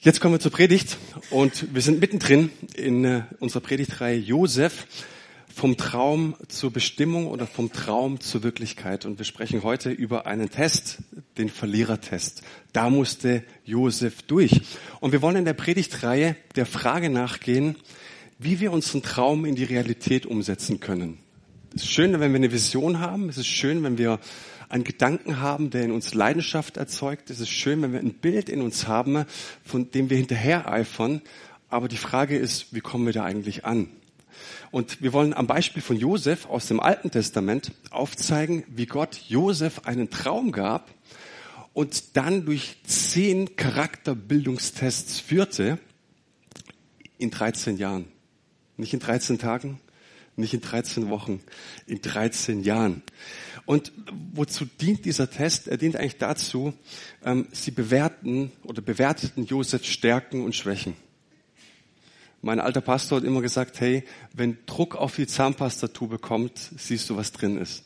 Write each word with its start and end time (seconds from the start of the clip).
Jetzt 0.00 0.20
kommen 0.20 0.34
wir 0.34 0.38
zur 0.38 0.52
Predigt 0.52 0.96
und 1.30 1.74
wir 1.74 1.82
sind 1.82 2.00
mittendrin 2.00 2.52
in 2.76 3.04
äh, 3.04 3.22
unserer 3.40 3.62
Predigtreihe 3.62 4.16
Josef 4.16 4.86
vom 5.52 5.76
Traum 5.76 6.36
zur 6.46 6.72
Bestimmung 6.72 7.26
oder 7.26 7.48
vom 7.48 7.72
Traum 7.72 8.20
zur 8.20 8.44
Wirklichkeit. 8.44 9.06
Und 9.06 9.18
wir 9.18 9.24
sprechen 9.24 9.64
heute 9.64 9.90
über 9.90 10.24
einen 10.24 10.50
Test, 10.50 10.98
den 11.36 11.48
Verlierertest. 11.48 12.42
Da 12.72 12.90
musste 12.90 13.42
Josef 13.64 14.22
durch. 14.22 14.60
Und 15.00 15.10
wir 15.10 15.20
wollen 15.20 15.34
in 15.34 15.44
der 15.44 15.54
Predigtreihe 15.54 16.36
der 16.54 16.66
Frage 16.66 17.10
nachgehen, 17.10 17.74
wie 18.38 18.60
wir 18.60 18.70
unseren 18.70 19.02
Traum 19.02 19.44
in 19.44 19.56
die 19.56 19.64
Realität 19.64 20.26
umsetzen 20.26 20.78
können. 20.78 21.18
Es 21.74 21.82
ist 21.82 21.90
schön, 21.90 22.12
wenn 22.12 22.30
wir 22.30 22.36
eine 22.36 22.52
Vision 22.52 23.00
haben. 23.00 23.28
Es 23.28 23.36
ist 23.36 23.48
schön, 23.48 23.82
wenn 23.82 23.98
wir 23.98 24.20
einen 24.68 24.84
Gedanken 24.84 25.40
haben, 25.40 25.70
der 25.70 25.84
in 25.84 25.92
uns 25.92 26.14
Leidenschaft 26.14 26.76
erzeugt. 26.76 27.30
Es 27.30 27.40
ist 27.40 27.50
schön, 27.50 27.82
wenn 27.82 27.92
wir 27.92 28.00
ein 28.00 28.14
Bild 28.14 28.48
in 28.48 28.60
uns 28.60 28.86
haben, 28.86 29.24
von 29.64 29.90
dem 29.90 30.10
wir 30.10 30.16
hinterher 30.16 30.70
eifern. 30.70 31.22
Aber 31.68 31.88
die 31.88 31.96
Frage 31.96 32.36
ist, 32.36 32.74
wie 32.74 32.80
kommen 32.80 33.06
wir 33.06 33.12
da 33.12 33.24
eigentlich 33.24 33.64
an? 33.64 33.88
Und 34.70 35.02
wir 35.02 35.12
wollen 35.12 35.34
am 35.34 35.46
Beispiel 35.46 35.82
von 35.82 35.96
Josef 35.96 36.46
aus 36.46 36.66
dem 36.66 36.80
Alten 36.80 37.10
Testament 37.10 37.72
aufzeigen, 37.90 38.64
wie 38.68 38.86
Gott 38.86 39.20
Josef 39.28 39.86
einen 39.86 40.10
Traum 40.10 40.52
gab 40.52 40.92
und 41.72 42.16
dann 42.16 42.44
durch 42.44 42.76
zehn 42.84 43.56
Charakterbildungstests 43.56 45.20
führte 45.20 45.78
in 47.18 47.30
13 47.30 47.78
Jahren. 47.78 48.06
Nicht 48.76 48.94
in 48.94 49.00
13 49.00 49.38
Tagen, 49.38 49.80
nicht 50.38 50.54
in 50.54 50.60
13 50.60 51.10
Wochen, 51.10 51.40
in 51.86 52.00
13 52.00 52.62
Jahren. 52.62 53.02
Und 53.66 53.92
wozu 54.32 54.64
dient 54.64 55.04
dieser 55.04 55.28
Test? 55.28 55.68
Er 55.68 55.76
dient 55.76 55.96
eigentlich 55.96 56.16
dazu, 56.16 56.72
ähm, 57.24 57.48
sie 57.52 57.70
bewerten 57.70 58.50
oder 58.64 58.80
bewerteten 58.80 59.44
Josefs 59.44 59.86
Stärken 59.86 60.44
und 60.44 60.54
Schwächen. 60.54 60.94
Mein 62.40 62.60
alter 62.60 62.80
Pastor 62.80 63.18
hat 63.18 63.26
immer 63.26 63.42
gesagt, 63.42 63.80
hey, 63.80 64.04
wenn 64.32 64.58
Druck 64.66 64.94
auf 64.94 65.16
die 65.16 65.26
Zahnpastatube 65.26 66.18
kommt, 66.18 66.58
siehst 66.76 67.10
du, 67.10 67.16
was 67.16 67.32
drin 67.32 67.58
ist. 67.58 67.84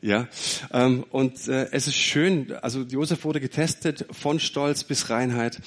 Ja, 0.00 0.26
ähm, 0.72 1.04
und 1.10 1.46
äh, 1.46 1.68
es 1.70 1.86
ist 1.86 1.94
schön, 1.94 2.52
also 2.54 2.82
Josef 2.82 3.24
wurde 3.24 3.38
getestet 3.38 4.06
von 4.10 4.40
Stolz 4.40 4.82
bis 4.82 5.10
Reinheit 5.10 5.60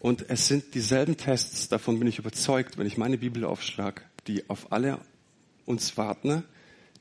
und 0.00 0.28
es 0.28 0.48
sind 0.48 0.74
dieselben 0.74 1.16
Tests, 1.16 1.68
davon 1.68 2.00
bin 2.00 2.08
ich 2.08 2.18
überzeugt, 2.18 2.78
wenn 2.78 2.86
ich 2.88 2.96
meine 2.96 3.18
Bibel 3.18 3.44
aufschlag, 3.44 4.02
die 4.26 4.50
auf 4.50 4.72
alle 4.72 4.98
uns 5.66 5.96
warten, 5.96 6.44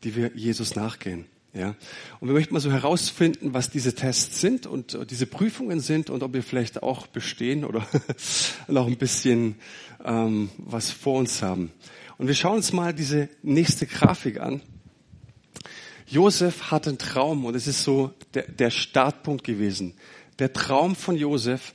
die 0.03 0.15
wir 0.15 0.31
Jesus 0.35 0.75
nachgehen. 0.75 1.25
Ja, 1.53 1.73
und 2.19 2.27
wir 2.27 2.33
möchten 2.33 2.53
mal 2.53 2.59
so 2.59 2.69
herausfinden, 2.69 3.53
was 3.53 3.69
diese 3.69 3.95
Tests 3.95 4.41
sind 4.41 4.67
und 4.67 4.93
äh, 4.93 5.05
diese 5.05 5.25
Prüfungen 5.25 5.79
sind 5.79 6.09
und 6.09 6.21
ob 6.21 6.33
wir 6.33 6.43
vielleicht 6.43 6.83
auch 6.83 7.07
bestehen 7.07 7.63
oder 7.63 7.87
noch 8.67 8.87
ein 8.87 8.97
bisschen 8.97 9.55
ähm, 10.03 10.49
was 10.57 10.91
vor 10.91 11.17
uns 11.17 11.41
haben. 11.41 11.71
Und 12.17 12.27
wir 12.27 12.35
schauen 12.35 12.57
uns 12.57 12.73
mal 12.73 12.93
diese 12.93 13.29
nächste 13.41 13.85
Grafik 13.85 14.41
an. 14.41 14.61
Josef 16.07 16.71
hat 16.71 16.89
einen 16.89 16.97
Traum 16.97 17.45
und 17.45 17.55
es 17.55 17.67
ist 17.67 17.85
so 17.85 18.11
der, 18.33 18.43
der 18.43 18.69
Startpunkt 18.69 19.45
gewesen. 19.45 19.93
Der 20.39 20.51
Traum 20.51 20.93
von 20.93 21.15
Josef, 21.15 21.73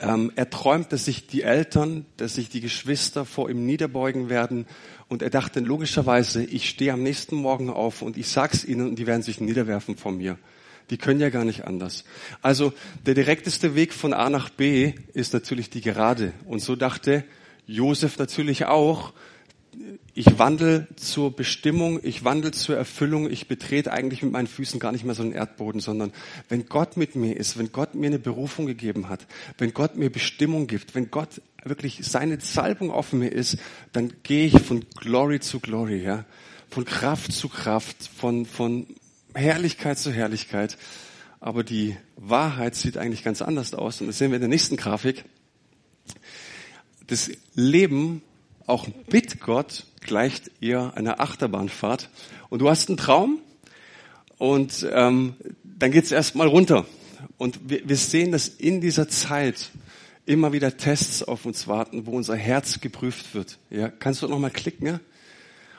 ähm, 0.00 0.32
er 0.34 0.50
träumt, 0.50 0.92
dass 0.92 1.04
sich 1.04 1.26
die 1.26 1.42
Eltern, 1.42 2.06
dass 2.16 2.34
sich 2.34 2.48
die 2.48 2.60
Geschwister 2.60 3.24
vor 3.24 3.50
ihm 3.50 3.66
niederbeugen 3.66 4.28
werden 4.28 4.66
und 5.08 5.22
er 5.22 5.30
dachte 5.30 5.60
logischerweise, 5.60 6.44
ich 6.44 6.68
stehe 6.68 6.92
am 6.92 7.02
nächsten 7.02 7.36
Morgen 7.36 7.68
auf 7.68 8.00
und 8.00 8.16
ich 8.16 8.28
sag's 8.28 8.64
ihnen 8.64 8.88
und 8.88 8.98
die 8.98 9.06
werden 9.06 9.22
sich 9.22 9.40
niederwerfen 9.40 9.96
vor 9.96 10.12
mir. 10.12 10.38
Die 10.90 10.98
können 10.98 11.20
ja 11.20 11.30
gar 11.30 11.44
nicht 11.44 11.64
anders. 11.64 12.04
Also 12.42 12.72
der 13.06 13.14
direkteste 13.14 13.74
Weg 13.74 13.92
von 13.92 14.12
A 14.12 14.30
nach 14.30 14.50
B 14.50 14.94
ist 15.12 15.32
natürlich 15.32 15.70
die 15.70 15.80
Gerade. 15.80 16.32
Und 16.46 16.60
so 16.60 16.76
dachte 16.76 17.24
Josef 17.66 18.18
natürlich 18.18 18.66
auch, 18.66 19.12
ich 20.14 20.38
wandle 20.38 20.88
zur 20.96 21.34
Bestimmung, 21.34 22.00
ich 22.02 22.24
wandle 22.24 22.50
zur 22.50 22.76
Erfüllung, 22.76 23.30
ich 23.30 23.48
betrete 23.48 23.92
eigentlich 23.92 24.22
mit 24.22 24.32
meinen 24.32 24.46
Füßen 24.46 24.80
gar 24.80 24.92
nicht 24.92 25.04
mehr 25.04 25.14
so 25.14 25.22
einen 25.22 25.32
Erdboden, 25.32 25.80
sondern 25.80 26.12
wenn 26.48 26.66
Gott 26.66 26.96
mit 26.96 27.14
mir 27.14 27.36
ist, 27.36 27.58
wenn 27.58 27.72
Gott 27.72 27.94
mir 27.94 28.08
eine 28.08 28.18
Berufung 28.18 28.66
gegeben 28.66 29.08
hat, 29.08 29.26
wenn 29.58 29.72
Gott 29.72 29.96
mir 29.96 30.10
Bestimmung 30.10 30.66
gibt, 30.66 30.94
wenn 30.94 31.10
Gott 31.10 31.40
wirklich 31.64 32.00
seine 32.02 32.40
Salbung 32.40 32.90
auf 32.90 33.12
mir 33.12 33.30
ist, 33.30 33.58
dann 33.92 34.12
gehe 34.22 34.46
ich 34.46 34.60
von 34.60 34.84
Glory 34.96 35.40
zu 35.40 35.60
Glory, 35.60 36.02
ja, 36.02 36.24
von 36.68 36.84
Kraft 36.84 37.32
zu 37.32 37.48
Kraft, 37.48 37.96
von, 38.16 38.46
von 38.46 38.86
Herrlichkeit 39.34 39.98
zu 39.98 40.12
Herrlichkeit. 40.12 40.76
Aber 41.40 41.64
die 41.64 41.96
Wahrheit 42.16 42.74
sieht 42.74 42.98
eigentlich 42.98 43.24
ganz 43.24 43.40
anders 43.40 43.74
aus. 43.74 44.00
Und 44.00 44.08
das 44.08 44.18
sehen 44.18 44.30
wir 44.30 44.36
in 44.36 44.42
der 44.42 44.48
nächsten 44.48 44.76
Grafik. 44.76 45.24
Das 47.06 47.30
Leben 47.54 48.22
auch 48.70 48.86
mit 49.10 49.40
Gott 49.40 49.84
gleicht 50.00 50.50
eher 50.60 50.96
einer 50.96 51.20
Achterbahnfahrt. 51.20 52.08
Und 52.48 52.60
du 52.60 52.70
hast 52.70 52.88
einen 52.88 52.96
Traum 52.96 53.38
und 54.38 54.88
ähm, 54.90 55.34
dann 55.64 55.90
geht's 55.90 56.12
erstmal 56.12 56.46
runter. 56.46 56.86
Und 57.36 57.68
wir, 57.68 57.86
wir 57.86 57.96
sehen, 57.96 58.32
dass 58.32 58.48
in 58.48 58.80
dieser 58.80 59.08
Zeit 59.08 59.70
immer 60.24 60.52
wieder 60.52 60.76
Tests 60.76 61.22
auf 61.22 61.44
uns 61.44 61.66
warten, 61.68 62.06
wo 62.06 62.12
unser 62.12 62.36
Herz 62.36 62.80
geprüft 62.80 63.34
wird. 63.34 63.58
Ja, 63.70 63.88
kannst 63.88 64.22
du 64.22 64.28
noch 64.28 64.38
mal 64.38 64.50
klicken? 64.50 64.86
Ja? 64.86 65.00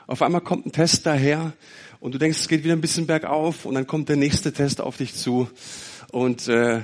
Auf 0.06 0.20
einmal 0.20 0.42
kommt 0.42 0.66
ein 0.66 0.72
Test 0.72 1.06
daher 1.06 1.54
und 1.98 2.14
du 2.14 2.18
denkst, 2.18 2.38
es 2.40 2.48
geht 2.48 2.62
wieder 2.62 2.74
ein 2.74 2.80
bisschen 2.80 3.06
bergauf 3.06 3.64
und 3.64 3.74
dann 3.74 3.86
kommt 3.86 4.08
der 4.08 4.16
nächste 4.16 4.52
Test 4.52 4.80
auf 4.80 4.98
dich 4.98 5.14
zu. 5.14 5.48
Und 6.10 6.46
äh, 6.48 6.82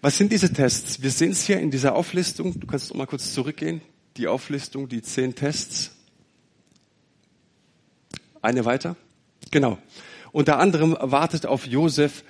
was 0.00 0.16
sind 0.16 0.32
diese 0.32 0.52
Tests? 0.52 1.02
Wir 1.02 1.10
sehen 1.10 1.32
es 1.32 1.44
hier 1.44 1.58
in 1.58 1.70
dieser 1.70 1.94
Auflistung. 1.94 2.58
Du 2.58 2.66
kannst 2.66 2.90
noch 2.90 2.96
mal 2.96 3.06
kurz 3.06 3.34
zurückgehen 3.34 3.82
die 4.16 4.28
Auflistung, 4.28 4.88
die 4.88 5.02
zehn 5.02 5.34
Tests. 5.34 5.92
Eine 8.42 8.64
weiter. 8.64 8.96
Genau. 9.50 9.78
Unter 10.32 10.58
anderem 10.58 10.96
wartet 11.00 11.46
auf 11.46 11.66
Josef 11.66 12.24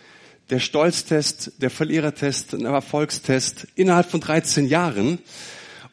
der 0.51 0.59
Stolztest, 0.59 1.63
der 1.63 1.71
Verlierertest, 1.71 2.55
ein 2.55 2.65
Erfolgstest 2.65 3.69
innerhalb 3.77 4.11
von 4.11 4.21
13 4.21 4.67
Jahren. 4.67 5.19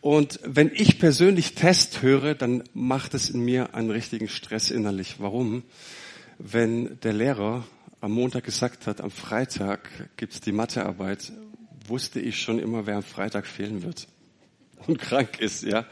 Und 0.02 0.40
wenn 0.44 0.72
ich 0.74 1.00
persönlich 1.00 1.54
Test 1.54 2.02
höre, 2.02 2.34
dann 2.34 2.64
macht 2.74 3.14
es 3.14 3.30
in 3.30 3.42
mir 3.44 3.76
einen 3.76 3.92
richtigen 3.92 4.30
Stress 4.30 4.72
innerlich. 4.72 5.16
Warum? 5.20 5.64
Wenn 6.40 7.00
der 7.02 7.14
Lehrer 7.14 7.66
am 8.00 8.12
Montag 8.12 8.44
gesagt 8.44 8.88
hat, 8.88 9.02
am 9.02 9.12
Freitag 9.12 9.90
gibt's 10.18 10.40
die 10.40 10.52
Mathearbeit, 10.52 11.32
wusste 11.88 12.20
ich 12.20 12.40
schon 12.42 12.60
immer, 12.60 12.86
wer 12.86 12.98
am 12.98 13.04
Freitag 13.04 13.46
fehlen 13.46 13.84
wird 13.84 14.08
und 14.88 15.00
krank 15.00 15.40
ist, 15.40 15.64
ja. 15.64 15.86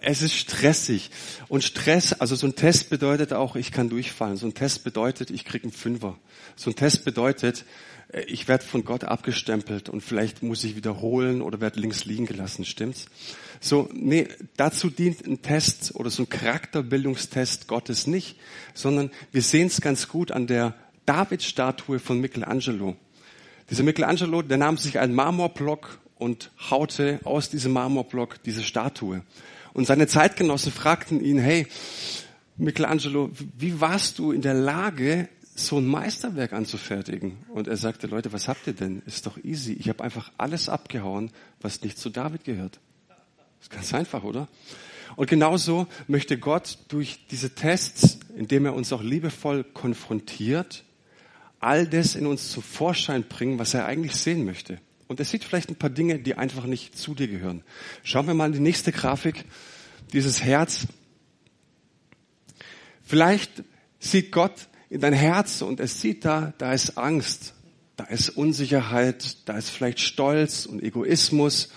Es 0.00 0.22
ist 0.22 0.34
stressig. 0.34 1.10
Und 1.48 1.62
Stress, 1.62 2.14
also 2.14 2.34
so 2.34 2.46
ein 2.46 2.56
Test 2.56 2.88
bedeutet 2.88 3.34
auch, 3.34 3.54
ich 3.54 3.70
kann 3.70 3.90
durchfallen. 3.90 4.36
So 4.36 4.46
ein 4.46 4.54
Test 4.54 4.82
bedeutet, 4.82 5.30
ich 5.30 5.44
krieg 5.44 5.62
einen 5.62 5.72
Fünfer. 5.72 6.16
So 6.56 6.70
ein 6.70 6.76
Test 6.76 7.04
bedeutet, 7.04 7.66
äh, 8.12 8.22
ich 8.22 8.48
werde 8.48 8.64
von 8.64 8.84
Gott 8.84 9.04
abgestempelt 9.04 9.88
und 9.88 10.02
vielleicht 10.02 10.42
muss 10.42 10.64
ich 10.64 10.76
wiederholen 10.76 11.42
oder 11.42 11.60
werde 11.60 11.80
links 11.80 12.04
liegen 12.04 12.26
gelassen, 12.26 12.64
stimmt's? 12.64 13.06
So, 13.60 13.88
nee, 13.92 14.28
dazu 14.56 14.88
dient 14.88 15.26
ein 15.26 15.42
Test 15.42 15.94
oder 15.94 16.10
so 16.10 16.22
ein 16.22 16.28
Charakterbildungstest 16.28 17.66
Gottes 17.66 18.06
nicht, 18.06 18.38
sondern 18.72 19.10
wir 19.32 19.42
sehen 19.42 19.66
es 19.66 19.80
ganz 19.80 20.08
gut 20.08 20.30
an 20.30 20.46
der 20.46 20.74
David-Statue 21.06 21.98
von 21.98 22.20
Michelangelo. 22.20 22.96
Dieser 23.70 23.82
Michelangelo, 23.82 24.42
der 24.42 24.58
nahm 24.58 24.78
sich 24.78 24.98
einen 24.98 25.14
Marmorblock 25.14 25.98
und 26.18 26.50
haute 26.70 27.20
aus 27.24 27.50
diesem 27.50 27.72
Marmorblock 27.72 28.42
diese 28.42 28.62
Statue. 28.62 29.22
Und 29.72 29.86
seine 29.86 30.06
Zeitgenossen 30.06 30.72
fragten 30.72 31.22
ihn, 31.22 31.38
hey, 31.38 31.66
Michelangelo, 32.56 33.30
wie 33.56 33.80
warst 33.80 34.18
du 34.18 34.32
in 34.32 34.42
der 34.42 34.54
Lage, 34.54 35.28
so 35.54 35.78
ein 35.78 35.86
Meisterwerk 35.86 36.52
anzufertigen? 36.52 37.38
Und 37.52 37.68
er 37.68 37.76
sagte, 37.76 38.06
Leute, 38.06 38.32
was 38.32 38.48
habt 38.48 38.66
ihr 38.66 38.72
denn? 38.72 39.02
Ist 39.06 39.26
doch 39.26 39.38
easy. 39.44 39.74
Ich 39.74 39.88
habe 39.88 40.02
einfach 40.02 40.32
alles 40.38 40.68
abgehauen, 40.68 41.30
was 41.60 41.82
nicht 41.82 41.98
zu 41.98 42.10
David 42.10 42.44
gehört. 42.44 42.80
ist 43.60 43.70
ganz 43.70 43.94
einfach, 43.94 44.24
oder? 44.24 44.48
Und 45.16 45.28
genauso 45.28 45.86
möchte 46.06 46.38
Gott 46.38 46.78
durch 46.88 47.26
diese 47.30 47.54
Tests, 47.54 48.18
indem 48.36 48.66
er 48.66 48.74
uns 48.74 48.92
auch 48.92 49.02
liebevoll 49.02 49.64
konfrontiert, 49.64 50.84
all 51.60 51.86
das 51.86 52.14
in 52.14 52.26
uns 52.26 52.52
zum 52.52 52.62
Vorschein 52.62 53.24
bringen, 53.24 53.58
was 53.58 53.74
er 53.74 53.86
eigentlich 53.86 54.14
sehen 54.14 54.44
möchte. 54.44 54.80
Und 55.08 55.18
er 55.18 55.24
sieht 55.24 55.42
vielleicht 55.42 55.70
ein 55.70 55.76
paar 55.76 55.90
Dinge, 55.90 56.18
die 56.18 56.34
einfach 56.34 56.64
nicht 56.64 56.96
zu 56.96 57.14
dir 57.14 57.28
gehören. 57.28 57.62
Schauen 58.04 58.26
wir 58.26 58.34
mal 58.34 58.46
in 58.46 58.52
die 58.52 58.60
nächste 58.60 58.92
Grafik. 58.92 59.44
Dieses 60.12 60.42
Herz. 60.42 60.86
Vielleicht 63.04 63.64
sieht 63.98 64.32
Gott 64.32 64.68
in 64.90 65.00
dein 65.00 65.14
Herz 65.14 65.62
und 65.62 65.80
er 65.80 65.88
sieht 65.88 66.24
da, 66.24 66.52
da 66.58 66.72
ist 66.72 66.96
Angst, 66.98 67.54
da 67.96 68.04
ist 68.04 68.30
Unsicherheit, 68.30 69.48
da 69.48 69.56
ist 69.58 69.70
vielleicht 69.70 70.00
Stolz 70.00 70.66
und 70.66 70.82
Egoismus. 70.82 71.70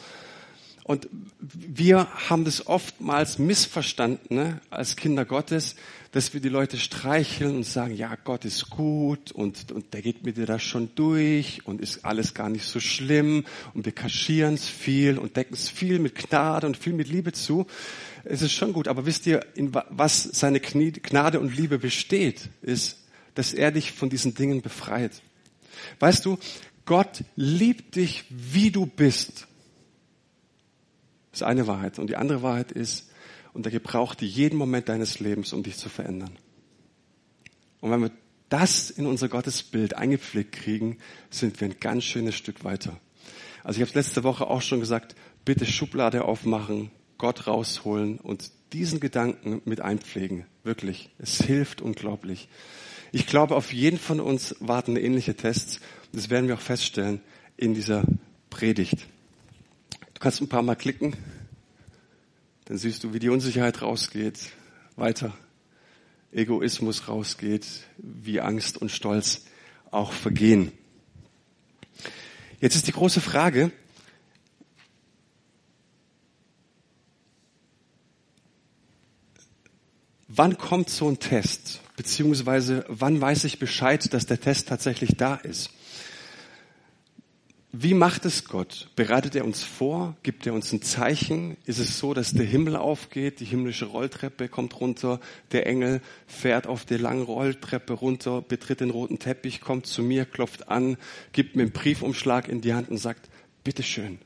Und 0.83 1.07
wir 1.39 2.07
haben 2.29 2.43
das 2.43 2.67
oftmals 2.67 3.39
missverstanden 3.39 4.35
ne, 4.35 4.61
als 4.69 4.95
Kinder 4.95 5.25
Gottes, 5.25 5.75
dass 6.11 6.33
wir 6.33 6.41
die 6.41 6.49
Leute 6.49 6.77
streicheln 6.77 7.55
und 7.55 7.65
sagen, 7.65 7.95
ja, 7.95 8.17
Gott 8.21 8.43
ist 8.43 8.69
gut 8.69 9.31
und, 9.31 9.71
und 9.71 9.93
der 9.93 10.01
geht 10.01 10.25
mit 10.25 10.35
dir 10.35 10.45
da 10.45 10.59
schon 10.59 10.93
durch 10.95 11.65
und 11.65 11.79
ist 11.79 12.03
alles 12.03 12.33
gar 12.33 12.49
nicht 12.49 12.65
so 12.65 12.81
schlimm 12.81 13.45
und 13.73 13.85
wir 13.85 13.93
kaschieren 13.93 14.55
es 14.55 14.67
viel 14.67 15.17
und 15.17 15.37
decken 15.37 15.53
es 15.53 15.69
viel 15.69 15.99
mit 15.99 16.15
Gnade 16.15 16.67
und 16.67 16.75
viel 16.75 16.93
mit 16.93 17.07
Liebe 17.07 17.31
zu. 17.31 17.65
Es 18.25 18.41
ist 18.41 18.51
schon 18.51 18.73
gut, 18.73 18.87
aber 18.89 19.05
wisst 19.05 19.25
ihr, 19.25 19.45
in 19.55 19.73
was 19.73 20.23
seine 20.23 20.59
Gnade 20.59 21.39
und 21.39 21.55
Liebe 21.55 21.79
besteht, 21.79 22.49
ist, 22.61 22.99
dass 23.33 23.53
er 23.53 23.71
dich 23.71 23.93
von 23.93 24.09
diesen 24.09 24.35
Dingen 24.35 24.61
befreit. 24.61 25.21
Weißt 25.99 26.25
du, 26.25 26.37
Gott 26.85 27.23
liebt 27.37 27.95
dich, 27.95 28.25
wie 28.29 28.69
du 28.69 28.85
bist. 28.85 29.47
Das 31.31 31.39
ist 31.41 31.47
eine 31.47 31.67
Wahrheit. 31.67 31.99
Und 31.99 32.09
die 32.09 32.17
andere 32.17 32.43
Wahrheit 32.43 32.73
ist, 32.73 33.10
und 33.53 33.65
er 33.65 33.71
gebraucht 33.71 34.21
jeden 34.21 34.57
Moment 34.57 34.89
deines 34.89 35.19
Lebens, 35.19 35.53
um 35.53 35.63
dich 35.63 35.77
zu 35.77 35.89
verändern. 35.89 36.37
Und 37.81 37.91
wenn 37.91 38.01
wir 38.01 38.11
das 38.49 38.89
in 38.89 39.05
unser 39.05 39.29
Gottesbild 39.29 39.95
eingepflegt 39.95 40.51
kriegen, 40.51 40.97
sind 41.29 41.59
wir 41.61 41.69
ein 41.69 41.79
ganz 41.79 42.03
schönes 42.03 42.35
Stück 42.35 42.63
weiter. 42.63 42.99
Also 43.63 43.81
ich 43.81 43.87
habe 43.87 43.97
letzte 43.97 44.23
Woche 44.23 44.47
auch 44.47 44.61
schon 44.61 44.79
gesagt, 44.79 45.15
bitte 45.45 45.65
Schublade 45.65 46.25
aufmachen, 46.25 46.91
Gott 47.17 47.47
rausholen 47.47 48.17
und 48.17 48.51
diesen 48.73 48.99
Gedanken 48.99 49.61
mit 49.65 49.81
einpflegen. 49.81 50.45
Wirklich. 50.63 51.09
Es 51.17 51.41
hilft 51.41 51.81
unglaublich. 51.81 52.47
Ich 53.11 53.27
glaube, 53.27 53.55
auf 53.55 53.73
jeden 53.73 53.99
von 53.99 54.19
uns 54.19 54.55
warten 54.59 54.95
ähnliche 54.95 55.35
Tests. 55.35 55.79
Das 56.13 56.29
werden 56.29 56.47
wir 56.47 56.55
auch 56.55 56.61
feststellen 56.61 57.21
in 57.57 57.73
dieser 57.73 58.03
Predigt. 58.49 59.07
Du 60.13 60.19
kannst 60.19 60.41
ein 60.41 60.49
paar 60.49 60.61
Mal 60.61 60.75
klicken. 60.75 61.15
Dann 62.65 62.77
siehst 62.77 63.03
du, 63.03 63.13
wie 63.13 63.19
die 63.19 63.29
Unsicherheit 63.29 63.81
rausgeht. 63.81 64.39
Weiter. 64.95 65.33
Egoismus 66.31 67.07
rausgeht, 67.07 67.65
wie 67.97 68.39
Angst 68.39 68.77
und 68.77 68.89
Stolz 68.89 69.45
auch 69.89 70.13
vergehen. 70.13 70.71
Jetzt 72.61 72.75
ist 72.75 72.87
die 72.87 72.93
große 72.93 73.19
Frage, 73.19 73.71
wann 80.27 80.57
kommt 80.57 80.89
so 80.89 81.09
ein 81.09 81.19
Test? 81.19 81.81
Beziehungsweise 81.97 82.85
wann 82.87 83.19
weiß 83.19 83.43
ich 83.43 83.59
Bescheid, 83.59 84.13
dass 84.13 84.25
der 84.25 84.39
Test 84.39 84.69
tatsächlich 84.69 85.17
da 85.17 85.35
ist? 85.35 85.71
Wie 87.73 87.93
macht 87.93 88.25
es 88.25 88.43
Gott? 88.43 88.89
Bereitet 88.97 89.33
er 89.33 89.45
uns 89.45 89.63
vor? 89.63 90.17
Gibt 90.23 90.45
er 90.45 90.53
uns 90.53 90.73
ein 90.73 90.81
Zeichen? 90.81 91.55
Ist 91.65 91.79
es 91.79 91.99
so, 91.99 92.13
dass 92.13 92.33
der 92.33 92.45
Himmel 92.45 92.75
aufgeht, 92.75 93.39
die 93.39 93.45
himmlische 93.45 93.85
Rolltreppe 93.85 94.49
kommt 94.49 94.81
runter, 94.81 95.21
der 95.53 95.67
Engel 95.67 96.01
fährt 96.27 96.67
auf 96.67 96.83
der 96.83 96.99
langen 96.99 97.23
Rolltreppe 97.23 97.93
runter, 97.93 98.41
betritt 98.41 98.81
den 98.81 98.89
roten 98.89 99.19
Teppich, 99.19 99.61
kommt 99.61 99.85
zu 99.85 100.03
mir, 100.03 100.25
klopft 100.25 100.67
an, 100.67 100.97
gibt 101.31 101.55
mir 101.55 101.61
einen 101.61 101.71
Briefumschlag 101.71 102.49
in 102.49 102.59
die 102.59 102.73
Hand 102.73 102.89
und 102.89 102.97
sagt, 102.97 103.29
bitteschön, 103.63 104.19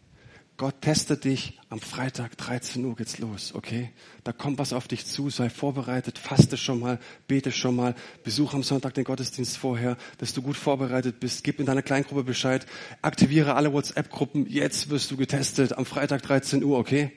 Gott 0.57 0.81
testet 0.81 1.25
dich 1.25 1.59
am 1.69 1.81
Freitag 1.81 2.37
13 2.37 2.85
Uhr 2.85 2.95
geht's 2.95 3.17
los, 3.17 3.53
okay? 3.53 3.89
Da 4.23 4.31
kommt 4.31 4.57
was 4.57 4.71
auf 4.71 4.87
dich 4.87 5.05
zu, 5.05 5.29
sei 5.29 5.49
vorbereitet, 5.49 6.17
faste 6.17 6.55
schon 6.55 6.79
mal, 6.79 6.97
bete 7.27 7.51
schon 7.51 7.75
mal, 7.75 7.93
besuch 8.23 8.53
am 8.53 8.63
Sonntag 8.63 8.93
den 8.93 9.03
Gottesdienst 9.03 9.57
vorher, 9.57 9.97
dass 10.17 10.33
du 10.33 10.41
gut 10.41 10.55
vorbereitet 10.55 11.19
bist, 11.19 11.43
gib 11.43 11.59
in 11.59 11.65
deiner 11.65 11.81
Kleingruppe 11.81 12.23
Bescheid, 12.23 12.65
aktiviere 13.01 13.55
alle 13.55 13.73
WhatsApp-Gruppen, 13.73 14.47
jetzt 14.47 14.89
wirst 14.89 15.11
du 15.11 15.17
getestet 15.17 15.73
am 15.73 15.85
Freitag 15.85 16.21
13 16.21 16.63
Uhr, 16.63 16.77
okay? 16.77 17.11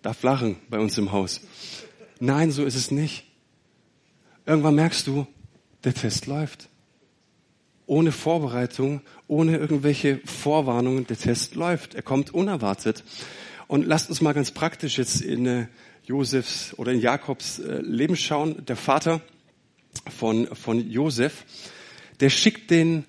Darf 0.00 0.22
lachen 0.22 0.56
bei 0.70 0.78
uns 0.78 0.96
im 0.96 1.12
Haus. 1.12 1.42
Nein, 2.18 2.50
so 2.50 2.64
ist 2.64 2.76
es 2.76 2.90
nicht. 2.90 3.26
Irgendwann 4.46 4.74
merkst 4.74 5.06
du, 5.06 5.26
der 5.84 5.92
Test 5.92 6.26
läuft 6.26 6.70
ohne 7.88 8.12
Vorbereitung, 8.12 9.00
ohne 9.26 9.56
irgendwelche 9.56 10.20
Vorwarnungen. 10.24 11.06
Der 11.06 11.18
Test 11.18 11.54
läuft. 11.54 11.94
Er 11.94 12.02
kommt 12.02 12.32
unerwartet. 12.32 13.02
Und 13.66 13.86
lasst 13.86 14.10
uns 14.10 14.20
mal 14.20 14.34
ganz 14.34 14.50
praktisch 14.50 14.98
jetzt 14.98 15.20
in 15.20 15.46
äh, 15.46 15.66
Josefs 16.04 16.74
oder 16.78 16.92
in 16.92 17.00
Jakobs 17.00 17.58
äh, 17.58 17.80
Leben 17.80 18.16
schauen. 18.16 18.64
Der 18.66 18.76
Vater 18.76 19.20
von, 20.10 20.46
von 20.54 20.88
Josef, 20.90 21.44
der 22.20 22.30
schickt 22.30 22.70
den 22.70 23.04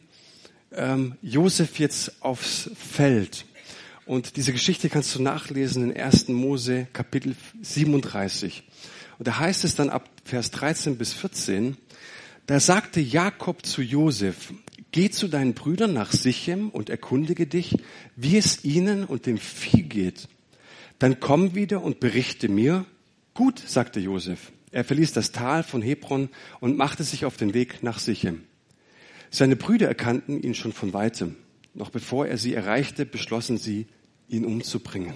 ähm, 0.71 1.15
Josef 1.21 1.77
jetzt 1.79 2.21
aufs 2.21 2.69
Feld. 2.75 3.45
Und 4.05 4.37
diese 4.37 4.53
Geschichte 4.53 4.89
kannst 4.89 5.13
du 5.13 5.21
nachlesen 5.21 5.91
in 5.91 6.01
1. 6.01 6.29
Mose 6.29 6.87
Kapitel 6.93 7.35
37. 7.61 8.63
Und 9.17 9.27
da 9.27 9.37
heißt 9.39 9.65
es 9.65 9.75
dann 9.75 9.89
ab 9.89 10.09
Vers 10.23 10.51
13 10.51 10.97
bis 10.97 11.13
14, 11.13 11.77
da 12.47 12.59
sagte 12.59 12.99
Jakob 12.99 13.63
zu 13.63 13.83
Josef, 13.83 14.51
Geh 14.91 15.09
zu 15.11 15.27
deinen 15.27 15.53
Brüdern 15.53 15.93
nach 15.93 16.11
Sichem 16.11 16.69
und 16.69 16.89
erkundige 16.89 17.45
dich, 17.45 17.77
wie 18.15 18.37
es 18.37 18.63
ihnen 18.63 19.05
und 19.05 19.25
dem 19.27 19.37
Vieh 19.37 19.83
geht. 19.83 20.27
Dann 20.97 21.19
komm 21.19 21.53
wieder 21.55 21.83
und 21.83 21.99
berichte 21.99 22.49
mir. 22.49 22.85
Gut, 23.33 23.59
sagte 23.59 23.99
Josef. 23.99 24.51
Er 24.71 24.83
verließ 24.83 25.13
das 25.13 25.31
Tal 25.31 25.63
von 25.63 25.81
Hebron 25.81 26.29
und 26.59 26.77
machte 26.77 27.03
sich 27.03 27.25
auf 27.25 27.37
den 27.37 27.53
Weg 27.53 27.83
nach 27.83 27.99
Sichem. 27.99 28.43
Seine 29.31 29.55
Brüder 29.55 29.87
erkannten 29.87 30.41
ihn 30.41 30.55
schon 30.55 30.73
von 30.73 30.93
weitem. 30.93 31.35
Noch 31.73 31.91
bevor 31.91 32.27
er 32.27 32.37
sie 32.37 32.53
erreichte, 32.53 33.05
beschlossen 33.05 33.57
sie, 33.57 33.87
ihn 34.27 34.45
umzubringen. 34.45 35.15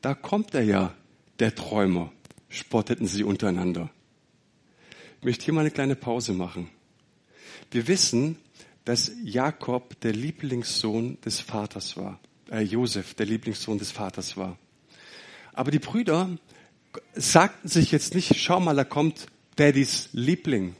Da 0.00 0.14
kommt 0.14 0.54
er 0.54 0.62
ja, 0.62 0.94
der 1.38 1.54
Träumer, 1.54 2.12
spotteten 2.48 3.06
sie 3.06 3.24
untereinander. 3.24 3.90
Ich 5.18 5.24
möchte 5.24 5.44
hier 5.44 5.54
mal 5.54 5.60
eine 5.60 5.70
kleine 5.70 5.96
Pause 5.96 6.32
machen. 6.32 6.70
Wir 7.70 7.86
wissen, 7.86 8.36
dass 8.84 9.12
Jakob 9.22 10.00
der 10.00 10.12
Lieblingssohn 10.12 11.20
des 11.20 11.38
Vaters 11.38 11.96
war, 11.96 12.18
äh, 12.50 12.60
Josef 12.60 13.14
der 13.14 13.26
Lieblingssohn 13.26 13.78
des 13.78 13.92
Vaters 13.92 14.36
war. 14.36 14.58
Aber 15.52 15.70
die 15.70 15.78
Brüder 15.78 16.30
sagten 17.14 17.68
sich 17.68 17.92
jetzt 17.92 18.14
nicht, 18.14 18.36
schau 18.36 18.58
mal, 18.58 18.74
da 18.74 18.82
kommt 18.82 19.26
Daddys 19.56 20.08
Liebling, 20.12 20.74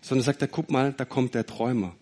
sondern 0.00 0.24
sagt 0.24 0.42
er, 0.42 0.48
guck 0.48 0.70
mal, 0.70 0.92
da 0.92 1.04
kommt 1.04 1.34
der 1.34 1.46
Träumer. 1.46 1.96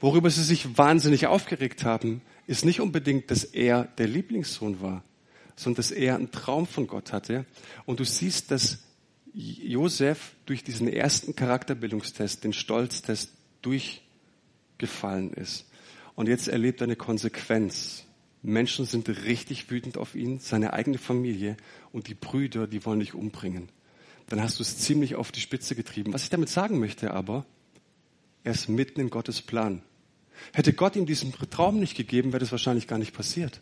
Worüber 0.00 0.30
sie 0.30 0.44
sich 0.44 0.78
wahnsinnig 0.78 1.26
aufgeregt 1.26 1.84
haben, 1.84 2.22
ist 2.46 2.64
nicht 2.64 2.80
unbedingt, 2.80 3.30
dass 3.30 3.44
er 3.44 3.84
der 3.98 4.08
Lieblingssohn 4.08 4.80
war, 4.80 5.04
sondern 5.56 5.76
dass 5.76 5.90
er 5.90 6.14
einen 6.14 6.30
Traum 6.30 6.66
von 6.66 6.86
Gott 6.86 7.12
hatte. 7.12 7.44
Und 7.84 8.00
du 8.00 8.04
siehst, 8.04 8.50
dass 8.50 8.78
Josef 9.32 10.34
durch 10.46 10.64
diesen 10.64 10.88
ersten 10.88 11.36
Charakterbildungstest, 11.36 12.44
den 12.44 12.52
Stolztest, 12.52 13.32
durch 13.62 14.02
gefallen 14.78 15.32
ist. 15.32 15.68
Und 16.14 16.28
jetzt 16.28 16.48
erlebt 16.48 16.80
er 16.80 16.84
eine 16.84 16.96
Konsequenz. 16.96 18.04
Menschen 18.42 18.86
sind 18.86 19.08
richtig 19.08 19.70
wütend 19.70 19.98
auf 19.98 20.14
ihn, 20.14 20.38
seine 20.38 20.72
eigene 20.72 20.98
Familie 20.98 21.56
und 21.92 22.08
die 22.08 22.14
Brüder, 22.14 22.66
die 22.66 22.84
wollen 22.84 23.00
dich 23.00 23.14
umbringen. 23.14 23.68
Dann 24.28 24.40
hast 24.40 24.58
du 24.58 24.62
es 24.62 24.78
ziemlich 24.78 25.16
auf 25.16 25.32
die 25.32 25.40
Spitze 25.40 25.74
getrieben. 25.74 26.12
Was 26.12 26.22
ich 26.22 26.30
damit 26.30 26.48
sagen 26.48 26.78
möchte 26.78 27.12
aber, 27.12 27.44
er 28.44 28.52
ist 28.52 28.68
mitten 28.68 29.00
in 29.00 29.10
Gottes 29.10 29.42
Plan. 29.42 29.82
Hätte 30.52 30.72
Gott 30.72 30.96
ihm 30.96 31.04
diesen 31.04 31.32
Traum 31.32 31.78
nicht 31.78 31.96
gegeben, 31.96 32.32
wäre 32.32 32.40
das 32.40 32.52
wahrscheinlich 32.52 32.86
gar 32.86 32.98
nicht 32.98 33.12
passiert. 33.12 33.60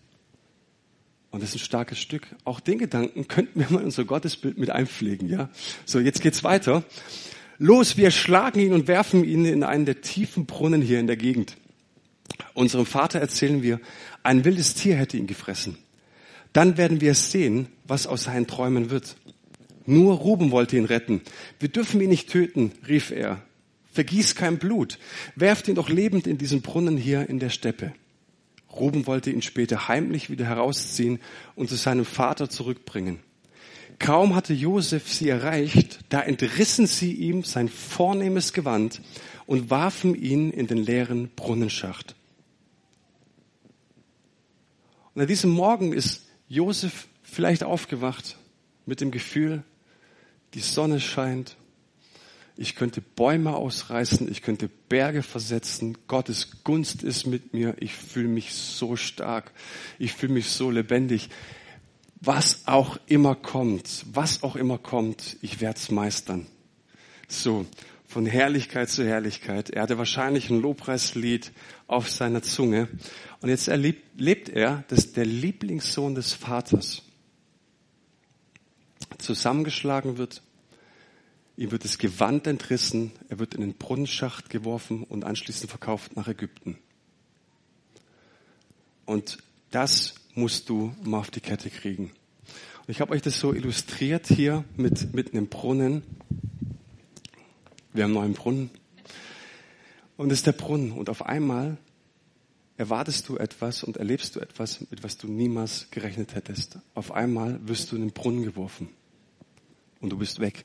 Und 1.30 1.42
das 1.42 1.50
ist 1.50 1.56
ein 1.56 1.64
starkes 1.64 1.99
Stück. 1.99 2.26
Auch 2.44 2.61
den 2.61 2.78
Gedanken 2.78 3.28
könnten 3.28 3.61
wir 3.61 3.66
mal 3.70 3.80
in 3.80 3.87
unser 3.87 4.04
Gottesbild 4.04 4.58
mit 4.58 4.70
einpflegen, 4.70 5.28
ja? 5.28 5.50
So, 5.85 6.00
jetzt 6.00 6.23
geht's 6.23 6.42
weiter. 6.42 6.85
Los, 7.58 7.97
wir 7.97 8.11
schlagen 8.11 8.61
ihn 8.61 8.73
und 8.73 8.88
werfen 8.88 9.25
ihn 9.25 9.44
in 9.44 9.62
einen 9.62 9.85
der 9.85 10.00
tiefen 10.00 10.47
Brunnen 10.47 10.80
hier 10.80 11.00
in 11.00 11.06
der 11.06 11.16
Gegend. 11.16 11.56
Unserem 12.54 12.87
Vater 12.87 13.18
erzählen 13.18 13.62
wir, 13.62 13.80
ein 14.23 14.44
wildes 14.44 14.75
Tier 14.75 14.97
hätte 14.97 15.16
ihn 15.16 15.26
gefressen. 15.26 15.76
Dann 16.52 16.76
werden 16.76 17.00
wir 17.00 17.14
sehen, 17.14 17.68
was 17.85 18.06
aus 18.06 18.25
seinen 18.25 18.47
Träumen 18.47 18.90
wird. 18.90 19.16
Nur 19.87 20.14
Ruben 20.14 20.50
wollte 20.50 20.76
ihn 20.76 20.85
retten. 20.85 21.20
Wir 21.58 21.68
dürfen 21.68 22.00
ihn 22.00 22.11
nicht 22.11 22.30
töten, 22.30 22.73
rief 22.87 23.11
er. 23.11 23.42
Vergieß 23.92 24.35
kein 24.35 24.58
Blut. 24.58 24.99
Werft 25.35 25.68
ihn 25.68 25.75
doch 25.75 25.88
lebend 25.88 26.26
in 26.26 26.38
diesen 26.38 26.62
Brunnen 26.62 26.97
hier 26.97 27.28
in 27.28 27.38
der 27.38 27.50
Steppe. 27.50 27.92
Ruben 28.80 29.06
wollte 29.06 29.30
ihn 29.30 29.42
später 29.42 29.88
heimlich 29.88 30.30
wieder 30.30 30.47
herausziehen 30.47 31.20
und 31.54 31.68
zu 31.68 31.76
seinem 31.76 32.04
Vater 32.04 32.49
zurückbringen. 32.49 33.20
Kaum 33.99 34.35
hatte 34.35 34.54
Josef 34.54 35.12
sie 35.12 35.28
erreicht, 35.28 36.00
da 36.08 36.23
entrissen 36.23 36.87
sie 36.87 37.12
ihm 37.12 37.42
sein 37.42 37.68
vornehmes 37.68 38.52
Gewand 38.52 39.00
und 39.47 39.70
warfen 39.70 40.14
ihn 40.14 40.50
in 40.50 40.66
den 40.66 40.78
leeren 40.78 41.30
Brunnenschacht. 41.35 42.14
Und 45.14 45.23
an 45.23 45.28
diesem 45.28 45.50
Morgen 45.50 45.92
ist 45.92 46.28
Josef 46.49 47.08
vielleicht 47.23 47.64
aufgewacht 47.64 48.37
mit 48.87 49.00
dem 49.00 49.11
Gefühl, 49.11 49.64
die 50.54 50.61
Sonne 50.61 51.00
scheint, 51.00 51.56
Ich 52.60 52.74
könnte 52.74 53.00
Bäume 53.00 53.54
ausreißen, 53.54 54.28
ich 54.28 54.42
könnte 54.42 54.68
Berge 54.88 55.22
versetzen. 55.22 55.96
Gottes 56.08 56.64
Gunst 56.64 57.04
ist 57.04 57.24
mit 57.24 57.54
mir. 57.54 57.76
Ich 57.78 57.94
fühle 57.94 58.26
mich 58.26 58.52
so 58.52 58.96
stark. 58.96 59.52
Ich 60.00 60.12
fühle 60.12 60.32
mich 60.32 60.50
so 60.50 60.68
lebendig. 60.68 61.30
Was 62.20 62.66
auch 62.66 62.98
immer 63.06 63.36
kommt, 63.36 64.04
was 64.12 64.42
auch 64.42 64.56
immer 64.56 64.76
kommt, 64.76 65.36
ich 65.40 65.60
werde 65.60 65.78
es 65.78 65.92
meistern. 65.92 66.48
So, 67.28 67.64
von 68.08 68.26
Herrlichkeit 68.26 68.90
zu 68.90 69.06
Herrlichkeit. 69.06 69.70
Er 69.70 69.82
hatte 69.82 69.96
wahrscheinlich 69.96 70.50
ein 70.50 70.60
Lobpreislied 70.60 71.52
auf 71.86 72.10
seiner 72.10 72.42
Zunge. 72.42 72.88
Und 73.40 73.50
jetzt 73.50 73.68
erlebt, 73.68 74.20
lebt 74.20 74.48
er, 74.48 74.82
dass 74.88 75.12
der 75.12 75.26
Lieblingssohn 75.26 76.16
des 76.16 76.32
Vaters 76.32 77.02
zusammengeschlagen 79.18 80.18
wird, 80.18 80.42
ihm 81.58 81.72
wird 81.72 81.84
das 81.84 81.98
Gewand 81.98 82.46
entrissen, 82.46 83.10
er 83.28 83.40
wird 83.40 83.54
in 83.54 83.60
den 83.60 83.74
Brunnenschacht 83.74 84.48
geworfen 84.48 85.02
und 85.02 85.24
anschließend 85.24 85.68
verkauft 85.68 86.16
nach 86.16 86.28
Ägypten. 86.28 86.78
Und 89.04 89.38
das 89.72 90.14
musst 90.34 90.68
du 90.68 90.94
mal 91.02 91.18
auf 91.18 91.32
die 91.32 91.40
Kette 91.40 91.68
kriegen. 91.68 92.12
Und 92.78 92.88
ich 92.88 93.00
habe 93.00 93.12
euch 93.12 93.22
das 93.22 93.40
so 93.40 93.52
illustriert 93.52 94.28
hier 94.28 94.64
mit, 94.76 95.12
mit 95.12 95.32
einem 95.32 95.48
Brunnen. 95.48 96.04
Wir 97.92 98.04
haben 98.04 98.16
einen 98.16 98.34
Brunnen. 98.34 98.70
Und 100.16 100.30
es 100.30 100.38
ist 100.38 100.46
der 100.46 100.52
Brunnen. 100.52 100.92
Und 100.92 101.10
auf 101.10 101.26
einmal 101.26 101.76
erwartest 102.76 103.28
du 103.28 103.36
etwas 103.36 103.82
und 103.82 103.96
erlebst 103.96 104.36
du 104.36 104.40
etwas, 104.40 104.88
mit 104.90 105.02
was 105.02 105.18
du 105.18 105.26
niemals 105.26 105.88
gerechnet 105.90 106.36
hättest. 106.36 106.78
Auf 106.94 107.10
einmal 107.10 107.58
wirst 107.66 107.90
du 107.90 107.96
in 107.96 108.02
den 108.02 108.12
Brunnen 108.12 108.44
geworfen. 108.44 108.90
Und 110.00 110.10
du 110.10 110.18
bist 110.18 110.38
weg. 110.38 110.64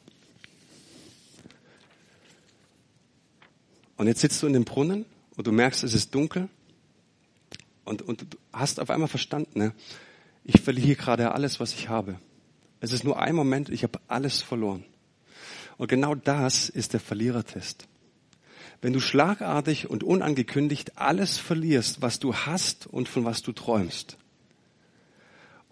Und 4.04 4.08
jetzt 4.08 4.20
sitzt 4.20 4.44
du 4.44 4.48
in 4.48 4.52
dem 4.52 4.66
Brunnen 4.66 5.06
und 5.38 5.48
du 5.48 5.54
merkst, 5.54 5.82
es 5.86 5.94
ist 5.94 6.14
dunkel. 6.14 6.50
Und, 7.86 8.02
und 8.02 8.34
du 8.34 8.38
hast 8.52 8.82
auf 8.82 8.90
einmal 8.90 9.08
verstanden, 9.08 9.58
ne? 9.58 9.74
ich 10.44 10.60
verliere 10.60 10.98
gerade 10.98 11.32
alles, 11.32 11.62
was 11.62 11.74
ich 11.74 11.88
habe. 11.88 12.20
Es 12.82 12.92
ist 12.92 13.06
nur 13.06 13.18
ein 13.22 13.34
Moment, 13.34 13.70
ich 13.70 13.84
habe 13.84 14.02
alles 14.10 14.42
verloren. 14.42 14.84
Und 15.78 15.88
genau 15.88 16.16
das 16.16 16.68
ist 16.68 16.92
der 16.92 17.00
Verlierertest. 17.00 17.88
Wenn 18.82 18.92
du 18.92 19.00
schlagartig 19.00 19.90
und 19.90 20.04
unangekündigt 20.04 20.98
alles 20.98 21.38
verlierst, 21.38 22.02
was 22.02 22.20
du 22.20 22.36
hast 22.36 22.88
und 22.88 23.08
von 23.08 23.24
was 23.24 23.42
du 23.42 23.54
träumst. 23.54 24.18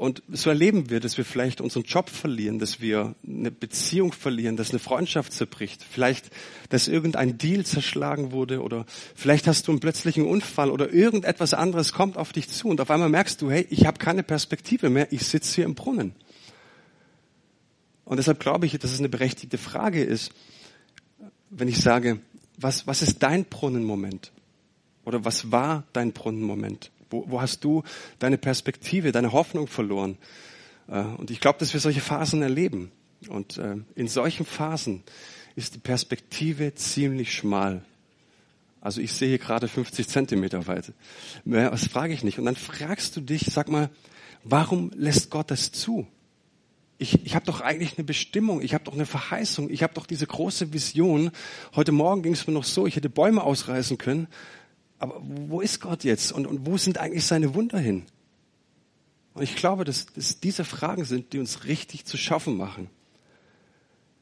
Und 0.02 0.24
so 0.32 0.50
erleben 0.50 0.90
wir, 0.90 1.00
dass 1.00 1.20
wir 1.20 1.26
vielleicht 1.26 1.62
unseren 1.62 1.84
Job 1.84 2.10
verlieren, 2.10 2.58
dass 2.58 2.82
wir 2.82 3.14
eine 3.24 3.52
Beziehung 3.52 4.14
verlieren, 4.14 4.58
dass 4.58 4.72
eine 4.72 4.80
Freundschaft 4.80 5.32
zerbricht, 5.32 5.86
vielleicht, 5.88 6.32
dass 6.70 6.88
irgendein 6.88 7.38
Deal 7.38 7.64
zerschlagen 7.68 8.32
wurde 8.32 8.64
oder 8.64 8.88
vielleicht 9.14 9.46
hast 9.46 9.68
du 9.68 9.72
einen 9.72 9.80
plötzlichen 9.80 10.26
Unfall 10.26 10.72
oder 10.72 10.92
irgendetwas 10.92 11.54
anderes 11.54 11.94
kommt 11.94 12.18
auf 12.18 12.34
dich 12.34 12.50
zu 12.50 12.68
und 12.68 12.82
auf 12.82 12.90
einmal 12.90 13.10
merkst 13.10 13.44
du, 13.44 13.52
hey, 13.52 13.68
ich 13.70 13.86
habe 13.86 14.00
keine 14.00 14.24
Perspektive 14.24 14.90
mehr, 14.90 15.14
ich 15.14 15.24
sitze 15.24 15.54
hier 15.54 15.66
im 15.66 15.76
Brunnen. 15.76 16.16
Und 18.04 18.18
deshalb 18.18 18.40
glaube 18.40 18.66
ich, 18.66 18.80
dass 18.80 18.94
es 18.94 18.98
eine 18.98 19.10
berechtigte 19.10 19.60
Frage 19.60 20.04
ist, 20.04 20.32
wenn 21.52 21.68
ich 21.68 21.78
sage, 21.78 22.18
was, 22.58 22.88
was 22.88 23.04
ist 23.04 23.22
dein 23.22 23.46
Brunnenmoment? 23.46 24.32
Oder 25.06 25.26
was 25.26 25.52
war 25.52 25.84
dein 25.94 26.12
Brunnenmoment? 26.12 26.90
Wo, 27.12 27.26
wo 27.28 27.42
hast 27.42 27.64
du 27.64 27.84
deine 28.20 28.38
Perspektive, 28.38 29.12
deine 29.12 29.32
Hoffnung 29.32 29.68
verloren? 29.68 30.18
Äh, 30.88 31.02
und 31.02 31.32
ich 31.32 31.40
glaube, 31.40 31.60
dass 31.60 31.74
wir 31.74 31.80
solche 31.80 32.02
Phasen 32.02 32.42
erleben. 32.42 32.92
Und 33.28 33.58
äh, 33.58 33.76
in 33.96 34.08
solchen 34.08 34.46
Phasen 34.46 35.04
ist 35.56 35.76
die 35.76 35.80
Perspektive 35.80 36.74
ziemlich 36.74 37.34
schmal. 37.34 37.84
Also 38.80 39.00
ich 39.00 39.14
sehe 39.14 39.38
gerade 39.38 39.68
50 39.68 40.08
Zentimeter 40.08 40.66
weit. 40.66 40.94
Das 41.46 41.88
frage 41.88 42.14
ich 42.14 42.24
nicht. 42.24 42.40
Und 42.40 42.46
dann 42.46 42.56
fragst 42.56 43.16
du 43.16 43.22
dich, 43.22 43.46
sag 43.52 43.70
mal, 43.70 43.92
warum 44.44 44.92
lässt 44.96 45.30
Gott 45.30 45.52
das 45.52 45.72
zu? 45.72 46.08
ich, 47.02 47.26
ich 47.26 47.34
habe 47.34 47.46
doch 47.46 47.62
eigentlich 47.62 47.98
eine 47.98 48.06
Bestimmung, 48.06 48.62
ich 48.62 48.76
habe 48.76 48.84
doch 48.84 48.94
eine 48.94 49.08
Verheißung, 49.08 49.72
ich 49.72 49.82
habe 49.82 49.96
doch 49.96 50.06
diese 50.06 50.28
große 50.28 50.72
Vision. 50.72 51.32
Heute 51.76 51.92
Morgen 51.92 52.22
ging 52.22 52.34
es 52.34 52.46
mir 52.46 52.54
noch 52.54 52.64
so, 52.64 52.86
ich 52.86 52.96
hätte 52.96 53.10
Bäume 53.10 53.44
ausreißen 53.44 53.98
können. 53.98 54.28
Aber 55.02 55.20
wo 55.20 55.62
ist 55.62 55.80
Gott 55.82 56.04
jetzt 56.04 56.32
und, 56.32 56.46
und 56.46 56.68
wo 56.68 56.78
sind 56.78 57.00
eigentlich 57.00 57.26
seine 57.26 57.56
Wunder 57.56 57.80
hin? 57.80 58.04
Und 59.34 59.42
ich 59.42 59.56
glaube, 59.56 59.84
dass, 59.84 60.06
dass 60.06 60.40
diese 60.40 60.64
Fragen 60.64 61.06
sind, 61.06 61.34
die 61.34 61.40
uns 61.40 61.64
richtig 61.64 62.06
zu 62.06 62.18
schaffen 62.18 62.56
machen. 62.56 62.88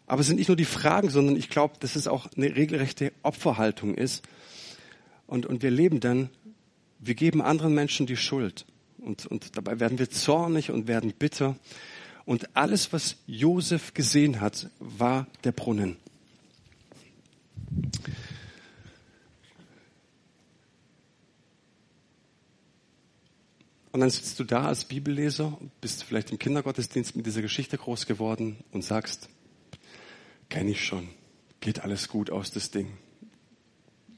Aber 0.08 0.22
es 0.22 0.28
sind 0.28 0.38
nicht 0.38 0.48
nur 0.48 0.56
die 0.56 0.64
Fragen, 0.64 1.10
sondern 1.10 1.36
ich 1.36 1.50
glaube, 1.50 1.74
dass 1.82 1.98
es 1.98 2.08
auch 2.08 2.30
eine 2.38 2.56
regelrechte 2.56 3.12
Opferhaltung 3.24 3.94
ist. 3.94 4.24
Und, 5.28 5.46
und 5.46 5.64
wir 5.64 5.70
leben 5.70 6.00
dann, 6.00 6.30
wir 7.00 7.14
geben 7.14 7.42
anderen 7.42 7.74
Menschen 7.74 8.08
die 8.08 8.16
Schuld. 8.16 8.66
Und, 9.00 9.26
und 9.26 9.58
dabei 9.58 9.82
werden 9.82 10.00
wir 10.00 10.10
zornig 10.10 10.72
und 10.72 10.88
werden 10.88 11.12
bitter. 11.12 11.58
Und 12.24 12.56
alles, 12.56 12.94
was 12.94 13.18
Josef 13.28 13.94
gesehen 13.94 14.40
hat, 14.40 14.70
war 14.80 15.28
der 15.44 15.52
Brunnen. 15.52 15.98
Und 23.92 24.02
dann 24.02 24.10
sitzt 24.10 24.40
du 24.40 24.44
da 24.44 24.66
als 24.66 24.86
Bibelleser, 24.86 25.58
bist 25.82 26.04
vielleicht 26.04 26.32
im 26.32 26.38
Kindergottesdienst 26.38 27.16
mit 27.16 27.26
dieser 27.26 27.42
Geschichte 27.42 27.78
groß 27.78 28.06
geworden 28.06 28.58
und 28.72 28.84
sagst, 28.84 29.30
kenne 30.50 30.72
ich 30.72 30.86
schon, 30.86 31.10
geht 31.60 31.82
alles 31.82 32.08
gut 32.08 32.30
aus 32.30 32.52
das 32.52 32.70
Ding. 32.70 32.98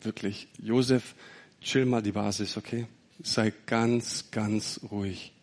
Wirklich, 0.01 0.49
Josef, 0.61 1.15
chill 1.61 1.85
mal 1.85 2.01
die 2.01 2.11
Basis, 2.11 2.57
okay? 2.57 2.87
Sei 3.23 3.53
ganz, 3.65 4.31
ganz 4.31 4.81
ruhig. 4.91 5.33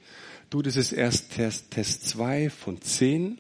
Du, 0.51 0.63
das 0.63 0.77
ist 0.77 0.93
erst 0.93 1.33
Test, 1.33 1.71
Test 1.71 2.09
zwei 2.09 2.51
von 2.51 2.83
zehn. 2.83 3.39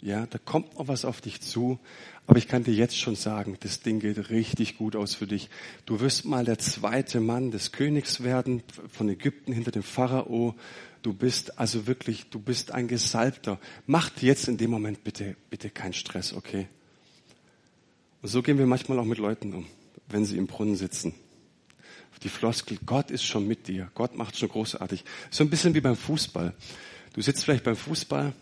Ja, 0.00 0.26
da 0.26 0.38
kommt 0.38 0.74
noch 0.78 0.88
was 0.88 1.04
auf 1.04 1.20
dich 1.20 1.40
zu. 1.40 1.78
Aber 2.26 2.38
ich 2.38 2.48
kann 2.48 2.64
dir 2.64 2.74
jetzt 2.74 2.98
schon 2.98 3.14
sagen, 3.14 3.56
das 3.60 3.80
Ding 3.80 4.00
geht 4.00 4.30
richtig 4.30 4.78
gut 4.78 4.96
aus 4.96 5.14
für 5.14 5.26
dich. 5.26 5.48
Du 5.84 6.00
wirst 6.00 6.24
mal 6.24 6.44
der 6.44 6.58
zweite 6.58 7.20
Mann 7.20 7.50
des 7.50 7.70
Königs 7.70 8.22
werden 8.22 8.62
von 8.92 9.08
Ägypten 9.08 9.52
hinter 9.52 9.70
dem 9.70 9.84
Pharao. 9.84 10.56
Du 11.02 11.12
bist 11.12 11.58
also 11.58 11.86
wirklich, 11.86 12.28
du 12.30 12.40
bist 12.40 12.72
ein 12.72 12.88
Gesalbter. 12.88 13.60
Mach 13.86 14.10
dir 14.10 14.26
jetzt 14.26 14.48
in 14.48 14.56
dem 14.56 14.70
Moment 14.70 15.04
bitte, 15.04 15.36
bitte 15.50 15.70
keinen 15.70 15.92
Stress, 15.92 16.32
okay? 16.32 16.66
Und 18.22 18.28
so 18.28 18.42
gehen 18.42 18.58
wir 18.58 18.66
manchmal 18.66 18.98
auch 18.98 19.04
mit 19.04 19.18
Leuten 19.18 19.52
um, 19.54 19.66
wenn 20.08 20.24
sie 20.24 20.36
im 20.36 20.48
Brunnen 20.48 20.74
sitzen 20.74 21.14
die 22.26 22.30
Floskel, 22.30 22.76
Gott 22.84 23.12
ist 23.12 23.22
schon 23.22 23.46
mit 23.46 23.68
dir, 23.68 23.88
Gott 23.94 24.16
macht 24.16 24.36
schon 24.36 24.48
großartig. 24.48 25.04
So 25.30 25.44
ein 25.44 25.50
bisschen 25.50 25.74
wie 25.74 25.80
beim 25.80 25.94
Fußball. 25.94 26.54
Du 27.12 27.22
sitzt 27.22 27.44
vielleicht 27.44 27.62
beim 27.62 27.76
Fußball 27.76 28.32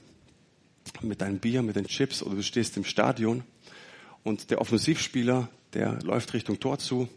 mit 1.02 1.20
deinem 1.20 1.38
Bier, 1.38 1.62
mit 1.62 1.76
den 1.76 1.86
Chips 1.86 2.22
oder 2.22 2.36
du 2.36 2.42
stehst 2.42 2.78
im 2.78 2.84
Stadion 2.84 3.44
und 4.24 4.50
der 4.50 4.60
Offensivspieler, 4.60 5.48
der 5.74 6.00
läuft 6.02 6.34
Richtung 6.34 6.58
Tor 6.58 6.78
zu 6.78 7.08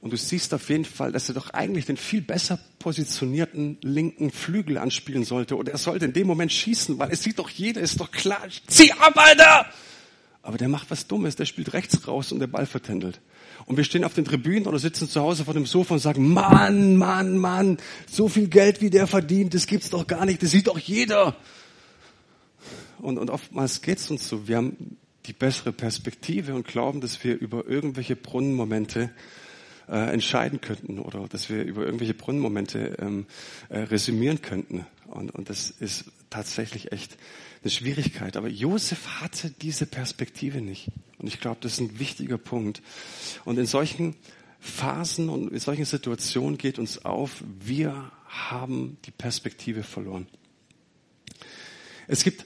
und 0.00 0.12
du 0.12 0.16
siehst 0.16 0.54
auf 0.54 0.68
jeden 0.68 0.84
Fall, 0.84 1.12
dass 1.12 1.28
er 1.28 1.34
doch 1.34 1.50
eigentlich 1.50 1.86
den 1.86 1.96
viel 1.96 2.22
besser 2.22 2.58
positionierten 2.78 3.78
linken 3.82 4.30
Flügel 4.30 4.78
anspielen 4.78 5.24
sollte 5.24 5.56
oder 5.56 5.72
er 5.72 5.78
sollte 5.78 6.04
in 6.04 6.12
dem 6.12 6.26
Moment 6.26 6.52
schießen, 6.52 6.98
weil 6.98 7.10
es 7.10 7.22
sieht 7.22 7.38
doch 7.38 7.50
jeder, 7.50 7.80
ist 7.80 8.00
doch 8.00 8.10
klar, 8.10 8.42
zieh 8.68 8.92
ab, 8.92 9.14
Alter! 9.16 9.66
Aber 10.42 10.58
der 10.58 10.68
macht 10.68 10.92
was 10.92 11.08
Dummes, 11.08 11.34
der 11.34 11.44
spielt 11.44 11.72
rechts 11.72 12.06
raus 12.06 12.30
und 12.30 12.38
der 12.38 12.46
Ball 12.46 12.66
vertändelt. 12.66 13.20
Und 13.64 13.76
wir 13.76 13.82
stehen 13.82 14.04
auf 14.04 14.14
den 14.14 14.24
Tribünen 14.24 14.68
oder 14.68 14.78
sitzen 14.78 15.08
zu 15.08 15.20
Hause 15.20 15.44
vor 15.44 15.54
dem 15.54 15.66
Sofa 15.66 15.94
und 15.94 16.00
sagen, 16.00 16.32
Mann, 16.32 16.96
Mann, 16.96 17.36
Mann, 17.36 17.78
so 18.08 18.28
viel 18.28 18.46
Geld 18.46 18.80
wie 18.80 18.90
der 18.90 19.08
verdient, 19.08 19.54
das 19.54 19.66
gibt's 19.66 19.90
doch 19.90 20.06
gar 20.06 20.24
nicht, 20.24 20.40
das 20.40 20.52
sieht 20.52 20.68
doch 20.68 20.78
jeder. 20.78 21.34
Und, 22.98 23.18
und 23.18 23.28
oftmals 23.28 23.82
geht's 23.82 24.08
uns 24.08 24.28
so, 24.28 24.46
wir 24.46 24.58
haben 24.58 24.98
die 25.26 25.32
bessere 25.32 25.72
Perspektive 25.72 26.54
und 26.54 26.66
glauben, 26.66 27.00
dass 27.00 27.22
wir 27.24 27.38
über 27.38 27.66
irgendwelche 27.66 28.16
Brunnenmomente 28.16 29.10
äh, 29.88 30.12
entscheiden 30.12 30.60
könnten 30.60 30.98
oder 30.98 31.26
dass 31.28 31.48
wir 31.48 31.62
über 31.64 31.84
irgendwelche 31.84 32.14
Brunnenmomente 32.14 32.96
ähm, 32.98 33.26
äh, 33.68 33.78
resümieren 33.80 34.42
könnten. 34.42 34.86
Und, 35.06 35.30
und 35.30 35.50
das 35.50 35.70
ist 35.70 36.06
tatsächlich 36.30 36.92
echt 36.92 37.16
eine 37.62 37.70
Schwierigkeit. 37.70 38.36
Aber 38.36 38.48
Josef 38.48 39.20
hatte 39.20 39.50
diese 39.50 39.86
Perspektive 39.86 40.60
nicht. 40.60 40.88
Und 41.18 41.28
ich 41.28 41.40
glaube, 41.40 41.58
das 41.60 41.74
ist 41.74 41.80
ein 41.80 41.98
wichtiger 41.98 42.38
Punkt. 42.38 42.82
Und 43.44 43.58
in 43.58 43.66
solchen 43.66 44.16
Phasen 44.60 45.28
und 45.28 45.52
in 45.52 45.60
solchen 45.60 45.84
Situationen 45.84 46.58
geht 46.58 46.78
uns 46.78 47.04
auf, 47.04 47.42
wir 47.60 48.10
haben 48.26 48.98
die 49.04 49.12
Perspektive 49.12 49.82
verloren. 49.82 50.26
Es 52.08 52.24
gibt 52.24 52.44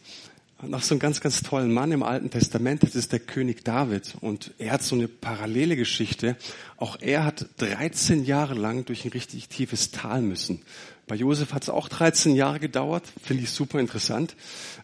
nach 0.67 0.83
so 0.83 0.95
einem 0.95 1.01
ganz, 1.01 1.21
ganz 1.21 1.43
tollen 1.43 1.73
Mann 1.73 1.93
im 1.93 2.03
Alten 2.03 2.31
Testament. 2.31 2.83
Das 2.83 2.95
ist 2.95 3.13
der 3.13 3.21
König 3.21 3.65
David. 3.65 4.15
Und 4.21 4.53
er 4.59 4.73
hat 4.73 4.83
so 4.83 4.95
eine 4.95 5.09
parallele 5.09 5.77
Geschichte. 5.77 6.37
Auch 6.77 6.99
er 7.01 7.25
hat 7.25 7.47
13 7.59 8.25
Jahre 8.25 8.55
lang 8.55 8.85
durch 8.85 9.05
ein 9.05 9.11
richtig 9.11 9.49
tiefes 9.49 9.91
Tal 9.91 10.23
müssen. 10.23 10.63
Bei 11.07 11.17
Josef 11.17 11.53
hat 11.55 11.65
es 11.65 11.71
auch 11.71 11.89
13 11.89 12.37
Jahre 12.37 12.61
gedauert. 12.61 13.05
Finde 13.21 13.43
ich 13.43 13.51
super 13.51 13.81
interessant. 13.81 14.37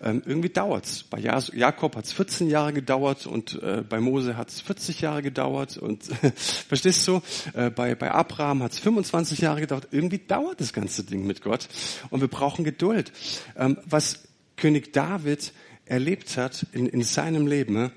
Ähm, 0.02 0.23
irgendwie 0.26 0.49
dauert's. 0.49 1.04
Bei 1.04 1.21
Jakob 1.21 1.95
hat 1.95 2.04
es 2.04 2.12
14 2.12 2.50
Jahre 2.50 2.73
gedauert 2.73 3.26
und 3.26 3.62
äh, 3.62 3.85
bei 3.88 4.00
Mose 4.00 4.37
hat 4.37 4.49
es 4.49 4.61
40 4.61 5.02
Jahre 5.02 5.23
gedauert. 5.23 5.76
Und 5.76 6.02
verstehst 6.68 7.06
du? 7.06 7.23
Äh, 7.54 7.71
bei, 7.71 7.95
bei 7.95 8.11
Abraham 8.11 8.64
hat 8.64 8.73
es 8.73 8.80
25 8.80 9.38
Jahre 9.38 9.61
gedauert. 9.61 9.87
Irgendwie 9.92 10.18
dauert 10.18 10.61
das 10.61 10.73
ganze 10.73 11.04
Ding 11.04 11.26
mit 11.26 11.42
Gott. 11.42 11.68
Und 12.11 12.21
wir 12.23 12.28
brauchen 12.28 12.64
Geduld. 12.64 13.12
Ähm, 13.56 13.78
was 13.85 14.25
König 14.56 14.92
David 14.92 15.52
erlebt 15.87 16.37
hat 16.37 16.66
in, 16.73 16.87
in 16.87 17.02
seinem 17.02 17.47
Leben, 17.47 17.75
ne? 17.75 17.93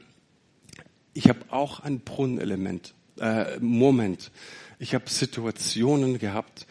ich 1.13 1.27
habe 1.27 1.39
auch 1.49 1.81
ein 1.81 1.99
Brunnenelement, 1.99 2.93
äh, 3.19 3.59
Moment. 3.59 4.31
Ich 4.77 4.95
habe 4.95 5.09
Situationen 5.09 6.19
gehabt, 6.19 6.65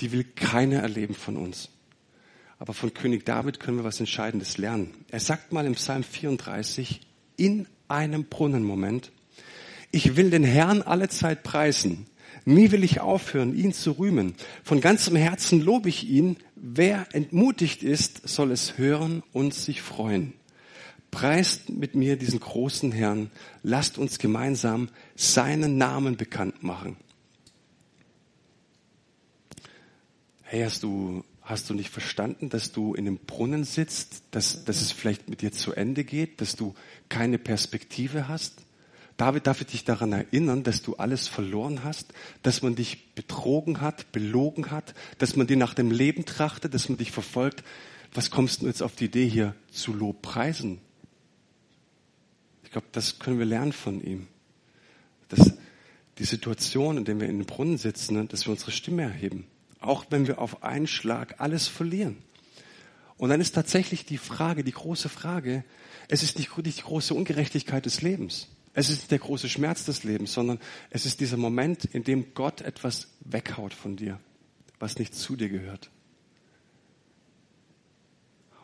die 0.00 0.12
will 0.12 0.24
keiner 0.24 0.80
erleben 0.80 1.14
von 1.14 1.36
uns. 1.36 1.70
Aber 2.58 2.74
von 2.74 2.92
König 2.92 3.24
David 3.24 3.60
können 3.60 3.78
wir 3.78 3.84
was 3.84 4.00
Entscheidendes 4.00 4.58
lernen. 4.58 4.94
Er 5.10 5.20
sagt 5.20 5.52
mal 5.52 5.66
im 5.66 5.74
Psalm 5.74 6.04
34, 6.04 7.00
in 7.36 7.66
einem 7.88 8.24
Brunnenmoment, 8.24 9.10
ich 9.90 10.16
will 10.16 10.30
den 10.30 10.44
Herrn 10.44 10.82
alle 10.82 11.08
Zeit 11.08 11.42
preisen. 11.42 12.06
Nie 12.44 12.70
will 12.70 12.84
ich 12.84 13.00
aufhören, 13.00 13.56
ihn 13.56 13.72
zu 13.72 13.92
rühmen. 13.92 14.34
Von 14.62 14.80
ganzem 14.80 15.16
Herzen 15.16 15.60
lobe 15.60 15.88
ich 15.88 16.08
ihn. 16.08 16.36
Wer 16.56 17.06
entmutigt 17.12 17.82
ist, 17.82 18.28
soll 18.28 18.52
es 18.52 18.78
hören 18.78 19.22
und 19.32 19.54
sich 19.54 19.82
freuen. 19.82 20.34
Preist 21.10 21.70
mit 21.70 21.94
mir 21.94 22.16
diesen 22.16 22.40
großen 22.40 22.92
Herrn. 22.92 23.30
Lasst 23.62 23.98
uns 23.98 24.18
gemeinsam 24.18 24.88
seinen 25.16 25.78
Namen 25.78 26.16
bekannt 26.16 26.62
machen. 26.62 26.96
Hey, 30.42 30.62
hast 30.62 30.82
du, 30.82 31.24
hast 31.42 31.68
du 31.68 31.74
nicht 31.74 31.90
verstanden, 31.90 32.48
dass 32.48 32.72
du 32.72 32.94
in 32.94 33.06
einem 33.06 33.18
Brunnen 33.18 33.64
sitzt, 33.64 34.22
dass, 34.30 34.64
dass 34.64 34.80
es 34.80 34.92
vielleicht 34.92 35.28
mit 35.28 35.42
dir 35.42 35.52
zu 35.52 35.72
Ende 35.72 36.04
geht, 36.04 36.40
dass 36.40 36.56
du 36.56 36.74
keine 37.08 37.38
Perspektive 37.38 38.28
hast? 38.28 38.62
David 39.18 39.48
darf 39.48 39.60
ich 39.60 39.66
dich 39.66 39.84
daran 39.84 40.12
erinnern, 40.12 40.62
dass 40.62 40.80
du 40.80 40.94
alles 40.94 41.26
verloren 41.26 41.82
hast, 41.82 42.14
dass 42.44 42.62
man 42.62 42.76
dich 42.76 43.14
betrogen 43.14 43.80
hat, 43.80 44.12
belogen 44.12 44.70
hat, 44.70 44.94
dass 45.18 45.34
man 45.34 45.48
dir 45.48 45.56
nach 45.56 45.74
dem 45.74 45.90
Leben 45.90 46.24
trachtet, 46.24 46.72
dass 46.72 46.88
man 46.88 46.98
dich 46.98 47.10
verfolgt. 47.10 47.64
Was 48.14 48.30
kommst 48.30 48.62
du 48.62 48.66
jetzt 48.66 48.80
auf 48.80 48.94
die 48.94 49.06
Idee 49.06 49.28
hier 49.28 49.54
zu 49.72 49.92
Lobpreisen? 49.92 50.80
Ich 52.68 52.72
glaube, 52.72 52.88
das 52.92 53.18
können 53.18 53.38
wir 53.38 53.46
lernen 53.46 53.72
von 53.72 54.04
ihm. 54.04 54.26
Dass 55.30 55.54
die 56.18 56.24
Situation, 56.24 56.98
in 56.98 57.06
der 57.06 57.18
wir 57.18 57.26
in 57.26 57.38
den 57.38 57.46
Brunnen 57.46 57.78
sitzen, 57.78 58.16
ne, 58.16 58.26
dass 58.26 58.44
wir 58.46 58.50
unsere 58.50 58.72
Stimme 58.72 59.04
erheben. 59.04 59.46
Auch 59.80 60.04
wenn 60.10 60.26
wir 60.26 60.38
auf 60.38 60.62
einen 60.62 60.86
Schlag 60.86 61.40
alles 61.40 61.66
verlieren. 61.66 62.18
Und 63.16 63.30
dann 63.30 63.40
ist 63.40 63.54
tatsächlich 63.54 64.04
die 64.04 64.18
Frage, 64.18 64.64
die 64.64 64.72
große 64.72 65.08
Frage, 65.08 65.64
es 66.08 66.22
ist 66.22 66.36
nicht 66.36 66.50
die 66.54 66.82
große 66.82 67.14
Ungerechtigkeit 67.14 67.86
des 67.86 68.02
Lebens. 68.02 68.48
Es 68.74 68.90
ist 68.90 68.98
nicht 68.98 69.12
der 69.12 69.20
große 69.20 69.48
Schmerz 69.48 69.86
des 69.86 70.04
Lebens, 70.04 70.34
sondern 70.34 70.58
es 70.90 71.06
ist 71.06 71.20
dieser 71.20 71.38
Moment, 71.38 71.86
in 71.86 72.04
dem 72.04 72.34
Gott 72.34 72.60
etwas 72.60 73.08
weghaut 73.20 73.72
von 73.72 73.96
dir, 73.96 74.20
was 74.78 74.98
nicht 74.98 75.14
zu 75.14 75.36
dir 75.36 75.48
gehört. 75.48 75.88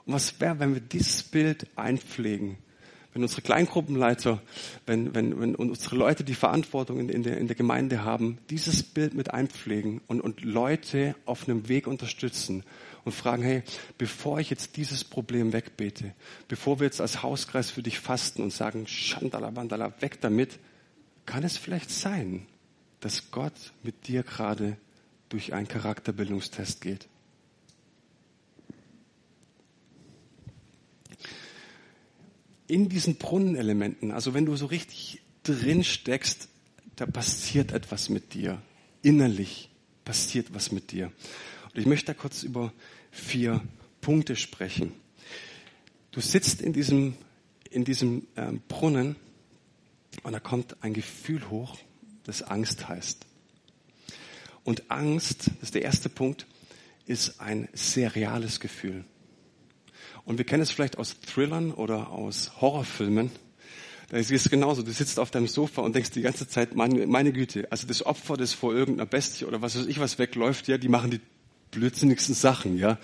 Und 0.05 0.13
was 0.13 0.39
wäre, 0.43 0.59
wenn 0.59 0.75
wir 0.75 0.83
dieses 0.83 1.23
Bild 1.23 1.67
einpflegen 1.75 2.59
wenn 3.14 3.23
unsere 3.23 3.42
Kleingruppenleiter, 3.42 4.42
wenn, 4.87 5.14
wenn, 5.14 5.40
wenn 5.40 5.54
unsere 5.54 5.97
Leute 5.97 6.25
die 6.25 6.35
Verantwortung 6.35 6.99
in, 6.99 7.09
in, 7.09 7.23
der, 7.23 7.38
in 7.38 7.47
der 7.47 7.56
Gemeinde 7.56 8.04
haben, 8.04 8.38
dieses 8.50 8.83
Bild 8.83 9.14
mit 9.14 9.33
einpflegen 9.33 10.00
und, 10.09 10.21
und 10.21 10.42
Leute 10.42 11.14
auf 11.25 11.49
einem 11.49 11.68
Weg 11.68 11.87
unterstützen 11.87 12.64
und 13.04 13.12
fragen, 13.12 13.44
hey, 13.44 13.62
bevor 13.99 14.40
ich 14.40 14.50
jetzt 14.50 14.76
dieses 14.76 15.04
Problem 15.04 15.52
wegbete, 15.52 16.12
bevor 16.49 16.80
wir 16.80 16.87
jetzt 16.87 17.00
als 17.00 17.23
Hauskreis 17.23 17.71
für 17.71 17.83
dich 17.83 18.00
fasten 18.00 18.42
und 18.42 18.52
sagen, 18.52 18.87
Schandala, 18.88 19.50
Bandala, 19.50 19.94
weg 20.00 20.21
damit, 20.21 20.59
kann 21.25 21.44
es 21.44 21.56
vielleicht 21.56 21.90
sein, 21.90 22.47
dass 22.99 23.30
Gott 23.30 23.73
mit 23.85 24.09
dir 24.09 24.25
gerade 24.25 24.76
durch 25.28 25.54
einen 25.54 25.68
Charakterbildungstest 25.68 26.80
geht. 26.80 27.06
In 32.66 32.88
diesen 32.88 33.16
Brunnenelementen, 33.16 34.11
also 34.11 34.35
wenn 34.35 34.47
du 34.47 34.56
so 34.56 34.66
richtig 34.66 35.21
drin 35.42 35.85
steckst, 35.85 36.49
da 36.97 37.06
passiert 37.06 37.73
etwas 37.73 38.09
mit 38.09 38.35
dir. 38.35 38.61
Innerlich 39.02 39.71
passiert 40.04 40.54
was 40.54 40.73
mit 40.73 40.92
dir. 40.92 41.12
Und 41.64 41.80
ich 41.80 41.87
möchte 41.87 42.06
da 42.06 42.14
kurz 42.14 42.42
über 42.42 42.73
vier 43.11 43.62
Punkte 44.00 44.37
sprechen. 44.37 44.92
Du 46.12 46.20
sitzt 46.20 46.62
in 46.62 46.72
diesem, 46.72 47.14
in 47.70 47.85
diesem 47.85 48.27
ähm, 48.37 48.62
Brunnen 48.68 49.16
und 50.22 50.33
da 50.33 50.40
kommt 50.40 50.83
ein 50.83 50.94
Gefühl 50.94 51.50
hoch, 51.50 51.77
das 52.22 52.42
Angst 52.42 52.88
heißt. 52.88 53.27
Und 54.62 54.90
Angst, 54.90 55.48
das 55.48 55.64
ist 55.64 55.74
der 55.74 55.83
erste 55.83 56.09
Punkt, 56.09 56.46
ist 57.07 57.40
ein 57.40 57.68
sehr 57.72 58.14
reales 58.14 58.61
Gefühl. 58.61 59.05
Und 60.25 60.39
wir 60.39 60.45
kennen 60.45 60.63
es 60.63 60.71
vielleicht 60.71 60.99
aus 60.99 61.21
Thrillern 61.21 61.73
oder 61.73 62.11
aus 62.11 62.53
Horrorfilmen. 62.61 63.31
Da 64.11 64.17
ist 64.19 64.31
es 64.31 64.49
genauso. 64.51 64.83
Du 64.83 64.93
sitzt 64.93 65.19
auf 65.19 65.31
deinem 65.31 65.49
Sofa 65.49 65.83
und 65.83 65.95
denkst 65.95 66.11
die 66.11 66.23
ganze 66.23 66.49
Zeit, 66.49 66.75
meine, 66.75 67.07
meine 67.07 67.33
Güte, 67.33 67.71
also 67.71 67.87
das 67.87 68.05
Opfer, 68.05 68.37
das 68.37 68.53
vor 68.53 68.75
irgendeiner 68.75 69.07
Bestie 69.07 69.45
oder 69.45 69.61
was 69.63 69.79
weiß 69.79 69.87
ich 69.87 69.99
was 69.99 70.19
wegläuft, 70.19 70.69
ja, 70.69 70.79
die 70.79 70.89
machen 70.89 71.11
die 71.11 71.21
blödsinnigsten 71.71 72.35
Sachen, 72.35 72.79
ja. 72.79 72.99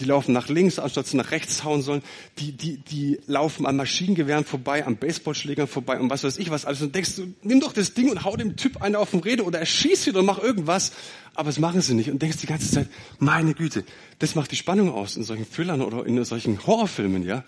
Die 0.00 0.04
laufen 0.04 0.32
nach 0.32 0.48
links, 0.48 0.80
anstatt 0.80 1.06
sie 1.06 1.16
nach 1.16 1.30
rechts 1.30 1.62
hauen 1.62 1.82
sollen. 1.82 2.02
Die, 2.38 2.52
die, 2.52 2.78
die 2.78 3.20
laufen 3.26 3.64
an 3.64 3.76
Maschinengewehren 3.76 4.44
vorbei, 4.44 4.84
an 4.84 4.96
Baseballschlägern 4.96 5.68
vorbei 5.68 6.00
und 6.00 6.10
was 6.10 6.24
weiß 6.24 6.38
ich 6.38 6.50
was 6.50 6.64
alles. 6.64 6.82
Und 6.82 6.94
denkst 6.94 7.14
du, 7.16 7.32
nimm 7.42 7.60
doch 7.60 7.72
das 7.72 7.94
Ding 7.94 8.10
und 8.10 8.24
hau 8.24 8.36
dem 8.36 8.56
Typ 8.56 8.82
eine 8.82 8.98
auf 8.98 9.12
den 9.12 9.20
Rede 9.20 9.44
oder 9.44 9.60
erschieß 9.60 10.08
ihn 10.08 10.14
oder 10.14 10.24
mach 10.24 10.38
irgendwas. 10.38 10.92
Aber 11.34 11.48
es 11.48 11.58
machen 11.58 11.80
sie 11.80 11.94
nicht 11.94 12.10
und 12.10 12.20
denkst 12.20 12.38
die 12.38 12.46
ganze 12.46 12.70
Zeit, 12.70 12.88
meine 13.18 13.54
Güte, 13.54 13.84
das 14.18 14.34
macht 14.34 14.50
die 14.50 14.56
Spannung 14.56 14.90
aus 14.90 15.16
in 15.16 15.22
solchen 15.22 15.50
Thrillern 15.50 15.80
oder 15.80 16.06
in 16.06 16.22
solchen 16.24 16.66
Horrorfilmen, 16.66 17.22
ja. 17.22 17.44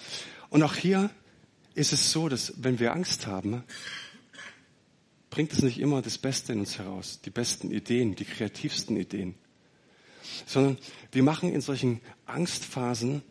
Und 0.48 0.62
auch 0.62 0.74
hier 0.74 1.10
ist 1.74 1.92
es 1.92 2.12
so, 2.12 2.28
dass 2.28 2.54
wenn 2.58 2.78
wir 2.78 2.92
Angst 2.92 3.26
haben, 3.26 3.64
bringt 5.30 5.52
es 5.52 5.62
nicht 5.62 5.80
immer 5.80 6.00
das 6.00 6.16
Beste 6.18 6.52
in 6.52 6.60
uns 6.60 6.78
heraus, 6.78 7.20
die 7.24 7.30
besten 7.30 7.70
Ideen, 7.70 8.14
die 8.14 8.24
kreativsten 8.24 8.96
Ideen 8.96 9.34
sondern 10.46 10.78
wir 11.12 11.22
machen 11.22 11.52
in 11.52 11.60
solchen 11.60 12.00
Angstphasen, 12.26 13.22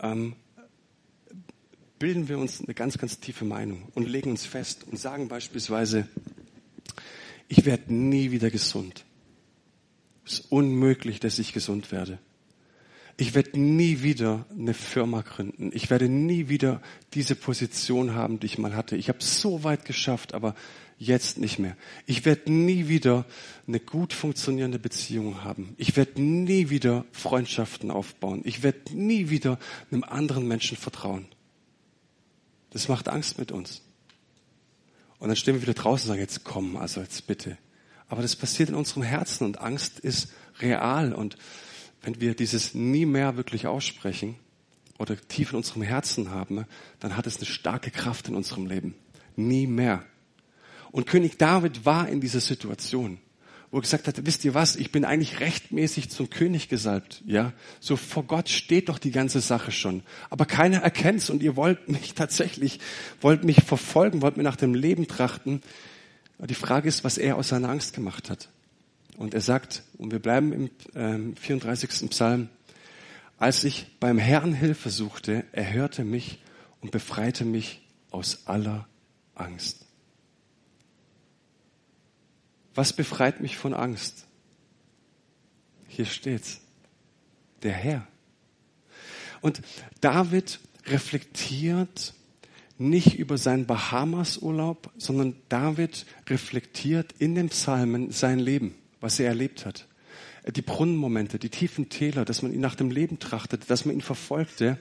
ähm, 0.00 0.34
bilden 1.98 2.28
wir 2.28 2.38
uns 2.38 2.60
eine 2.64 2.74
ganz, 2.74 2.98
ganz 2.98 3.20
tiefe 3.20 3.44
Meinung 3.44 3.88
und 3.94 4.08
legen 4.08 4.30
uns 4.30 4.46
fest 4.46 4.84
und 4.90 4.98
sagen 4.98 5.28
beispielsweise, 5.28 6.08
ich 7.48 7.64
werde 7.66 7.92
nie 7.92 8.30
wieder 8.30 8.50
gesund. 8.50 9.04
Es 10.24 10.34
ist 10.34 10.52
unmöglich, 10.52 11.20
dass 11.20 11.38
ich 11.38 11.52
gesund 11.52 11.92
werde. 11.92 12.18
Ich 13.16 13.34
werde 13.34 13.60
nie 13.60 14.02
wieder 14.02 14.46
eine 14.50 14.72
Firma 14.72 15.20
gründen. 15.20 15.70
Ich 15.74 15.90
werde 15.90 16.08
nie 16.08 16.48
wieder 16.48 16.80
diese 17.12 17.34
Position 17.34 18.14
haben, 18.14 18.40
die 18.40 18.46
ich 18.46 18.56
mal 18.56 18.74
hatte. 18.74 18.96
Ich 18.96 19.10
habe 19.10 19.22
so 19.22 19.62
weit 19.62 19.84
geschafft, 19.84 20.32
aber 20.32 20.54
jetzt 21.00 21.38
nicht 21.38 21.58
mehr. 21.58 21.76
Ich 22.06 22.26
werde 22.26 22.52
nie 22.52 22.86
wieder 22.86 23.24
eine 23.66 23.80
gut 23.80 24.12
funktionierende 24.12 24.78
Beziehung 24.78 25.42
haben. 25.42 25.74
Ich 25.78 25.96
werde 25.96 26.20
nie 26.20 26.68
wieder 26.68 27.06
Freundschaften 27.10 27.90
aufbauen. 27.90 28.42
Ich 28.44 28.62
werde 28.62 28.94
nie 28.94 29.30
wieder 29.30 29.58
einem 29.90 30.04
anderen 30.04 30.46
Menschen 30.46 30.76
vertrauen. 30.76 31.26
Das 32.68 32.88
macht 32.88 33.08
Angst 33.08 33.38
mit 33.38 33.50
uns. 33.50 33.82
Und 35.18 35.28
dann 35.28 35.36
stehen 35.36 35.54
wir 35.54 35.62
wieder 35.62 35.74
draußen 35.74 36.04
und 36.04 36.08
sagen, 36.08 36.20
jetzt 36.20 36.44
komm, 36.44 36.76
also 36.76 37.00
jetzt 37.00 37.26
bitte. 37.26 37.56
Aber 38.08 38.20
das 38.20 38.36
passiert 38.36 38.68
in 38.68 38.74
unserem 38.74 39.02
Herzen 39.02 39.44
und 39.44 39.58
Angst 39.58 40.00
ist 40.00 40.32
real. 40.60 41.14
Und 41.14 41.36
wenn 42.02 42.20
wir 42.20 42.34
dieses 42.34 42.74
nie 42.74 43.06
mehr 43.06 43.38
wirklich 43.38 43.66
aussprechen 43.66 44.36
oder 44.98 45.16
tief 45.16 45.52
in 45.52 45.56
unserem 45.56 45.82
Herzen 45.82 46.30
haben, 46.30 46.66
dann 46.98 47.16
hat 47.16 47.26
es 47.26 47.38
eine 47.38 47.46
starke 47.46 47.90
Kraft 47.90 48.28
in 48.28 48.34
unserem 48.34 48.66
Leben. 48.66 48.94
Nie 49.34 49.66
mehr. 49.66 50.04
Und 50.92 51.06
König 51.06 51.38
David 51.38 51.84
war 51.84 52.08
in 52.08 52.20
dieser 52.20 52.40
Situation, 52.40 53.18
wo 53.70 53.78
er 53.78 53.82
gesagt 53.82 54.08
hat, 54.08 54.26
wisst 54.26 54.44
ihr 54.44 54.54
was, 54.54 54.74
ich 54.74 54.90
bin 54.90 55.04
eigentlich 55.04 55.38
rechtmäßig 55.40 56.10
zum 56.10 56.28
König 56.28 56.68
gesalbt, 56.68 57.22
ja. 57.24 57.52
So 57.78 57.96
vor 57.96 58.24
Gott 58.24 58.48
steht 58.48 58.88
doch 58.88 58.98
die 58.98 59.12
ganze 59.12 59.40
Sache 59.40 59.70
schon. 59.70 60.02
Aber 60.28 60.44
keiner 60.44 60.78
erkennt's 60.78 61.30
und 61.30 61.42
ihr 61.42 61.56
wollt 61.56 61.88
mich 61.88 62.14
tatsächlich, 62.14 62.80
wollt 63.20 63.44
mich 63.44 63.62
verfolgen, 63.62 64.22
wollt 64.22 64.36
mir 64.36 64.42
nach 64.42 64.56
dem 64.56 64.74
Leben 64.74 65.06
trachten. 65.06 65.62
Aber 66.38 66.48
die 66.48 66.54
Frage 66.54 66.88
ist, 66.88 67.04
was 67.04 67.18
er 67.18 67.36
aus 67.36 67.48
seiner 67.48 67.68
Angst 67.68 67.94
gemacht 67.94 68.30
hat. 68.30 68.48
Und 69.16 69.34
er 69.34 69.42
sagt, 69.42 69.82
und 69.98 70.10
wir 70.10 70.18
bleiben 70.18 70.70
im 70.94 71.32
äh, 71.32 71.36
34. 71.36 72.10
Psalm, 72.10 72.48
als 73.38 73.64
ich 73.64 73.86
beim 74.00 74.18
Herrn 74.18 74.54
Hilfe 74.54 74.90
suchte, 74.90 75.44
er 75.52 75.72
hörte 75.72 76.04
mich 76.04 76.40
und 76.80 76.90
befreite 76.90 77.44
mich 77.44 77.82
aus 78.10 78.46
aller 78.46 78.88
Angst. 79.34 79.79
Was 82.74 82.92
befreit 82.92 83.40
mich 83.40 83.56
von 83.56 83.74
Angst? 83.74 84.26
Hier 85.88 86.06
steht's. 86.06 86.60
Der 87.62 87.72
Herr. 87.72 88.06
Und 89.40 89.60
David 90.00 90.60
reflektiert 90.86 92.14
nicht 92.78 93.18
über 93.18 93.36
seinen 93.36 93.66
Bahamas-Urlaub, 93.66 94.90
sondern 94.96 95.36
David 95.50 96.06
reflektiert 96.28 97.14
in 97.18 97.34
den 97.34 97.50
Psalmen 97.50 98.10
sein 98.10 98.38
Leben, 98.38 98.74
was 99.00 99.20
er 99.20 99.28
erlebt 99.28 99.66
hat. 99.66 99.86
Die 100.46 100.62
Brunnenmomente, 100.62 101.38
die 101.38 101.50
tiefen 101.50 101.90
Täler, 101.90 102.24
dass 102.24 102.40
man 102.40 102.54
ihn 102.54 102.60
nach 102.60 102.74
dem 102.74 102.90
Leben 102.90 103.18
trachtete, 103.18 103.66
dass 103.66 103.84
man 103.84 103.94
ihn 103.94 104.00
verfolgte. 104.00 104.78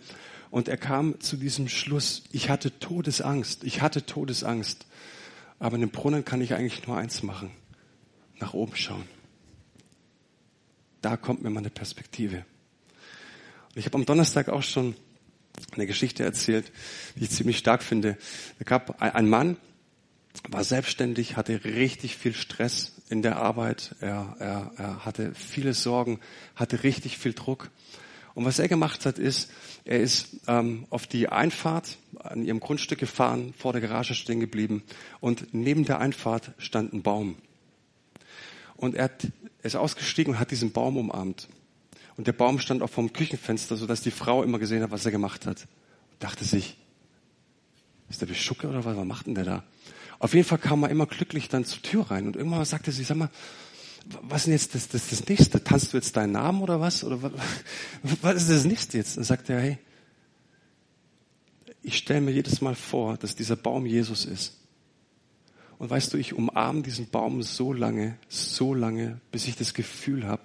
Und 0.49 0.69
er 0.69 0.77
kam 0.77 1.19
zu 1.19 1.35
diesem 1.35 1.67
Schluss, 1.67 2.23
ich 2.31 2.49
hatte 2.49 2.79
Todesangst, 2.79 3.65
ich 3.65 3.81
hatte 3.81 4.05
Todesangst. 4.05 4.85
Aber 5.59 5.75
in 5.75 5.81
dem 5.81 5.89
Brunnen 5.89 6.23
kann 6.23 6.39
ich 6.39 6.53
eigentlich 6.53 6.87
nur 6.87 6.95
eins 6.95 7.21
machen, 7.21 7.51
nach 8.39 8.53
oben 8.53 8.75
schauen. 8.75 9.05
Da 11.01 11.17
kommt 11.17 11.41
mir 11.43 11.49
meine 11.49 11.69
Perspektive. 11.69 12.45
Und 13.69 13.77
ich 13.77 13.85
habe 13.85 13.97
am 13.97 14.05
Donnerstag 14.05 14.49
auch 14.49 14.63
schon 14.63 14.95
eine 15.73 15.87
Geschichte 15.87 16.23
erzählt, 16.23 16.71
die 17.15 17.23
ich 17.25 17.31
ziemlich 17.31 17.57
stark 17.57 17.83
finde. 17.83 18.17
Da 18.59 18.65
gab 18.65 19.01
ein 19.01 19.29
Mann, 19.29 19.57
war 20.47 20.63
selbstständig, 20.63 21.37
hatte 21.37 21.63
richtig 21.63 22.15
viel 22.17 22.33
Stress 22.33 22.93
in 23.09 23.21
der 23.21 23.37
Arbeit, 23.37 23.95
er, 23.99 24.35
er, 24.39 24.71
er 24.77 25.05
hatte 25.05 25.33
viele 25.33 25.73
Sorgen, 25.73 26.19
hatte 26.55 26.83
richtig 26.83 27.17
viel 27.17 27.33
Druck. 27.33 27.71
Und 28.35 28.45
was 28.45 28.59
er 28.59 28.67
gemacht 28.67 29.05
hat, 29.05 29.19
ist, 29.19 29.51
er 29.85 29.99
ist 29.99 30.41
ähm, 30.47 30.85
auf 30.91 31.07
die 31.07 31.29
Einfahrt 31.29 31.97
an 32.19 32.43
ihrem 32.43 32.59
Grundstück 32.59 32.99
gefahren, 32.99 33.53
vor 33.57 33.73
der 33.73 33.81
Garage 33.81 34.13
stehen 34.13 34.39
geblieben 34.39 34.83
und 35.19 35.53
neben 35.53 35.83
der 35.83 35.99
Einfahrt 35.99 36.51
stand 36.57 36.93
ein 36.93 37.01
Baum. 37.01 37.35
Und 38.79 38.95
er, 38.95 39.11
ist 39.61 39.75
ausgestiegen 39.75 40.33
und 40.33 40.39
hat 40.39 40.51
diesen 40.51 40.71
Baum 40.71 40.95
umarmt. 40.95 41.49
Und 42.15 42.27
der 42.27 42.33
Baum 42.33 42.59
stand 42.59 42.81
auch 42.81 42.89
vom 42.89 43.11
Küchenfenster, 43.11 43.75
sodass 43.75 44.01
die 44.01 44.11
Frau 44.11 44.41
immer 44.41 44.57
gesehen 44.57 44.81
hat, 44.83 44.91
was 44.91 45.05
er 45.05 45.11
gemacht 45.11 45.45
hat. 45.45 45.67
Und 46.11 46.23
dachte 46.23 46.45
sich, 46.45 46.77
ist 48.09 48.21
der 48.21 48.25
Beschucke 48.25 48.67
oder 48.67 48.85
was, 48.85 48.95
was 48.95 49.05
macht 49.05 49.27
denn 49.27 49.35
der 49.35 49.43
da? 49.43 49.63
Auf 50.17 50.33
jeden 50.33 50.45
Fall 50.45 50.57
kam 50.57 50.83
er 50.83 50.89
immer 50.89 51.05
glücklich 51.05 51.49
dann 51.49 51.65
zur 51.65 51.81
Tür 51.81 52.09
rein 52.09 52.25
und 52.27 52.35
irgendwann 52.35 52.63
sagte 52.65 52.91
sie, 52.91 53.03
sag 53.03 53.17
mal, 53.17 53.29
was 54.21 54.41
ist 54.41 54.45
denn 54.47 54.53
jetzt 54.53 54.75
das, 54.75 54.87
das, 54.87 55.09
das 55.09 55.27
nächste? 55.27 55.63
Tanzt 55.63 55.93
du 55.93 55.97
jetzt 55.97 56.15
deinen 56.15 56.31
Namen 56.31 56.61
oder 56.61 56.79
was? 56.79 57.03
Oder 57.03 57.21
was, 57.21 57.31
was 58.21 58.35
ist 58.35 58.49
das 58.49 58.65
nächste 58.65 58.97
jetzt? 58.97 59.17
Dann 59.17 59.23
sagte 59.23 59.53
er, 59.53 59.59
hey, 59.59 59.77
ich 61.81 61.97
stelle 61.97 62.21
mir 62.21 62.31
jedes 62.31 62.61
Mal 62.61 62.75
vor, 62.75 63.17
dass 63.17 63.35
dieser 63.35 63.55
Baum 63.55 63.85
Jesus 63.85 64.25
ist. 64.25 64.57
Und 65.79 65.89
weißt 65.89 66.13
du, 66.13 66.17
ich 66.17 66.33
umarme 66.33 66.83
diesen 66.83 67.07
Baum 67.07 67.41
so 67.41 67.71
lange, 67.71 68.17
so 68.27 68.73
lange, 68.73 69.19
bis 69.31 69.47
ich 69.47 69.55
das 69.55 69.73
Gefühl 69.73 70.27
habe, 70.27 70.43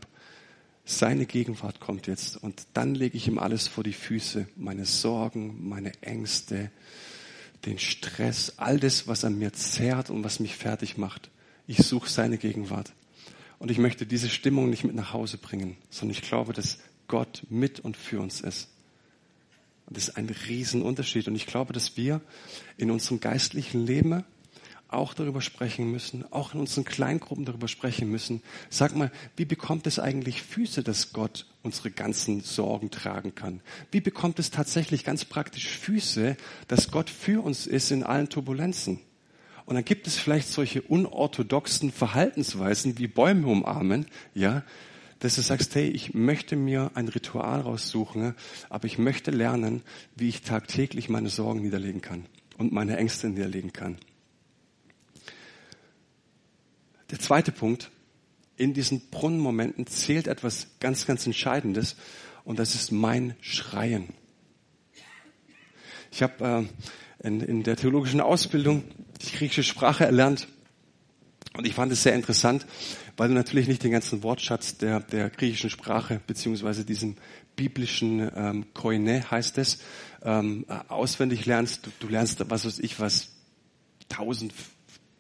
seine 0.85 1.27
Gegenwart 1.27 1.81
kommt 1.81 2.07
jetzt 2.07 2.43
und 2.43 2.67
dann 2.73 2.95
lege 2.95 3.17
ich 3.17 3.27
ihm 3.27 3.39
alles 3.39 3.67
vor 3.67 3.83
die 3.83 3.93
Füße, 3.93 4.47
meine 4.55 4.85
Sorgen, 4.85 5.69
meine 5.69 5.93
Ängste, 6.03 6.71
den 7.67 7.79
Stress, 7.79 8.55
all 8.59 8.79
das, 8.79 9.09
was 9.09 9.25
an 9.25 9.37
mir 9.37 9.53
zerrt 9.53 10.09
und 10.09 10.23
was 10.23 10.39
mich 10.39 10.55
fertig 10.55 10.99
macht. 10.99 11.31
Ich 11.67 11.79
suche 11.79 12.09
seine 12.09 12.39
Gegenwart. 12.39 12.93
Und 13.59 13.71
ich 13.71 13.79
möchte 13.79 14.07
diese 14.07 14.29
Stimmung 14.29 14.69
nicht 14.69 14.85
mit 14.85 14.95
nach 14.95 15.15
Hause 15.15 15.39
bringen, 15.39 15.77
sondern 15.89 16.17
ich 16.17 16.23
glaube, 16.23 16.53
dass 16.53 16.79
Gott 17.09 17.45
mit 17.49 17.81
und 17.81 17.97
für 17.97 18.21
uns 18.21 18.41
ist. 18.41 18.69
Und 19.87 19.97
das 19.97 20.09
ist 20.09 20.17
ein 20.17 20.29
Riesenunterschied. 20.29 21.27
Und 21.27 21.35
ich 21.35 21.47
glaube, 21.47 21.73
dass 21.73 21.97
wir 21.97 22.21
in 22.77 22.91
unserem 22.91 23.21
geistlichen 23.21 23.85
Leben 23.85 24.25
auch 24.95 25.15
darüber 25.15 25.41
sprechen 25.41 25.91
müssen, 25.91 26.25
auch 26.33 26.55
in 26.55 26.61
unseren 26.61 26.85
Kleingruppen 26.85 27.45
darüber 27.45 27.69
sprechen 27.69 28.11
müssen. 28.11 28.43
Sag 28.71 28.95
mal, 28.97 29.11
wie 29.37 29.45
bekommt 29.45 29.87
es 29.87 29.99
eigentlich 29.99 30.43
Füße, 30.43 30.83
dass 30.83 31.13
Gott 31.13 31.47
unsere 31.63 31.91
ganzen 31.91 32.41
Sorgen 32.41 32.91
tragen 32.91 33.35
kann? 33.35 33.61
Wie 33.91 34.01
bekommt 34.01 34.39
es 34.39 34.51
tatsächlich 34.51 35.05
ganz 35.05 35.25
praktisch 35.25 35.69
Füße, 35.69 36.37
dass 36.69 36.91
Gott 36.91 37.11
für 37.11 37.43
uns 37.43 37.67
ist 37.67 37.91
in 37.91 38.03
allen 38.03 38.29
Turbulenzen? 38.29 39.01
Und 39.67 39.77
dann 39.77 39.85
gibt 39.85 40.07
es 40.07 40.17
vielleicht 40.17 40.49
solche 40.49 40.83
unorthodoxen 40.83 41.91
Verhaltensweisen 41.91 42.99
wie 42.99 43.07
Bäume 43.07 43.47
umarmen, 43.47 44.07
ja, 44.35 44.63
dass 45.21 45.37
du 45.37 45.41
sagst, 45.41 45.75
hey, 45.75 45.89
ich 45.89 46.13
möchte 46.13 46.55
mir 46.55 46.91
ein 46.95 47.09
Ritual 47.09 47.61
raussuchen, 47.61 48.35
aber 48.69 48.85
ich 48.85 48.99
möchte 48.99 49.31
lernen, 49.31 49.83
wie 50.17 50.29
ich 50.29 50.43
tagtäglich 50.43 51.09
meine 51.09 51.31
Sorgen 51.31 51.63
niederlegen 51.63 52.03
kann 52.03 52.27
und 52.59 52.73
meine 52.73 52.99
Ängste 52.99 53.29
niederlegen 53.29 53.73
kann. 53.73 53.97
Der 57.15 57.21
zweite 57.21 57.53
Punkt, 57.53 57.93
in 58.57 58.75
diesen 58.75 59.09
Brunnenmomenten 59.11 59.87
zählt 59.87 60.27
etwas 60.27 60.67
ganz, 60.81 61.07
ganz 61.07 61.25
Entscheidendes 61.25 61.95
und 62.43 62.59
das 62.59 62.75
ist 62.75 62.91
mein 62.91 63.37
Schreien. 63.41 64.09
Ich 66.11 66.25
habe 66.25 66.67
äh, 67.23 67.27
in, 67.29 67.41
in 67.41 67.63
der 67.63 67.77
theologischen 67.77 68.21
Ausbildung 68.21 68.83
die 69.23 69.31
griechische 69.31 69.63
Sprache 69.63 70.05
erlernt 70.05 70.49
und 71.57 71.69
ich 71.69 71.75
fand 71.75 71.93
es 71.93 72.03
sehr 72.03 72.17
interessant, 72.17 72.67
weil 73.17 73.29
du 73.29 73.35
natürlich 73.35 73.69
nicht 73.69 73.85
den 73.85 73.93
ganzen 73.93 74.25
Wortschatz 74.25 74.77
der, 74.79 74.99
der 74.99 75.31
griechischen 75.31 75.71
Sprache 75.71 76.21
beziehungsweise 76.27 76.85
diesem 76.85 77.15
biblischen 77.55 78.29
ähm, 78.35 78.67
Koine 78.75 79.31
heißt 79.31 79.59
es, 79.59 79.79
ähm, 80.25 80.67
auswendig 80.89 81.47
lernst. 81.47 81.87
Du, 81.87 81.91
du 82.01 82.09
lernst, 82.09 82.43
was 82.51 82.67
weiß 82.67 82.81
ich, 82.81 82.99
was 82.99 83.29
tausend 84.09 84.53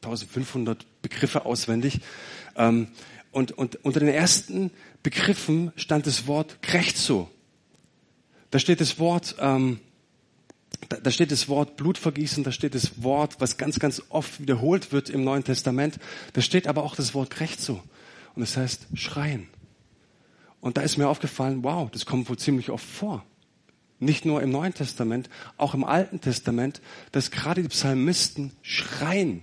1500 0.04 0.86
Begriffe 1.02 1.44
auswendig. 1.44 2.00
Ähm, 2.56 2.88
und, 3.32 3.52
und 3.52 3.84
unter 3.84 4.00
den 4.00 4.08
ersten 4.08 4.70
Begriffen 5.02 5.72
stand 5.76 6.06
das 6.06 6.26
Wort 6.26 6.62
Krechzo. 6.62 7.30
Da 8.50 8.58
steht 8.60 8.80
das 8.80 9.00
Wort, 9.00 9.34
ähm, 9.40 9.80
da, 10.88 10.98
da 10.98 11.10
steht 11.10 11.32
das 11.32 11.48
Wort 11.48 11.76
Blutvergießen, 11.76 12.44
da 12.44 12.52
steht 12.52 12.74
das 12.74 13.02
Wort, 13.02 13.40
was 13.40 13.56
ganz, 13.56 13.80
ganz 13.80 14.02
oft 14.10 14.40
wiederholt 14.40 14.92
wird 14.92 15.10
im 15.10 15.24
Neuen 15.24 15.42
Testament. 15.42 15.98
Da 16.34 16.40
steht 16.40 16.68
aber 16.68 16.84
auch 16.84 16.94
das 16.94 17.14
Wort 17.14 17.30
Krechzo. 17.30 17.82
Und 18.34 18.40
das 18.40 18.56
heißt 18.56 18.86
schreien. 18.94 19.48
Und 20.60 20.76
da 20.76 20.82
ist 20.82 20.96
mir 20.96 21.08
aufgefallen, 21.08 21.62
wow, 21.62 21.90
das 21.90 22.06
kommt 22.06 22.28
wohl 22.28 22.38
ziemlich 22.38 22.70
oft 22.70 22.86
vor. 22.86 23.24
Nicht 23.98 24.24
nur 24.24 24.42
im 24.42 24.50
Neuen 24.50 24.74
Testament, 24.74 25.28
auch 25.56 25.74
im 25.74 25.84
Alten 25.84 26.20
Testament, 26.20 26.80
dass 27.12 27.30
gerade 27.30 27.62
die 27.62 27.68
Psalmisten 27.68 28.52
schreien. 28.62 29.42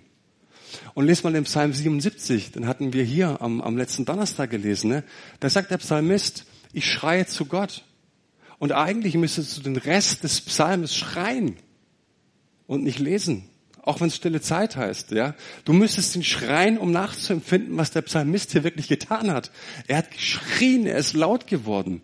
Und 0.94 1.06
lest 1.06 1.24
mal 1.24 1.34
den 1.34 1.44
Psalm 1.44 1.74
77, 1.74 2.52
den 2.52 2.68
hatten 2.68 2.94
wir 2.94 3.04
hier 3.04 3.42
am, 3.42 3.62
am 3.62 3.78
letzten 3.78 4.06
Donnerstag 4.06 4.50
gelesen. 4.50 4.90
Ne? 4.90 5.04
Da 5.40 5.50
sagt 5.50 5.72
der 5.72 5.78
Psalmist, 5.78 6.46
ich 6.74 6.90
schreie 6.92 7.26
zu 7.26 7.46
Gott. 7.46 7.84
Und 8.60 8.72
eigentlich 8.72 9.16
müsstest 9.16 9.58
du 9.58 9.62
den 9.62 9.78
Rest 9.78 10.24
des 10.24 10.42
Psalms 10.42 10.96
schreien 10.96 11.58
und 12.68 12.84
nicht 12.84 13.00
lesen. 13.00 13.50
Auch 13.82 14.00
wenn 14.00 14.08
es 14.08 14.16
stille 14.16 14.42
Zeit 14.42 14.76
heißt, 14.76 15.12
ja. 15.12 15.34
Du 15.66 15.74
müsstest 15.74 16.16
ihn 16.16 16.24
schreien, 16.24 16.78
um 16.78 16.92
nachzuempfinden, 16.92 17.78
was 17.78 17.92
der 17.92 18.04
Psalmist 18.04 18.52
hier 18.52 18.64
wirklich 18.64 18.88
getan 18.88 19.32
hat. 19.32 19.52
Er 19.88 19.98
hat 19.98 20.12
geschrien, 20.12 20.86
er 20.86 20.98
ist 20.98 21.14
laut 21.14 21.48
geworden. 21.48 22.04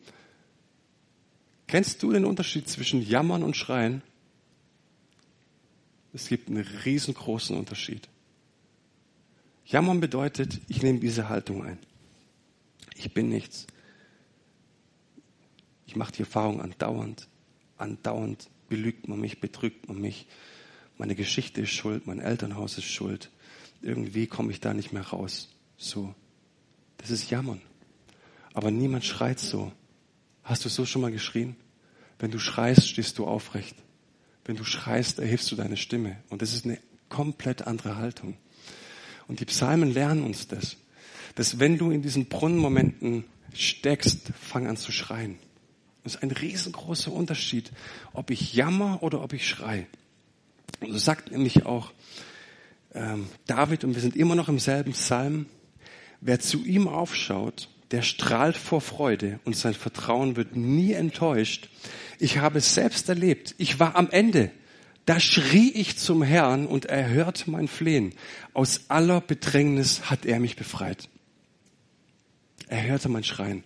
Kennst 1.68 2.02
du 2.02 2.12
den 2.12 2.26
Unterschied 2.26 2.68
zwischen 2.68 3.02
Jammern 3.02 3.44
und 3.44 3.56
Schreien? 3.56 4.02
Es 6.14 6.30
gibt 6.30 6.50
einen 6.50 6.66
riesengroßen 6.86 7.56
Unterschied. 7.56 8.08
Jammern 9.68 10.00
bedeutet, 10.00 10.62
ich 10.70 10.82
nehme 10.82 11.00
diese 11.00 11.28
Haltung 11.28 11.66
ein. 11.66 11.78
Ich 12.96 13.14
bin 13.14 13.28
nichts. 13.28 13.68
Ich 15.86 15.98
mache 15.98 16.14
die 16.14 16.22
Erfahrung 16.22 16.62
andauernd. 16.62 17.28
Andauernd 17.78 18.50
belügt 18.70 19.10
man 19.10 19.20
mich, 19.20 19.42
betrügt 19.42 19.90
man 19.90 20.00
mich. 20.00 20.26
Meine 20.98 21.16
Geschichte 21.16 21.62
ist 21.62 21.72
schuld, 21.72 22.08
mein 22.08 22.20
Elternhaus 22.20 22.78
ist 22.78 22.86
schuld. 22.86 23.30
Irgendwie 23.82 24.26
komme 24.26 24.52
ich 24.52 24.62
da 24.62 24.74
nicht 24.74 24.94
mehr 24.94 25.06
raus. 25.06 25.50
So. 25.76 26.16
Das 26.96 27.12
ist 27.12 27.30
Jammern. 27.30 27.62
Aber 28.54 28.72
niemand 28.72 29.04
schreit 29.04 29.40
so. 29.40 29.74
Hast 30.44 30.64
du 30.64 30.70
so 30.70 30.86
schon 30.86 31.02
mal 31.02 31.12
geschrien? 31.12 31.58
Wenn 32.20 32.32
du 32.32 32.40
schreist, 32.40 32.88
stehst 32.88 33.18
du 33.20 33.28
aufrecht. 33.28 33.76
Wenn 34.46 34.56
du 34.56 34.64
schreist, 34.64 35.20
erhebst 35.20 35.52
du 35.52 35.58
deine 35.58 35.76
Stimme. 35.76 36.24
Und 36.30 36.42
das 36.42 36.54
ist 36.54 36.64
eine 36.64 36.80
komplett 37.10 37.68
andere 37.68 37.98
Haltung. 37.98 38.38
Und 39.28 39.40
die 39.40 39.46
Psalmen 39.46 39.94
lernen 39.94 40.24
uns 40.24 40.48
das. 40.48 40.78
Dass 41.36 41.60
wenn 41.60 41.78
du 41.78 41.92
in 41.92 42.02
diesen 42.02 42.28
Brunnenmomenten 42.28 43.26
steckst, 43.54 44.32
fang 44.40 44.68
an 44.68 44.78
zu 44.78 44.92
schreien. 44.92 45.38
Das 46.04 46.16
ist 46.16 46.24
ein 46.24 46.32
riesengroßer 46.32 47.12
Unterschied, 47.12 47.72
ob 48.14 48.32
ich 48.32 48.54
jammer 48.54 49.04
oder 49.04 49.22
ob 49.24 49.34
ich 49.34 49.48
schrei. 49.48 49.88
Und 50.80 50.92
so 50.92 50.98
sagt 50.98 51.32
nämlich 51.32 51.66
auch 51.66 51.92
ähm, 52.94 53.28
David, 53.46 53.84
und 53.84 53.96
wir 53.96 54.02
sind 54.02 54.16
immer 54.16 54.36
noch 54.36 54.48
im 54.48 54.60
selben 54.60 54.94
Psalm, 54.94 55.48
wer 56.22 56.40
zu 56.40 56.64
ihm 56.64 56.88
aufschaut, 56.88 57.70
der 57.92 58.02
strahlt 58.02 58.58
vor 58.58 58.82
Freude 58.82 59.40
und 59.46 59.56
sein 59.56 59.74
Vertrauen 59.74 60.36
wird 60.36 60.56
nie 60.56 60.94
enttäuscht. 60.94 61.70
Ich 62.20 62.38
habe 62.40 62.60
es 62.60 62.74
selbst 62.74 63.08
erlebt. 63.10 63.56
Ich 63.58 63.80
war 63.80 63.96
am 63.96 64.10
Ende. 64.10 64.52
Da 65.08 65.22
schrie 65.22 65.72
ich 65.72 65.98
zum 65.98 66.22
Herrn 66.22 66.68
und 66.68 66.84
er 66.84 67.08
hörte 67.08 67.50
mein 67.50 67.70
Flehen. 67.70 68.14
Aus 68.54 68.82
aller 68.90 69.22
Bedrängnis 69.22 70.10
hat 70.10 70.26
er 70.26 70.38
mich 70.42 70.58
befreit. 70.58 71.08
Er 72.68 72.84
hörte 72.84 73.08
mein 73.08 73.24
Schreien. 73.24 73.64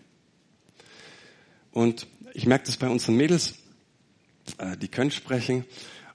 Und 1.72 2.06
ich 2.36 2.46
merke 2.46 2.66
das 2.68 2.78
bei 2.78 2.88
unseren 2.88 3.18
Mädels, 3.18 3.56
äh, 4.60 4.78
die 4.78 4.88
können 4.88 5.10
sprechen, 5.10 5.66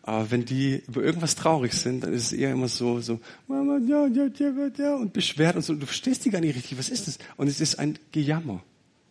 aber 0.03 0.31
wenn 0.31 0.45
die 0.45 0.85
über 0.87 1.03
irgendwas 1.03 1.35
traurig 1.35 1.73
sind, 1.73 2.05
dann 2.05 2.13
ist 2.13 2.27
es 2.27 2.33
eher 2.33 2.53
immer 2.53 2.69
so, 2.69 3.01
so, 3.01 3.19
und 3.49 5.13
beschwert 5.13 5.57
und 5.57 5.63
so. 5.63 5.75
Du 5.75 5.87
verstehst 5.87 6.25
die 6.25 6.31
gar 6.31 6.41
nicht 6.41 6.55
richtig. 6.55 6.79
Was 6.79 6.89
ist 6.89 7.09
das? 7.09 7.19
Und 7.37 7.49
es 7.49 7.61
ist 7.61 7.81
ein 7.81 7.99
Gejammer. 8.13 8.63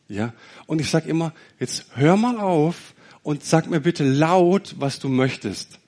Ja. 0.08 0.34
Und 0.65 0.80
ich 0.80 0.89
sage 0.89 1.10
immer, 1.10 1.34
jetzt 1.60 1.88
hör 1.95 2.15
mal 2.15 2.39
auf 2.39 2.95
und 3.21 3.43
sag 3.43 3.69
mir 3.69 3.82
bitte 3.82 4.06
laut, 4.06 4.75
was 4.80 4.99
du 4.99 5.10
möchtest. 5.10 5.80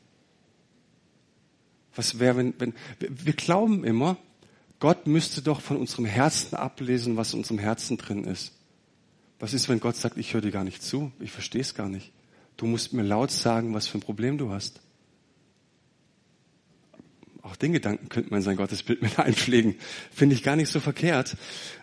Was 1.98 2.20
wäre, 2.20 2.38
wenn, 2.38 2.54
wenn, 2.60 2.74
wir 3.00 3.34
glauben 3.34 3.84
immer, 3.84 4.18
Gott 4.80 5.08
müsste 5.08 5.42
doch 5.42 5.62
von 5.62 5.78
unserem 5.78 6.06
Herzen 6.06 6.56
ablesen, 6.56 7.18
was 7.18 7.34
in 7.34 7.40
unserem 7.40 7.58
Herzen 7.58 7.98
drin 7.98 8.24
ist. 8.24 8.54
Was 9.40 9.54
ist, 9.54 9.68
wenn 9.68 9.80
Gott 9.80 9.96
sagt, 9.96 10.18
ich 10.18 10.34
höre 10.34 10.42
dir 10.42 10.52
gar 10.52 10.64
nicht 10.64 10.84
zu, 10.84 11.12
ich 11.20 11.32
verstehe 11.32 11.62
es 11.62 11.74
gar 11.74 11.90
nicht. 11.90 12.12
Du 12.56 12.68
musst 12.68 12.94
mir 12.94 13.04
laut 13.04 13.32
sagen, 13.32 13.74
was 13.74 13.88
für 13.88 13.98
ein 13.98 14.02
Problem 14.02 14.38
du 14.38 14.52
hast. 14.52 14.80
Auch 17.42 17.56
den 17.56 17.74
Gedanken 17.74 18.10
könnte 18.10 18.30
man 18.30 18.42
sein 18.42 18.58
Gottesbild 18.58 19.02
mit 19.02 19.18
einpflegen. 19.18 19.76
Finde 20.12 20.36
ich 20.36 20.44
gar 20.44 20.56
nicht 20.56 20.70
so 20.70 20.80
verkehrt. 20.80 21.36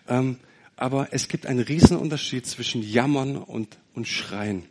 Ähm, 0.07 0.37
aber 0.77 1.09
es 1.11 1.27
gibt 1.27 1.45
einen 1.45 1.59
riesen 1.59 1.97
Unterschied 1.97 2.45
zwischen 2.45 2.81
Jammern 2.81 3.35
und, 3.35 3.77
und 3.93 4.07
Schreien. 4.07 4.63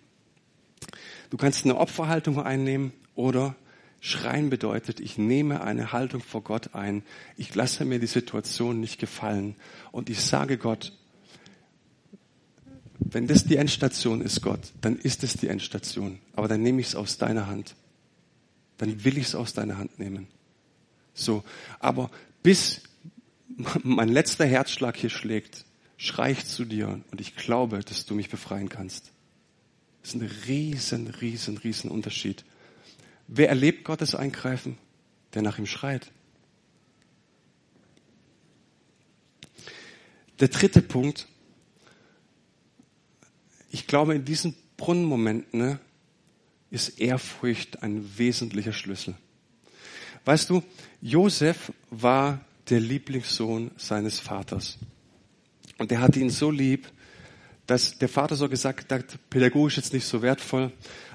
Du 1.28 1.36
kannst 1.36 1.64
eine 1.64 1.76
Opferhaltung 1.76 2.40
einnehmen 2.40 2.92
oder 3.14 3.56
Schreien 4.06 4.50
bedeutet, 4.50 5.00
ich 5.00 5.16
nehme 5.16 5.62
eine 5.62 5.92
Haltung 5.92 6.20
vor 6.20 6.42
Gott 6.42 6.74
ein. 6.74 7.02
Ich 7.38 7.54
lasse 7.54 7.86
mir 7.86 7.98
die 7.98 8.06
Situation 8.06 8.78
nicht 8.78 8.98
gefallen 8.98 9.56
und 9.92 10.10
ich 10.10 10.20
sage 10.20 10.58
Gott, 10.58 10.92
wenn 12.98 13.26
das 13.26 13.46
die 13.46 13.56
Endstation 13.56 14.20
ist, 14.20 14.42
Gott, 14.42 14.60
dann 14.82 14.98
ist 14.98 15.24
es 15.24 15.38
die 15.38 15.48
Endstation. 15.48 16.18
Aber 16.36 16.48
dann 16.48 16.62
nehme 16.62 16.82
ich 16.82 16.88
es 16.88 16.96
aus 16.96 17.16
deiner 17.16 17.46
Hand. 17.46 17.76
Dann 18.76 19.04
will 19.04 19.16
ich 19.16 19.28
es 19.28 19.34
aus 19.34 19.54
deiner 19.54 19.78
Hand 19.78 19.98
nehmen. 19.98 20.26
So. 21.14 21.42
Aber 21.80 22.10
bis 22.42 22.82
mein 23.82 24.10
letzter 24.10 24.44
Herzschlag 24.44 24.98
hier 24.98 25.08
schlägt, 25.08 25.64
schrei 25.96 26.32
ich 26.32 26.44
zu 26.44 26.66
dir 26.66 27.00
und 27.10 27.22
ich 27.22 27.36
glaube, 27.36 27.80
dass 27.80 28.04
du 28.04 28.14
mich 28.14 28.28
befreien 28.28 28.68
kannst. 28.68 29.12
Das 30.02 30.10
ist 30.10 30.20
ein 30.20 30.30
riesen, 30.46 31.06
riesen, 31.06 31.56
riesen 31.56 31.90
Unterschied. 31.90 32.44
Wer 33.26 33.48
erlebt 33.48 33.84
Gottes 33.84 34.14
Eingreifen? 34.14 34.78
Der 35.34 35.42
nach 35.42 35.58
ihm 35.58 35.66
schreit. 35.66 36.10
Der 40.40 40.48
dritte 40.48 40.82
Punkt, 40.82 41.26
ich 43.70 43.86
glaube, 43.86 44.14
in 44.14 44.24
diesen 44.24 44.54
Brunnenmomenten 44.76 45.58
ne, 45.58 45.78
ist 46.70 47.00
Ehrfurcht 47.00 47.82
ein 47.82 48.18
wesentlicher 48.18 48.72
Schlüssel. 48.72 49.14
Weißt 50.24 50.50
du, 50.50 50.62
Josef 51.00 51.72
war 51.90 52.40
der 52.68 52.80
Lieblingssohn 52.80 53.70
seines 53.76 54.20
Vaters. 54.20 54.78
Und 55.78 55.92
er 55.92 56.00
hatte 56.00 56.20
ihn 56.20 56.30
so 56.30 56.50
lieb, 56.50 56.90
dass 57.66 57.98
der 57.98 58.08
Vater 58.08 58.36
so 58.36 58.48
gesagt 58.48 58.92
hat, 58.92 59.18
pädagogisch 59.30 59.76
jetzt 59.76 59.92
nicht 59.92 60.06
so 60.06 60.22
wertvoll, 60.22 60.72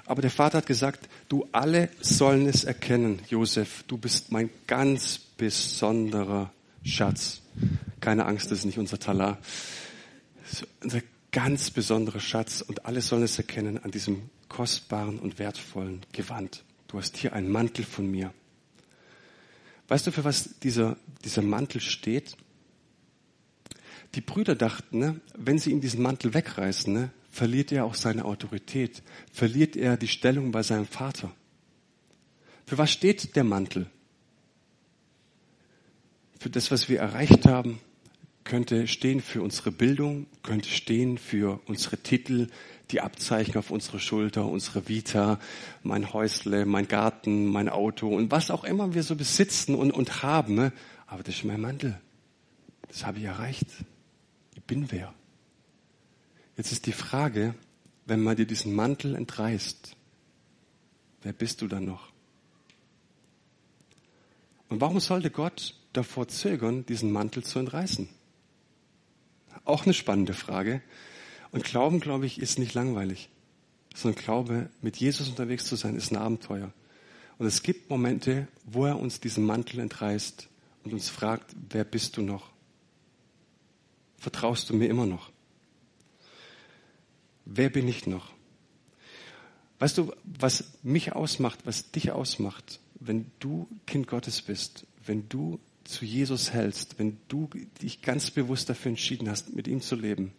aber 0.10 0.24
der 0.24 0.32
Vater 0.32 0.58
hat 0.58 0.66
gesagt, 0.66 1.08
du 1.28 1.48
alle 1.52 1.88
sollen 2.02 2.48
es 2.48 2.64
erkennen, 2.64 3.22
Josef, 3.30 3.84
du 3.84 3.96
bist 3.96 4.32
mein 4.32 4.50
ganz 4.66 5.20
besonderer 5.20 6.52
Schatz. 6.84 7.42
Keine 8.00 8.26
Angst, 8.26 8.50
das 8.50 8.60
ist 8.60 8.66
nicht 8.66 8.80
unser 8.80 8.98
Talar. 8.98 9.38
Unser 10.82 11.02
ganz 11.32 11.70
besonderer 11.70 12.20
Schatz 12.20 12.62
und 12.62 12.88
alle 12.88 13.02
sollen 13.02 13.22
es 13.22 13.38
erkennen 13.38 13.78
an 13.78 13.92
diesem 13.92 14.32
kostbaren 14.48 15.20
und 15.20 15.38
wertvollen 15.38 16.04
Gewand. 16.12 16.64
Du 16.88 16.98
hast 16.98 17.16
hier 17.16 17.34
einen 17.34 17.52
Mantel 17.52 17.86
von 17.86 18.10
mir. 18.10 18.34
Weißt 19.90 20.08
du, 20.08 20.12
für 20.12 20.24
was 20.24 20.58
dieser, 20.64 20.98
dieser 21.24 21.44
Mantel 21.44 21.82
steht? 21.82 22.36
Die 24.16 24.22
Brüder 24.22 24.56
dachten, 24.56 24.98
ne, 24.98 25.22
wenn 25.38 25.60
sie 25.60 25.70
ihm 25.70 25.82
diesen 25.82 26.02
Mantel 26.02 26.34
wegreißen, 26.34 26.92
ne, 26.92 27.12
verliert 27.30 27.72
er 27.72 27.86
auch 27.86 27.96
seine 27.96 28.26
Autorität, 28.26 29.04
verliert 29.32 29.76
er 29.76 29.98
die 29.98 30.08
Stellung 30.08 30.52
bei 30.52 30.64
seinem 30.64 30.86
Vater. 30.88 31.32
Für 32.66 32.78
was 32.78 32.92
steht 32.92 33.36
der 33.36 33.44
Mantel? 33.44 33.90
Für 36.40 36.50
das, 36.50 36.72
was 36.72 36.88
wir 36.88 37.00
erreicht 37.00 37.46
haben, 37.46 37.80
könnte 38.44 38.88
stehen 38.88 39.22
für 39.22 39.42
unsere 39.42 39.72
Bildung, 39.72 40.26
könnte 40.42 40.70
stehen 40.70 41.18
für 41.18 41.60
unsere 41.68 41.98
Titel, 41.98 42.48
die 42.92 43.02
Abzeichen 43.02 43.58
auf 43.58 43.70
unsere 43.70 44.00
Schulter, 44.00 44.46
unsere 44.46 44.88
Vita, 44.88 45.40
mein 45.84 46.14
Häusle, 46.14 46.66
mein 46.66 46.88
Garten, 46.88 47.46
mein 47.46 47.70
Auto 47.70 48.08
und 48.08 48.32
was 48.32 48.50
auch 48.50 48.64
immer 48.64 48.94
wir 48.94 49.04
so 49.04 49.16
besitzen 49.16 49.76
und, 49.76 49.92
und 49.92 50.24
haben. 50.24 50.72
Aber 51.06 51.24
das 51.24 51.36
ist 51.36 51.44
mein 51.44 51.62
Mantel. 51.62 52.00
Das 52.88 53.06
habe 53.06 53.20
ich 53.20 53.26
erreicht. 53.26 53.68
Ich 54.56 54.64
bin 54.64 54.92
wer. 54.92 55.14
Jetzt 56.60 56.74
ist 56.74 56.88
die 56.88 56.92
Frage, 56.92 57.56
wenn 58.06 58.22
man 58.22 58.36
dir 58.36 58.46
diesen 58.46 58.76
Mantel 58.76 59.16
entreißt, 59.16 59.96
wer 61.22 61.32
bist 61.32 61.62
du 61.62 61.70
dann 61.70 61.86
noch? 61.86 62.12
Und 64.68 64.82
warum 64.82 65.00
sollte 65.00 65.32
Gott 65.32 65.74
davor 65.94 66.28
zögern, 66.28 66.86
diesen 66.86 67.14
Mantel 67.14 67.46
zu 67.46 67.60
entreißen? 67.60 68.10
Auch 69.64 69.86
eine 69.86 69.94
spannende 69.94 70.34
Frage. 70.34 70.82
Und 71.54 71.64
Glauben, 71.64 72.02
glaube 72.02 72.26
ich, 72.26 72.42
ist 72.42 72.60
nicht 72.60 72.74
langweilig, 72.74 73.30
sondern 73.96 74.22
Glaube, 74.22 74.70
mit 74.82 74.98
Jesus 74.98 75.30
unterwegs 75.30 75.64
zu 75.64 75.78
sein, 75.78 75.96
ist 75.96 76.12
ein 76.12 76.18
Abenteuer. 76.18 76.74
Und 77.38 77.48
es 77.48 77.64
gibt 77.64 77.90
Momente, 77.90 78.50
wo 78.66 78.86
er 78.86 79.00
uns 79.00 79.22
diesen 79.22 79.46
Mantel 79.46 79.80
entreißt 79.80 80.50
und 80.84 80.92
uns 80.92 81.08
fragt, 81.08 81.56
wer 81.70 81.86
bist 81.86 82.18
du 82.18 82.22
noch? 82.22 82.52
Vertraust 84.18 84.70
du 84.70 84.74
mir 84.76 84.90
immer 84.90 85.06
noch? 85.06 85.32
Wer 87.52 87.72
bin 87.72 87.88
ich 87.88 88.06
noch? 88.06 88.32
Weißt 89.80 89.98
du, 89.98 90.14
was 90.24 90.74
mich 90.84 91.14
ausmacht, 91.14 91.60
was 91.66 91.90
dich 91.90 92.12
ausmacht, 92.12 92.80
wenn 93.00 93.32
du 93.40 93.68
Kind 93.88 94.08
Gottes 94.08 94.44
bist, 94.44 94.86
wenn 95.04 95.28
du 95.30 95.60
zu 95.84 96.06
Jesus 96.06 96.54
hältst, 96.54 97.00
wenn 97.00 97.18
du 97.28 97.50
dich 97.82 98.04
ganz 98.04 98.30
bewusst 98.30 98.70
dafür 98.70 98.90
entschieden 98.90 99.30
hast, 99.30 99.56
mit 99.56 99.68
ihm 99.68 99.82
zu 99.82 99.96
leben, 99.96 100.34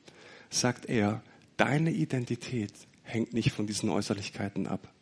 sagt 0.51 0.87
er, 0.87 1.23
deine 1.57 1.91
Identität 1.91 2.73
hängt 3.03 3.33
nicht 3.33 3.51
von 3.51 3.67
diesen 3.67 3.91
Äußerlichkeiten 3.91 4.69
ab, 4.69 4.93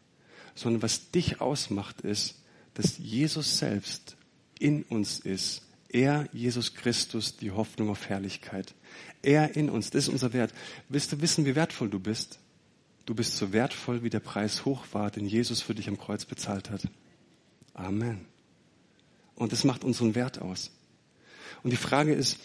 sondern 0.54 0.80
was 0.80 1.10
dich 1.10 1.42
ausmacht 1.42 2.00
ist, 2.00 2.42
dass 2.72 2.96
Jesus 2.96 3.58
selbst 3.58 4.16
in 4.58 4.82
uns 4.84 5.18
ist. 5.18 5.67
Er, 5.90 6.28
Jesus 6.32 6.74
Christus, 6.74 7.36
die 7.36 7.50
Hoffnung 7.50 7.88
auf 7.88 8.08
Herrlichkeit. 8.08 8.74
Er 9.22 9.56
in 9.56 9.70
uns, 9.70 9.90
das 9.90 10.04
ist 10.04 10.08
unser 10.10 10.32
Wert. 10.32 10.52
Willst 10.88 11.12
du 11.12 11.20
wissen, 11.20 11.46
wie 11.46 11.54
wertvoll 11.54 11.88
du 11.88 11.98
bist? 11.98 12.38
Du 13.06 13.14
bist 13.14 13.36
so 13.36 13.52
wertvoll, 13.52 14.02
wie 14.02 14.10
der 14.10 14.20
Preis 14.20 14.66
hoch 14.66 14.84
war, 14.92 15.10
den 15.10 15.26
Jesus 15.26 15.62
für 15.62 15.74
dich 15.74 15.88
am 15.88 15.98
Kreuz 15.98 16.26
bezahlt 16.26 16.70
hat. 16.70 16.82
Amen. 17.72 18.26
Und 19.34 19.52
das 19.52 19.64
macht 19.64 19.82
unseren 19.82 20.14
Wert 20.14 20.42
aus. 20.42 20.70
Und 21.62 21.70
die 21.70 21.76
Frage 21.76 22.12
ist, 22.12 22.38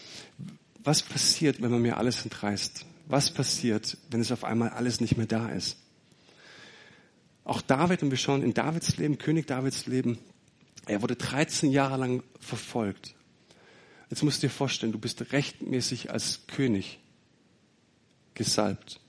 was 0.82 1.02
passiert, 1.02 1.60
wenn 1.60 1.70
man 1.70 1.82
mir 1.82 1.98
alles 1.98 2.24
entreißt? 2.24 2.86
Was 3.06 3.30
passiert, 3.30 3.98
wenn 4.10 4.20
es 4.20 4.32
auf 4.32 4.44
einmal 4.44 4.70
alles 4.70 5.00
nicht 5.00 5.18
mehr 5.18 5.26
da 5.26 5.50
ist? 5.50 5.76
Auch 7.44 7.60
David, 7.60 8.02
und 8.02 8.10
wir 8.10 8.16
schauen 8.16 8.42
in 8.42 8.54
Davids 8.54 8.96
Leben, 8.96 9.18
König 9.18 9.46
Davids 9.46 9.86
Leben, 9.86 10.18
er 10.86 11.02
wurde 11.02 11.16
13 11.16 11.70
Jahre 11.70 11.98
lang 11.98 12.22
verfolgt. 12.40 13.14
Jetzt 14.10 14.22
musst 14.22 14.42
du 14.42 14.46
dir 14.46 14.52
vorstellen, 14.52 14.92
du 14.92 14.98
bist 14.98 15.32
rechtmäßig 15.32 16.10
als 16.10 16.46
König 16.46 16.98
gesalbt. 18.34 19.00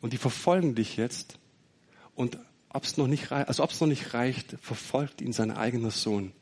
Und 0.00 0.12
die 0.12 0.18
verfolgen 0.18 0.74
dich 0.74 0.96
jetzt. 0.96 1.38
Und 2.14 2.38
ob's 2.68 2.96
noch 2.96 3.06
nicht, 3.06 3.32
also 3.32 3.62
ob's 3.62 3.80
noch 3.80 3.88
nicht 3.88 4.14
reicht, 4.14 4.56
verfolgt 4.60 5.20
ihn 5.20 5.32
sein 5.32 5.50
eigener 5.50 5.90
Sohn. 5.90 6.32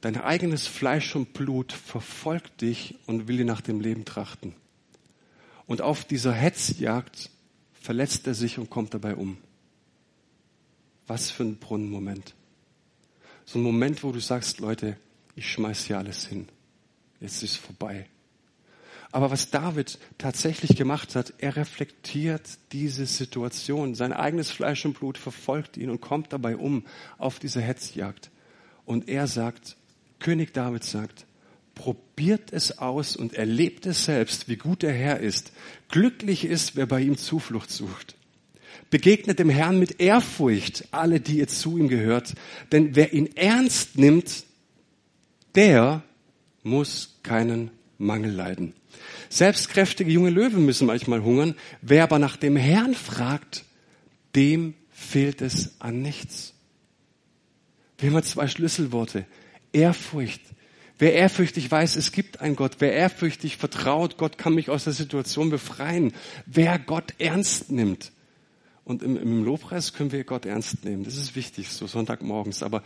Dein 0.00 0.16
eigenes 0.16 0.66
Fleisch 0.66 1.14
und 1.14 1.32
Blut 1.32 1.72
verfolgt 1.72 2.60
dich 2.60 2.96
und 3.06 3.28
will 3.28 3.38
dir 3.38 3.44
nach 3.44 3.60
dem 3.60 3.80
Leben 3.80 4.04
trachten. 4.04 4.54
Und 5.66 5.80
auf 5.80 6.04
dieser 6.04 6.32
Hetzjagd 6.32 7.30
verletzt 7.72 8.26
er 8.26 8.34
sich 8.34 8.58
und 8.58 8.68
kommt 8.68 8.94
dabei 8.94 9.14
um. 9.14 9.38
Was 11.06 11.30
für 11.30 11.44
ein 11.44 11.56
Brunnenmoment. 11.56 12.34
So 13.44 13.58
ein 13.58 13.62
Moment, 13.62 14.02
wo 14.02 14.12
du 14.12 14.20
sagst, 14.20 14.60
Leute, 14.60 14.96
ich 15.34 15.50
schmeiß 15.50 15.86
hier 15.86 15.98
alles 15.98 16.26
hin. 16.26 16.48
Jetzt 17.22 17.44
ist 17.44 17.56
vorbei. 17.56 18.06
Aber 19.12 19.30
was 19.30 19.50
David 19.50 19.98
tatsächlich 20.18 20.76
gemacht 20.76 21.14
hat, 21.14 21.34
er 21.38 21.54
reflektiert 21.54 22.42
diese 22.72 23.06
Situation. 23.06 23.94
Sein 23.94 24.12
eigenes 24.12 24.50
Fleisch 24.50 24.84
und 24.84 24.98
Blut 24.98 25.18
verfolgt 25.18 25.76
ihn 25.76 25.88
und 25.88 26.00
kommt 26.00 26.32
dabei 26.32 26.56
um 26.56 26.84
auf 27.18 27.38
diese 27.38 27.60
Hetzjagd. 27.60 28.30
Und 28.86 29.08
er 29.08 29.28
sagt, 29.28 29.76
König 30.18 30.52
David 30.52 30.82
sagt, 30.82 31.26
probiert 31.76 32.52
es 32.52 32.78
aus 32.78 33.14
und 33.14 33.34
erlebt 33.34 33.86
es 33.86 34.04
selbst, 34.04 34.48
wie 34.48 34.56
gut 34.56 34.82
der 34.82 34.92
Herr 34.92 35.20
ist. 35.20 35.52
Glücklich 35.90 36.44
ist, 36.44 36.74
wer 36.74 36.86
bei 36.86 37.02
ihm 37.02 37.16
Zuflucht 37.16 37.70
sucht. 37.70 38.16
Begegnet 38.90 39.38
dem 39.38 39.48
Herrn 39.48 39.78
mit 39.78 40.00
Ehrfurcht, 40.00 40.88
alle, 40.90 41.20
die 41.20 41.38
ihr 41.38 41.48
zu 41.48 41.78
ihm 41.78 41.88
gehört. 41.88 42.34
Denn 42.72 42.96
wer 42.96 43.12
ihn 43.12 43.36
ernst 43.36 43.96
nimmt, 43.96 44.44
der 45.54 46.02
muss 46.62 47.11
keinen 47.22 47.70
Mangel 47.98 48.32
leiden. 48.32 48.74
Selbstkräftige 49.28 50.10
junge 50.10 50.30
Löwen 50.30 50.66
müssen 50.66 50.86
manchmal 50.86 51.22
hungern. 51.22 51.54
Wer 51.80 52.02
aber 52.02 52.18
nach 52.18 52.36
dem 52.36 52.56
Herrn 52.56 52.94
fragt, 52.94 53.64
dem 54.34 54.74
fehlt 54.90 55.40
es 55.42 55.80
an 55.80 56.02
nichts. 56.02 56.54
Wir 57.98 58.10
haben 58.10 58.22
zwei 58.22 58.48
Schlüsselworte. 58.48 59.26
Ehrfurcht. 59.72 60.40
Wer 60.98 61.14
ehrfürchtig 61.14 61.70
weiß, 61.70 61.96
es 61.96 62.12
gibt 62.12 62.40
einen 62.40 62.54
Gott, 62.54 62.76
wer 62.78 62.92
ehrfürchtig 62.92 63.56
vertraut, 63.56 64.18
Gott 64.18 64.38
kann 64.38 64.54
mich 64.54 64.70
aus 64.70 64.84
der 64.84 64.92
Situation 64.92 65.50
befreien, 65.50 66.12
wer 66.46 66.78
Gott 66.78 67.14
ernst 67.18 67.72
nimmt. 67.72 68.12
Und 68.84 69.02
im, 69.02 69.16
im 69.16 69.44
Lobpreis 69.44 69.94
können 69.94 70.12
wir 70.12 70.24
Gott 70.24 70.46
ernst 70.46 70.84
nehmen. 70.84 71.04
Das 71.04 71.16
ist 71.16 71.34
wichtig, 71.34 71.70
so 71.70 71.86
Sonntagmorgens. 71.86 72.62
Aber 72.62 72.82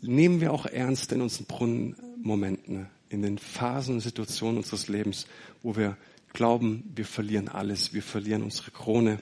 nehmen 0.00 0.40
wir 0.40 0.52
auch 0.52 0.66
ernst 0.66 1.12
in 1.12 1.20
unseren 1.20 1.46
Brunnenmomenten, 1.46 2.86
in 3.10 3.22
den 3.22 3.38
Phasen 3.38 3.96
und 3.96 4.00
Situationen 4.00 4.58
unseres 4.58 4.88
Lebens, 4.88 5.26
wo 5.62 5.76
wir 5.76 5.96
glauben, 6.32 6.84
wir 6.94 7.04
verlieren 7.04 7.48
alles, 7.48 7.92
wir 7.94 8.02
verlieren 8.02 8.42
unsere 8.42 8.70
Krone. 8.70 9.20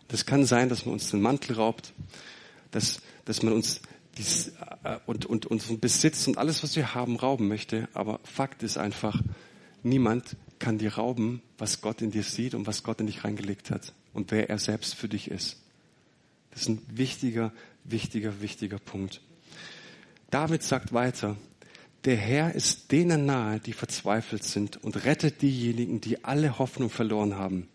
Und 0.00 0.12
es 0.12 0.26
kann 0.26 0.44
sein, 0.44 0.68
dass 0.68 0.86
man 0.86 0.94
uns 0.94 1.10
den 1.10 1.20
Mantel 1.20 1.56
raubt, 1.56 1.92
dass, 2.70 3.00
dass 3.24 3.42
man 3.42 3.52
uns 3.52 3.80
dies, 4.16 4.52
äh, 4.84 4.98
und, 5.06 5.26
und 5.26 5.46
unseren 5.46 5.80
Besitz 5.80 6.26
und 6.26 6.38
alles, 6.38 6.62
was 6.62 6.76
wir 6.76 6.94
haben, 6.94 7.16
rauben 7.16 7.48
möchte. 7.48 7.88
Aber 7.94 8.20
Fakt 8.24 8.62
ist 8.62 8.76
einfach, 8.76 9.22
niemand 9.82 10.36
kann 10.58 10.78
dir 10.78 10.94
rauben, 10.94 11.42
was 11.56 11.80
Gott 11.80 12.02
in 12.02 12.10
dir 12.10 12.22
sieht 12.22 12.54
und 12.54 12.66
was 12.66 12.82
Gott 12.82 13.00
in 13.00 13.06
dich 13.06 13.24
reingelegt 13.24 13.70
hat 13.70 13.92
und 14.12 14.30
wer 14.30 14.50
er 14.50 14.58
selbst 14.58 14.94
für 14.94 15.08
dich 15.08 15.30
ist. 15.30 15.56
Das 16.50 16.62
ist 16.62 16.68
ein 16.68 16.82
wichtiger, 16.88 17.52
wichtiger, 17.84 18.40
wichtiger 18.40 18.78
Punkt. 18.78 19.20
David 20.30 20.62
sagt 20.62 20.92
weiter, 20.92 21.36
der 22.04 22.16
Herr 22.16 22.54
ist 22.54 22.92
denen 22.92 23.26
nahe, 23.26 23.60
die 23.60 23.72
verzweifelt 23.72 24.44
sind 24.44 24.82
und 24.82 25.04
rettet 25.04 25.42
diejenigen, 25.42 26.00
die 26.00 26.24
alle 26.24 26.58
Hoffnung 26.58 26.90
verloren 26.90 27.36
haben. 27.36 27.68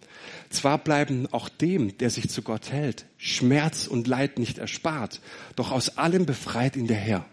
Zwar 0.49 0.77
bleiben 0.77 1.27
auch 1.31 1.49
dem, 1.49 1.97
der 1.97 2.09
sich 2.09 2.29
zu 2.29 2.41
Gott 2.41 2.71
hält, 2.71 3.05
Schmerz 3.17 3.87
und 3.87 4.07
Leid 4.07 4.39
nicht 4.39 4.59
erspart, 4.59 5.21
doch 5.55 5.71
aus 5.71 5.97
allem 5.97 6.25
befreit 6.25 6.75
ihn 6.75 6.87
der 6.87 6.97
Herr. 6.97 7.25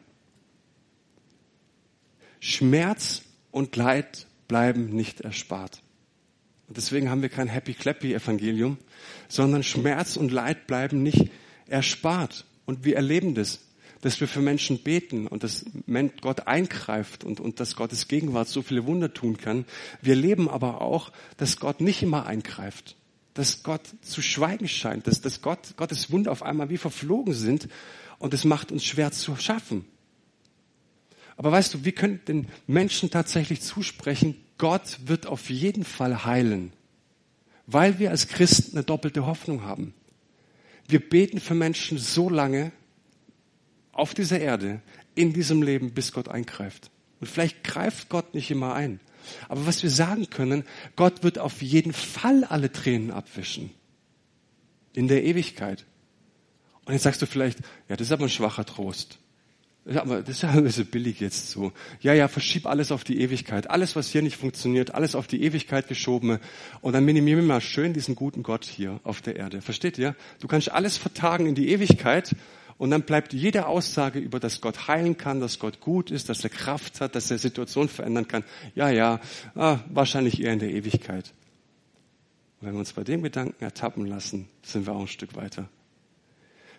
Schmerz 2.40 3.22
und 3.50 3.76
Leid 3.76 4.26
bleiben 4.48 4.86
nicht 4.86 5.20
erspart. 5.20 5.82
Und 6.66 6.76
deswegen 6.76 7.10
haben 7.10 7.22
wir 7.22 7.28
kein 7.28 7.48
Happy 7.48 7.74
Clappy 7.74 8.14
Evangelium, 8.14 8.78
sondern 9.28 9.62
Schmerz 9.62 10.16
und 10.16 10.32
Leid 10.32 10.66
bleiben 10.66 11.02
nicht 11.02 11.30
erspart. 11.66 12.46
Und 12.64 12.84
wir 12.84 12.96
erleben 12.96 13.34
das 13.34 13.60
dass 14.00 14.20
wir 14.20 14.28
für 14.28 14.40
Menschen 14.40 14.82
beten 14.82 15.26
und 15.26 15.44
dass 15.44 15.66
Gott 16.20 16.46
eingreift 16.46 17.24
und, 17.24 17.40
und 17.40 17.60
dass 17.60 17.76
Gottes 17.76 18.08
Gegenwart 18.08 18.48
so 18.48 18.62
viele 18.62 18.86
Wunder 18.86 19.12
tun 19.12 19.36
kann. 19.36 19.64
Wir 20.00 20.14
leben 20.14 20.48
aber 20.48 20.80
auch, 20.80 21.12
dass 21.36 21.58
Gott 21.58 21.80
nicht 21.80 22.02
immer 22.02 22.26
eingreift, 22.26 22.96
dass 23.34 23.62
Gott 23.62 23.82
zu 24.02 24.22
schweigen 24.22 24.68
scheint, 24.68 25.06
dass, 25.06 25.20
dass 25.20 25.42
Gott, 25.42 25.76
Gottes 25.76 26.10
Wunder 26.10 26.32
auf 26.32 26.42
einmal 26.42 26.70
wie 26.70 26.78
verflogen 26.78 27.34
sind 27.34 27.68
und 28.18 28.32
es 28.32 28.44
macht 28.44 28.72
uns 28.72 28.84
schwer 28.84 29.12
zu 29.12 29.36
schaffen. 29.36 29.84
Aber 31.36 31.52
weißt 31.52 31.74
du, 31.74 31.84
wir 31.84 31.92
können 31.92 32.20
den 32.26 32.48
Menschen 32.66 33.10
tatsächlich 33.10 33.62
zusprechen, 33.62 34.36
Gott 34.58 34.98
wird 35.06 35.26
auf 35.26 35.48
jeden 35.48 35.84
Fall 35.84 36.24
heilen, 36.24 36.72
weil 37.66 37.98
wir 37.98 38.10
als 38.10 38.28
Christen 38.28 38.76
eine 38.76 38.84
doppelte 38.84 39.24
Hoffnung 39.24 39.62
haben. 39.62 39.94
Wir 40.86 41.00
beten 41.00 41.40
für 41.40 41.54
Menschen 41.54 41.96
so 41.96 42.28
lange, 42.28 42.72
auf 43.92 44.14
dieser 44.14 44.40
Erde, 44.40 44.80
in 45.14 45.32
diesem 45.32 45.62
Leben, 45.62 45.92
bis 45.92 46.12
Gott 46.12 46.28
eingreift. 46.28 46.90
Und 47.20 47.26
vielleicht 47.26 47.64
greift 47.64 48.08
Gott 48.08 48.34
nicht 48.34 48.50
immer 48.50 48.74
ein. 48.74 49.00
Aber 49.48 49.66
was 49.66 49.82
wir 49.82 49.90
sagen 49.90 50.30
können, 50.30 50.64
Gott 50.96 51.22
wird 51.22 51.38
auf 51.38 51.62
jeden 51.62 51.92
Fall 51.92 52.44
alle 52.44 52.72
Tränen 52.72 53.10
abwischen. 53.10 53.70
In 54.92 55.08
der 55.08 55.24
Ewigkeit. 55.24 55.84
Und 56.84 56.94
jetzt 56.94 57.02
sagst 57.02 57.22
du 57.22 57.26
vielleicht, 57.26 57.60
ja, 57.88 57.96
das 57.96 58.08
ist 58.08 58.12
aber 58.12 58.24
ein 58.24 58.30
schwacher 58.30 58.64
Trost. 58.64 59.18
Aber 59.86 60.20
das 60.20 60.36
ist 60.36 60.42
ja 60.42 60.50
ein 60.50 60.64
bisschen 60.64 60.86
billig 60.86 61.20
jetzt 61.20 61.50
so. 61.50 61.72
Ja, 62.00 62.12
ja, 62.12 62.28
verschieb 62.28 62.66
alles 62.66 62.92
auf 62.92 63.02
die 63.02 63.20
Ewigkeit. 63.20 63.70
Alles, 63.70 63.96
was 63.96 64.08
hier 64.10 64.22
nicht 64.22 64.36
funktioniert, 64.36 64.94
alles 64.94 65.14
auf 65.14 65.26
die 65.26 65.42
Ewigkeit 65.42 65.88
geschoben. 65.88 66.38
Und 66.80 66.92
dann 66.92 67.04
minimieren 67.04 67.40
wir 67.40 67.46
mal 67.46 67.60
schön 67.60 67.92
diesen 67.92 68.14
guten 68.14 68.42
Gott 68.42 68.64
hier 68.64 69.00
auf 69.04 69.22
der 69.22 69.36
Erde. 69.36 69.62
Versteht 69.62 69.98
ihr? 69.98 70.14
Du 70.40 70.48
kannst 70.48 70.70
alles 70.70 70.96
vertagen 70.96 71.46
in 71.46 71.54
die 71.54 71.70
Ewigkeit 71.70 72.34
und 72.80 72.90
dann 72.90 73.02
bleibt 73.02 73.34
jede 73.34 73.66
Aussage 73.66 74.18
über, 74.18 74.40
dass 74.40 74.62
Gott 74.62 74.88
heilen 74.88 75.18
kann, 75.18 75.38
dass 75.38 75.58
Gott 75.58 75.80
gut 75.80 76.10
ist, 76.10 76.30
dass 76.30 76.42
er 76.44 76.48
Kraft 76.48 77.02
hat, 77.02 77.14
dass 77.14 77.30
er 77.30 77.36
Situation 77.36 77.90
verändern 77.90 78.26
kann. 78.26 78.42
Ja, 78.74 78.88
ja, 78.88 79.20
ah, 79.54 79.80
wahrscheinlich 79.90 80.40
eher 80.40 80.54
in 80.54 80.60
der 80.60 80.70
Ewigkeit. 80.70 81.34
Und 82.58 82.68
wenn 82.68 82.72
wir 82.72 82.78
uns 82.78 82.94
bei 82.94 83.04
dem 83.04 83.22
Gedanken 83.22 83.62
ertappen 83.62 84.06
lassen, 84.06 84.48
sind 84.62 84.86
wir 84.86 84.94
auch 84.94 85.02
ein 85.02 85.08
Stück 85.08 85.36
weiter. 85.36 85.68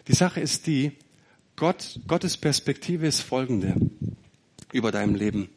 Die 0.07 0.13
Sache 0.13 0.39
ist 0.39 0.65
die, 0.65 0.93
Gott, 1.55 1.99
Gottes 2.07 2.35
Perspektive 2.35 3.05
ist 3.05 3.21
folgende 3.21 3.75
über 4.73 4.91
deinem 4.91 5.13
Leben. 5.13 5.49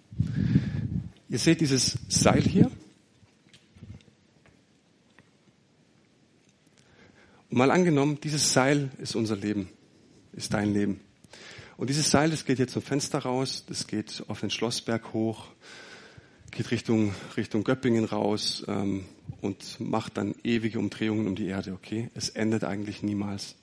Ihr 1.30 1.38
seht 1.38 1.62
dieses 1.62 1.96
Seil 2.10 2.42
hier. 2.42 2.70
Und 7.48 7.56
mal 7.56 7.70
angenommen, 7.70 8.18
dieses 8.22 8.52
Seil 8.52 8.90
ist 8.98 9.16
unser 9.16 9.36
Leben 9.36 9.70
ist 10.36 10.54
dein 10.54 10.72
Leben. 10.72 11.00
Und 11.76 11.90
dieses 11.90 12.10
Seil, 12.10 12.30
das 12.30 12.44
geht 12.44 12.58
jetzt 12.58 12.72
zum 12.72 12.82
Fenster 12.82 13.20
raus, 13.20 13.64
das 13.66 13.86
geht 13.86 14.22
auf 14.28 14.40
den 14.40 14.50
Schlossberg 14.50 15.12
hoch, 15.12 15.48
geht 16.50 16.70
Richtung, 16.70 17.14
Richtung 17.36 17.64
Göppingen 17.64 18.04
raus 18.04 18.64
ähm, 18.68 19.04
und 19.40 19.80
macht 19.80 20.16
dann 20.16 20.34
ewige 20.44 20.78
Umdrehungen 20.78 21.26
um 21.26 21.34
die 21.34 21.46
Erde, 21.46 21.72
okay? 21.72 22.10
Es 22.14 22.28
endet 22.28 22.62
eigentlich 22.62 23.02
niemals. 23.02 23.56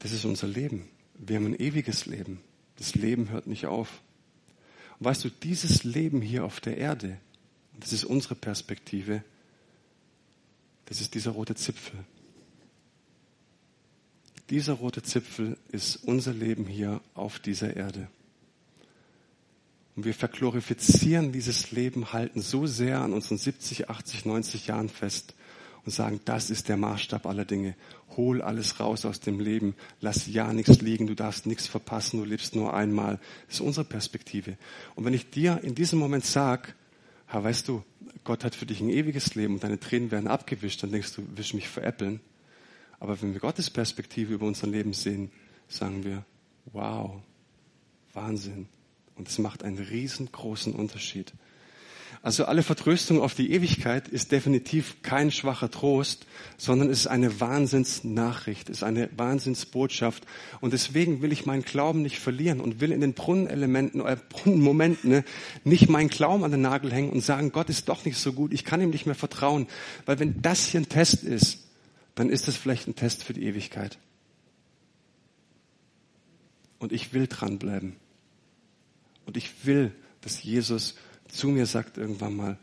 Das 0.00 0.12
ist 0.12 0.24
unser 0.24 0.48
Leben. 0.48 0.88
Wir 1.14 1.36
haben 1.36 1.46
ein 1.46 1.58
ewiges 1.58 2.06
Leben. 2.06 2.40
Das 2.76 2.96
Leben 2.96 3.30
hört 3.30 3.46
nicht 3.46 3.66
auf. 3.66 4.00
Und 4.98 5.06
weißt 5.06 5.24
du, 5.24 5.30
dieses 5.30 5.84
Leben 5.84 6.20
hier 6.20 6.44
auf 6.44 6.60
der 6.60 6.76
Erde, 6.76 7.18
das 7.78 7.92
ist 7.92 8.04
unsere 8.04 8.34
Perspektive, 8.34 9.22
das 10.86 11.00
ist 11.00 11.14
dieser 11.14 11.30
rote 11.30 11.54
Zipfel. 11.54 11.98
Dieser 14.50 14.74
rote 14.74 15.02
Zipfel 15.02 15.56
ist 15.72 15.96
unser 15.96 16.34
Leben 16.34 16.66
hier 16.66 17.00
auf 17.14 17.38
dieser 17.38 17.76
Erde. 17.76 18.08
Und 19.96 20.04
wir 20.04 20.14
verglorifizieren 20.14 21.32
dieses 21.32 21.70
Leben, 21.70 22.12
halten 22.12 22.42
so 22.42 22.66
sehr 22.66 23.00
an 23.00 23.12
unseren 23.12 23.38
70, 23.38 23.88
80, 23.88 24.26
90 24.26 24.66
Jahren 24.66 24.88
fest 24.88 25.34
und 25.84 25.92
sagen, 25.92 26.20
das 26.24 26.50
ist 26.50 26.68
der 26.68 26.76
Maßstab 26.76 27.26
aller 27.26 27.44
Dinge. 27.44 27.74
Hol 28.16 28.42
alles 28.42 28.80
raus 28.80 29.04
aus 29.04 29.20
dem 29.20 29.38
Leben. 29.38 29.74
Lass 30.00 30.26
ja 30.26 30.52
nichts 30.52 30.80
liegen. 30.80 31.06
Du 31.06 31.14
darfst 31.14 31.46
nichts 31.46 31.66
verpassen. 31.66 32.18
Du 32.18 32.24
lebst 32.24 32.54
nur 32.54 32.74
einmal. 32.74 33.20
Das 33.46 33.56
ist 33.56 33.60
unsere 33.60 33.84
Perspektive. 33.84 34.56
Und 34.94 35.04
wenn 35.04 35.14
ich 35.14 35.30
dir 35.30 35.60
in 35.62 35.74
diesem 35.74 35.98
Moment 35.98 36.24
sag, 36.24 36.74
Herr, 37.26 37.44
weißt 37.44 37.68
du, 37.68 37.82
Gott 38.24 38.44
hat 38.44 38.54
für 38.54 38.66
dich 38.66 38.80
ein 38.80 38.90
ewiges 38.90 39.34
Leben 39.34 39.54
und 39.54 39.64
deine 39.64 39.78
Tränen 39.78 40.10
werden 40.10 40.28
abgewischt, 40.28 40.82
dann 40.82 40.92
denkst 40.92 41.14
du, 41.14 41.22
du 41.22 41.56
mich 41.56 41.68
veräppeln? 41.68 42.20
Aber 43.04 43.20
wenn 43.20 43.34
wir 43.34 43.40
Gottes 43.40 43.68
Perspektive 43.68 44.32
über 44.32 44.46
unser 44.46 44.66
Leben 44.66 44.94
sehen, 44.94 45.30
sagen 45.68 46.04
wir, 46.04 46.24
wow, 46.72 47.20
Wahnsinn. 48.14 48.66
Und 49.14 49.28
es 49.28 49.36
macht 49.38 49.62
einen 49.62 49.76
riesengroßen 49.76 50.72
Unterschied. 50.72 51.34
Also 52.22 52.46
alle 52.46 52.62
Vertröstung 52.62 53.20
auf 53.20 53.34
die 53.34 53.52
Ewigkeit 53.52 54.08
ist 54.08 54.32
definitiv 54.32 55.02
kein 55.02 55.30
schwacher 55.30 55.70
Trost, 55.70 56.24
sondern 56.56 56.88
es 56.88 57.00
ist 57.00 57.06
eine 57.08 57.40
Wahnsinnsnachricht, 57.40 58.70
es 58.70 58.78
ist 58.78 58.84
eine 58.84 59.10
Wahnsinnsbotschaft. 59.14 60.24
Und 60.62 60.72
deswegen 60.72 61.20
will 61.20 61.30
ich 61.30 61.44
meinen 61.44 61.62
Glauben 61.62 62.00
nicht 62.00 62.18
verlieren 62.18 62.62
und 62.62 62.80
will 62.80 62.90
in 62.90 63.02
den 63.02 63.12
Brunnenelementen, 63.12 64.00
äh, 64.00 64.16
Brunnenmomenten 64.30 65.10
ne, 65.10 65.24
nicht 65.62 65.90
meinen 65.90 66.08
Glauben 66.08 66.42
an 66.42 66.52
den 66.52 66.62
Nagel 66.62 66.90
hängen 66.90 67.10
und 67.10 67.20
sagen, 67.20 67.52
Gott 67.52 67.68
ist 67.68 67.90
doch 67.90 68.06
nicht 68.06 68.16
so 68.16 68.32
gut, 68.32 68.54
ich 68.54 68.64
kann 68.64 68.80
ihm 68.80 68.88
nicht 68.88 69.04
mehr 69.04 69.14
vertrauen. 69.14 69.66
Weil 70.06 70.18
wenn 70.20 70.40
das 70.40 70.68
hier 70.68 70.80
ein 70.80 70.88
Test 70.88 71.22
ist, 71.22 71.58
dann 72.14 72.30
ist 72.30 72.48
es 72.48 72.56
vielleicht 72.56 72.86
ein 72.86 72.96
Test 72.96 73.24
für 73.24 73.32
die 73.32 73.44
Ewigkeit. 73.44 73.98
Und 76.78 76.92
ich 76.92 77.12
will 77.12 77.26
dranbleiben. 77.26 77.96
Und 79.26 79.36
ich 79.36 79.66
will, 79.66 79.92
dass 80.20 80.42
Jesus 80.42 80.94
zu 81.28 81.48
mir 81.48 81.66
sagt 81.66 81.98
irgendwann 81.98 82.36
mal, 82.36 82.58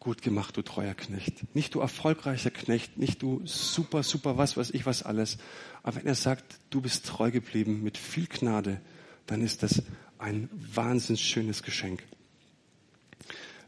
gut 0.00 0.22
gemacht, 0.22 0.56
du 0.56 0.62
treuer 0.62 0.94
Knecht. 0.94 1.54
Nicht 1.54 1.74
du 1.74 1.80
erfolgreicher 1.80 2.50
Knecht, 2.50 2.96
nicht 2.96 3.22
du 3.22 3.42
super, 3.44 4.02
super 4.02 4.38
was 4.38 4.56
weiß 4.56 4.70
ich 4.70 4.86
was 4.86 5.02
alles. 5.02 5.36
Aber 5.82 5.96
wenn 5.96 6.06
er 6.06 6.14
sagt, 6.14 6.58
du 6.70 6.80
bist 6.80 7.06
treu 7.06 7.30
geblieben 7.30 7.82
mit 7.82 7.98
viel 7.98 8.26
Gnade, 8.26 8.80
dann 9.26 9.42
ist 9.42 9.62
das 9.62 9.82
ein 10.18 10.48
wahnsinnig 10.52 11.22
schönes 11.22 11.62
Geschenk. 11.62 12.02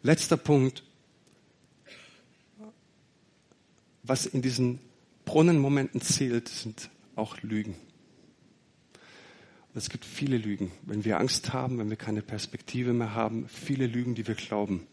Letzter 0.02 0.38
Punkt, 0.38 0.82
was 4.02 4.26
in 4.26 4.42
diesen 4.42 4.80
Brunnenmomenten 5.32 6.02
zählt, 6.02 6.50
sind 6.50 6.90
auch 7.16 7.40
Lügen. 7.40 7.74
es 9.74 9.88
gibt 9.88 10.04
viele 10.04 10.36
Lügen. 10.36 10.70
Wenn 10.82 11.06
wir 11.06 11.18
Angst 11.18 11.54
haben, 11.54 11.78
wenn 11.78 11.88
wir 11.88 11.96
keine 11.96 12.20
Perspektive 12.20 12.92
mehr 12.92 13.14
haben, 13.14 13.48
viele 13.48 13.86
Lügen, 13.86 14.14
die 14.14 14.28
wir 14.28 14.34
glauben. 14.34 14.86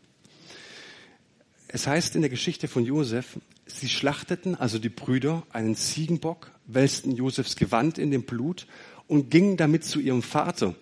Es 1.67 1.87
heißt 1.87 2.15
in 2.15 2.21
der 2.21 2.29
Geschichte 2.29 2.69
von 2.69 2.85
Josef, 2.85 3.37
sie 3.65 3.89
schlachteten, 3.89 4.55
also 4.55 4.79
die 4.79 4.87
Brüder, 4.87 5.43
einen 5.49 5.75
Ziegenbock, 5.75 6.51
wälzten 6.67 7.11
Josefs 7.17 7.57
Gewand 7.57 7.97
in 7.97 8.09
dem 8.09 8.23
Blut 8.23 8.65
und 9.07 9.29
gingen 9.29 9.57
damit 9.57 9.83
zu 9.83 9.99
ihrem 9.99 10.21
Vater. 10.21 10.73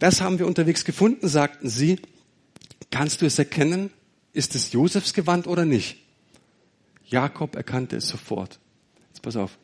Das 0.00 0.20
haben 0.20 0.40
wir 0.40 0.46
unterwegs 0.48 0.84
gefunden, 0.84 1.28
sagten 1.28 1.68
sie. 1.68 2.00
Kannst 2.90 3.22
du 3.22 3.26
es 3.26 3.38
erkennen? 3.38 3.90
Ist 4.32 4.56
es 4.56 4.72
Josefs 4.72 5.14
Gewand 5.14 5.46
oder 5.46 5.64
nicht? 5.64 5.98
Jakob 7.04 7.54
erkannte 7.54 7.94
es 7.94 8.08
sofort. 8.08 8.58
Jetzt 9.18 9.24
pass 9.24 9.36
auf. 9.36 9.58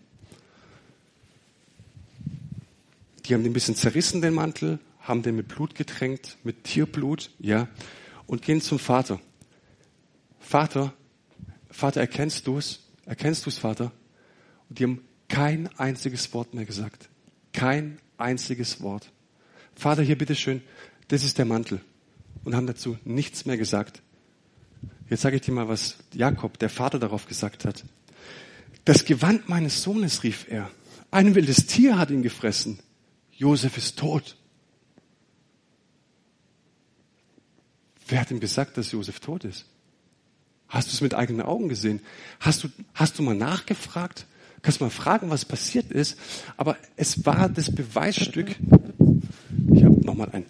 Die 3.25 3.35
haben 3.35 3.45
den 3.45 3.53
ein 3.53 3.55
bisschen 3.55 3.77
zerrissen, 3.77 4.21
den 4.21 4.35
Mantel, 4.35 4.81
haben 4.99 5.23
den 5.23 5.37
mit 5.37 5.47
Blut 5.47 5.77
getränkt, 5.77 6.39
mit 6.43 6.65
Tierblut, 6.65 7.31
ja, 7.39 7.69
und 8.27 8.43
gehen 8.43 8.61
zum 8.61 8.81
Vater. 8.81 9.21
Vater, 10.41 10.93
Vater, 11.71 12.01
erkennst 12.01 12.49
du 12.49 12.59
es? 12.59 12.81
Erkennst 13.07 13.47
du 13.47 13.51
es, 13.51 13.59
Vater? 13.59 13.93
Und 14.69 14.81
die 14.81 14.83
haben 14.83 15.05
kein 15.29 15.69
einziges 15.79 16.35
Wort 16.35 16.53
mehr 16.53 16.65
gesagt. 16.65 17.09
Kein 17.53 17.99
einziges 18.19 18.81
Wort. 18.83 19.13
Vater, 19.77 20.03
hier 20.03 20.19
bitteschön, 20.19 20.63
das 21.07 21.23
ist 21.23 21.39
der 21.39 21.45
Mantel. 21.45 21.81
Und 22.43 22.57
haben 22.57 22.67
dazu 22.67 22.99
nichts 23.05 23.47
mehr 23.47 23.57
gesagt. 23.57 24.03
Jetzt 25.09 25.23
sage 25.23 25.37
ich 25.37 25.43
dir 25.43 25.53
mal, 25.53 25.69
was 25.69 25.99
Jakob, 26.13 26.59
der 26.59 26.71
Vater, 26.71 26.99
darauf 26.99 27.29
gesagt 27.29 27.65
hat. 27.65 27.85
Das 28.85 29.05
Gewand 29.05 29.49
meines 29.49 29.83
Sohnes, 29.83 30.23
rief 30.23 30.47
er. 30.49 30.71
Ein 31.11 31.35
wildes 31.35 31.67
Tier 31.67 31.99
hat 31.99 32.11
ihn 32.11 32.23
gefressen. 32.23 32.79
Josef 33.33 33.77
ist 33.77 33.99
tot. 33.99 34.37
Wer 38.07 38.21
hat 38.21 38.31
ihm 38.31 38.41
gesagt, 38.41 38.77
dass 38.77 38.93
Josef 38.93 39.21
tot 39.21 39.45
ist? 39.45 39.67
Hast 40.69 40.89
du 40.89 40.93
es 40.95 41.01
mit 41.01 41.15
eigenen 41.15 41.43
Augen 41.43 41.69
gesehen? 41.69 42.01
Hast 42.41 42.65
du, 42.65 42.69
hast 42.95 43.19
du 43.19 43.23
mal 43.23 43.35
nachgefragt? 43.35 44.27
Kannst 44.61 44.81
du 44.81 44.85
mal 44.85 44.91
fragen, 44.91 45.31
was 45.31 45.45
passiert 45.45 45.91
ist? 45.91 46.19
Aber 46.57 46.77
es 46.97 47.25
war 47.25 47.49
das 47.49 47.75
Beweisstück. 47.75 48.57
Ich 49.73 49.85
habe 49.85 50.05
nochmal 50.05 50.31
ein. 50.33 50.47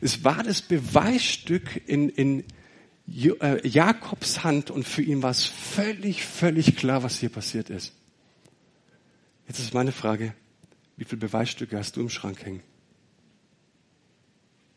Es 0.00 0.24
war 0.24 0.42
das 0.42 0.62
Beweisstück 0.62 1.80
in, 1.86 2.08
in 2.08 2.44
Jakobs 3.14 4.42
Hand 4.42 4.70
und 4.70 4.84
für 4.84 5.02
ihn 5.02 5.22
war 5.22 5.30
es 5.30 5.44
völlig, 5.44 6.24
völlig 6.24 6.76
klar, 6.76 7.02
was 7.02 7.18
hier 7.18 7.28
passiert 7.28 7.68
ist. 7.68 7.92
Jetzt 9.46 9.58
ist 9.58 9.74
meine 9.74 9.92
Frage, 9.92 10.34
wie 10.96 11.04
viele 11.04 11.20
Beweisstücke 11.20 11.76
hast 11.76 11.96
du 11.96 12.00
im 12.00 12.08
Schrank 12.08 12.42
hängen? 12.44 12.62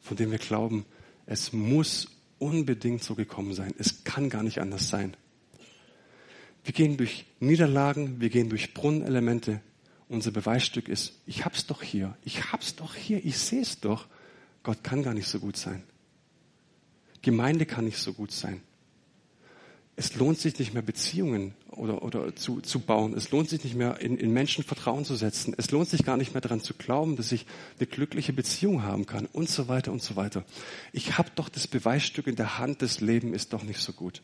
Von 0.01 0.17
dem 0.17 0.31
wir 0.31 0.37
glauben, 0.37 0.85
es 1.25 1.53
muss 1.53 2.07
unbedingt 2.37 3.03
so 3.03 3.15
gekommen 3.15 3.53
sein. 3.53 3.73
Es 3.77 4.03
kann 4.03 4.29
gar 4.29 4.43
nicht 4.43 4.59
anders 4.59 4.89
sein. 4.89 5.15
Wir 6.65 6.73
gehen 6.73 6.97
durch 6.97 7.25
Niederlagen, 7.39 8.19
wir 8.19 8.29
gehen 8.29 8.49
durch 8.49 8.73
Brunnenelemente. 8.73 9.61
Unser 10.09 10.31
Beweisstück 10.31 10.89
ist, 10.89 11.13
ich 11.25 11.45
hab's 11.45 11.67
doch 11.67 11.81
hier, 11.81 12.17
ich 12.23 12.51
hab's 12.51 12.75
doch 12.75 12.95
hier, 12.95 13.23
ich 13.23 13.37
sehe 13.37 13.61
es 13.61 13.79
doch. 13.79 14.07
Gott 14.61 14.83
kann 14.83 15.03
gar 15.03 15.13
nicht 15.13 15.27
so 15.27 15.39
gut 15.39 15.57
sein. 15.57 15.83
Gemeinde 17.25 17.65
kann 17.65 17.83
nicht 17.83 17.97
so 17.97 18.13
gut 18.13 18.31
sein 18.31 18.61
es 19.97 20.15
lohnt 20.15 20.37
sich 20.39 20.59
nicht 20.59 20.73
mehr 20.73 20.83
Beziehungen 20.83 21.53
oder, 21.71 22.03
oder 22.03 22.35
zu, 22.35 22.59
zu 22.59 22.79
bauen. 22.79 23.13
Es 23.13 23.31
lohnt 23.31 23.49
sich 23.49 23.63
nicht 23.63 23.75
mehr 23.75 24.01
in, 24.01 24.17
in 24.17 24.31
Menschen 24.31 24.63
Vertrauen 24.63 25.05
zu 25.05 25.15
setzen. 25.15 25.53
Es 25.57 25.71
lohnt 25.71 25.87
sich 25.87 26.03
gar 26.03 26.17
nicht 26.17 26.33
mehr 26.33 26.41
daran 26.41 26.59
zu 26.59 26.73
glauben, 26.73 27.15
dass 27.15 27.31
ich 27.31 27.45
eine 27.79 27.87
glückliche 27.87 28.33
Beziehung 28.33 28.83
haben 28.83 29.05
kann 29.05 29.25
und 29.25 29.49
so 29.49 29.69
weiter 29.69 29.93
und 29.93 30.01
so 30.01 30.17
weiter. 30.17 30.43
Ich 30.91 31.17
habe 31.17 31.29
doch 31.35 31.47
das 31.47 31.67
Beweisstück 31.67 32.27
in 32.27 32.35
der 32.35 32.59
Hand, 32.59 32.81
das 32.81 32.99
Leben 32.99 33.33
ist 33.33 33.53
doch 33.53 33.63
nicht 33.63 33.79
so 33.79 33.93
gut. 33.93 34.21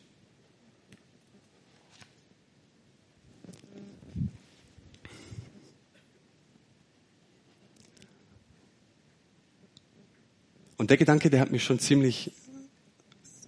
Und 10.76 10.90
der 10.90 10.96
Gedanke, 10.96 11.30
der 11.30 11.40
hat 11.40 11.52
mich 11.52 11.62
schon 11.62 11.78
ziemlich 11.78 12.32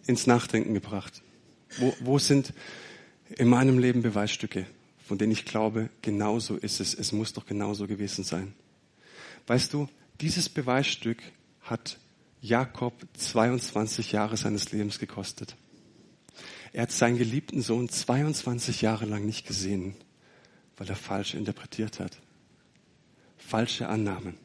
ins 0.07 0.27
Nachdenken 0.27 0.75
gebracht. 0.75 1.23
Wo, 1.79 1.95
wo 2.01 2.19
sind 2.19 2.53
in 3.37 3.49
meinem 3.49 3.79
Leben 3.79 4.03
Beweisstücke, 4.03 4.67
von 5.07 5.19
denen 5.19 5.33
ich 5.33 5.45
glaube, 5.45 5.91
genauso 6.03 6.57
ist 6.57 6.81
es. 6.81 6.95
Es 6.95 7.13
muss 7.13 7.33
doch 7.33 7.47
genauso 7.47 7.87
gewesen 7.87 8.25
sein. 8.25 8.55
Weißt 9.47 9.73
du, 9.73 9.89
dieses 10.21 10.49
Beweisstück 10.49 11.19
hat 11.63 11.99
Jakob 12.41 12.95
22 13.15 14.13
Jahre 14.13 14.37
seines 14.37 14.71
Lebens 14.73 14.99
gekostet. 14.99 15.57
Er 16.73 16.83
hat 16.83 16.93
seinen 16.93 17.19
geliebten 17.19 17.63
Sohn 17.63 17.89
22 17.89 18.83
Jahre 18.83 19.07
lang 19.07 19.25
nicht 19.25 19.47
gesehen, 19.47 19.95
weil 20.77 20.89
er 20.89 20.97
falsch 20.97 21.35
interpretiert 21.35 22.01
hat. 22.01 22.19
Falsche 23.37 23.89
Annahmen. 23.89 24.43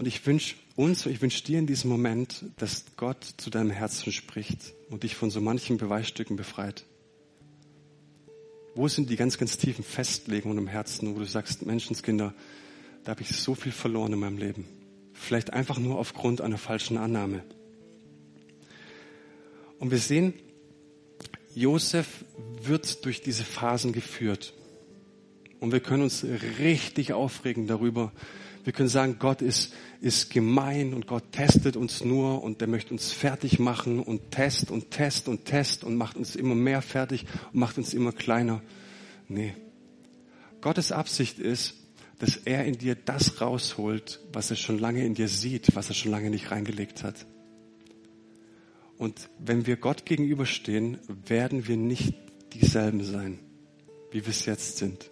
Und 0.00 0.06
ich 0.06 0.24
wünsche 0.24 0.54
uns, 0.76 1.04
ich 1.04 1.20
wünsche 1.20 1.44
dir 1.44 1.58
in 1.58 1.66
diesem 1.66 1.90
Moment, 1.90 2.46
dass 2.56 2.86
Gott 2.96 3.22
zu 3.36 3.50
deinem 3.50 3.68
Herzen 3.68 4.12
spricht 4.12 4.72
und 4.88 5.02
dich 5.02 5.14
von 5.14 5.28
so 5.30 5.42
manchen 5.42 5.76
Beweisstücken 5.76 6.36
befreit. 6.36 6.86
Wo 8.74 8.88
sind 8.88 9.10
die 9.10 9.16
ganz, 9.16 9.36
ganz 9.36 9.58
tiefen 9.58 9.84
Festlegungen 9.84 10.56
im 10.56 10.68
Herzen, 10.68 11.14
wo 11.14 11.18
du 11.18 11.26
sagst, 11.26 11.66
Menschenskinder, 11.66 12.32
da 13.04 13.10
habe 13.10 13.20
ich 13.20 13.28
so 13.28 13.54
viel 13.54 13.72
verloren 13.72 14.14
in 14.14 14.20
meinem 14.20 14.38
Leben. 14.38 14.64
Vielleicht 15.12 15.52
einfach 15.52 15.78
nur 15.78 15.98
aufgrund 15.98 16.40
einer 16.40 16.56
falschen 16.56 16.96
Annahme. 16.96 17.44
Und 19.80 19.90
wir 19.90 19.98
sehen, 19.98 20.32
Josef 21.54 22.24
wird 22.62 23.04
durch 23.04 23.20
diese 23.20 23.44
Phasen 23.44 23.92
geführt. 23.92 24.54
Und 25.58 25.72
wir 25.72 25.80
können 25.80 26.04
uns 26.04 26.24
richtig 26.58 27.12
aufregen 27.12 27.66
darüber, 27.66 28.12
wir 28.64 28.72
können 28.72 28.88
sagen, 28.88 29.16
Gott 29.18 29.42
ist, 29.42 29.72
ist 30.00 30.30
gemein 30.30 30.92
und 30.94 31.06
Gott 31.06 31.32
testet 31.32 31.76
uns 31.76 32.04
nur 32.04 32.42
und 32.42 32.60
der 32.60 32.68
möchte 32.68 32.92
uns 32.92 33.12
fertig 33.12 33.58
machen 33.58 34.00
und 34.00 34.30
test 34.30 34.70
und 34.70 34.90
test 34.90 35.28
und 35.28 35.44
test 35.44 35.84
und 35.84 35.96
macht 35.96 36.16
uns 36.16 36.36
immer 36.36 36.54
mehr 36.54 36.82
fertig 36.82 37.26
und 37.52 37.60
macht 37.60 37.78
uns 37.78 37.94
immer 37.94 38.12
kleiner. 38.12 38.62
Nee. 39.28 39.54
Gottes 40.60 40.92
Absicht 40.92 41.38
ist, 41.38 41.74
dass 42.18 42.36
er 42.36 42.66
in 42.66 42.76
dir 42.76 42.94
das 42.94 43.40
rausholt, 43.40 44.20
was 44.32 44.50
er 44.50 44.56
schon 44.56 44.78
lange 44.78 45.04
in 45.04 45.14
dir 45.14 45.28
sieht, 45.28 45.74
was 45.74 45.88
er 45.88 45.94
schon 45.94 46.10
lange 46.10 46.28
nicht 46.28 46.50
reingelegt 46.50 47.02
hat. 47.02 47.26
Und 48.98 49.30
wenn 49.38 49.66
wir 49.66 49.76
Gott 49.76 50.04
gegenüberstehen, 50.04 50.98
werden 51.26 51.66
wir 51.66 51.78
nicht 51.78 52.14
dieselben 52.52 53.02
sein, 53.02 53.38
wie 54.10 54.26
wir 54.26 54.30
es 54.30 54.44
jetzt 54.44 54.76
sind. 54.76 55.10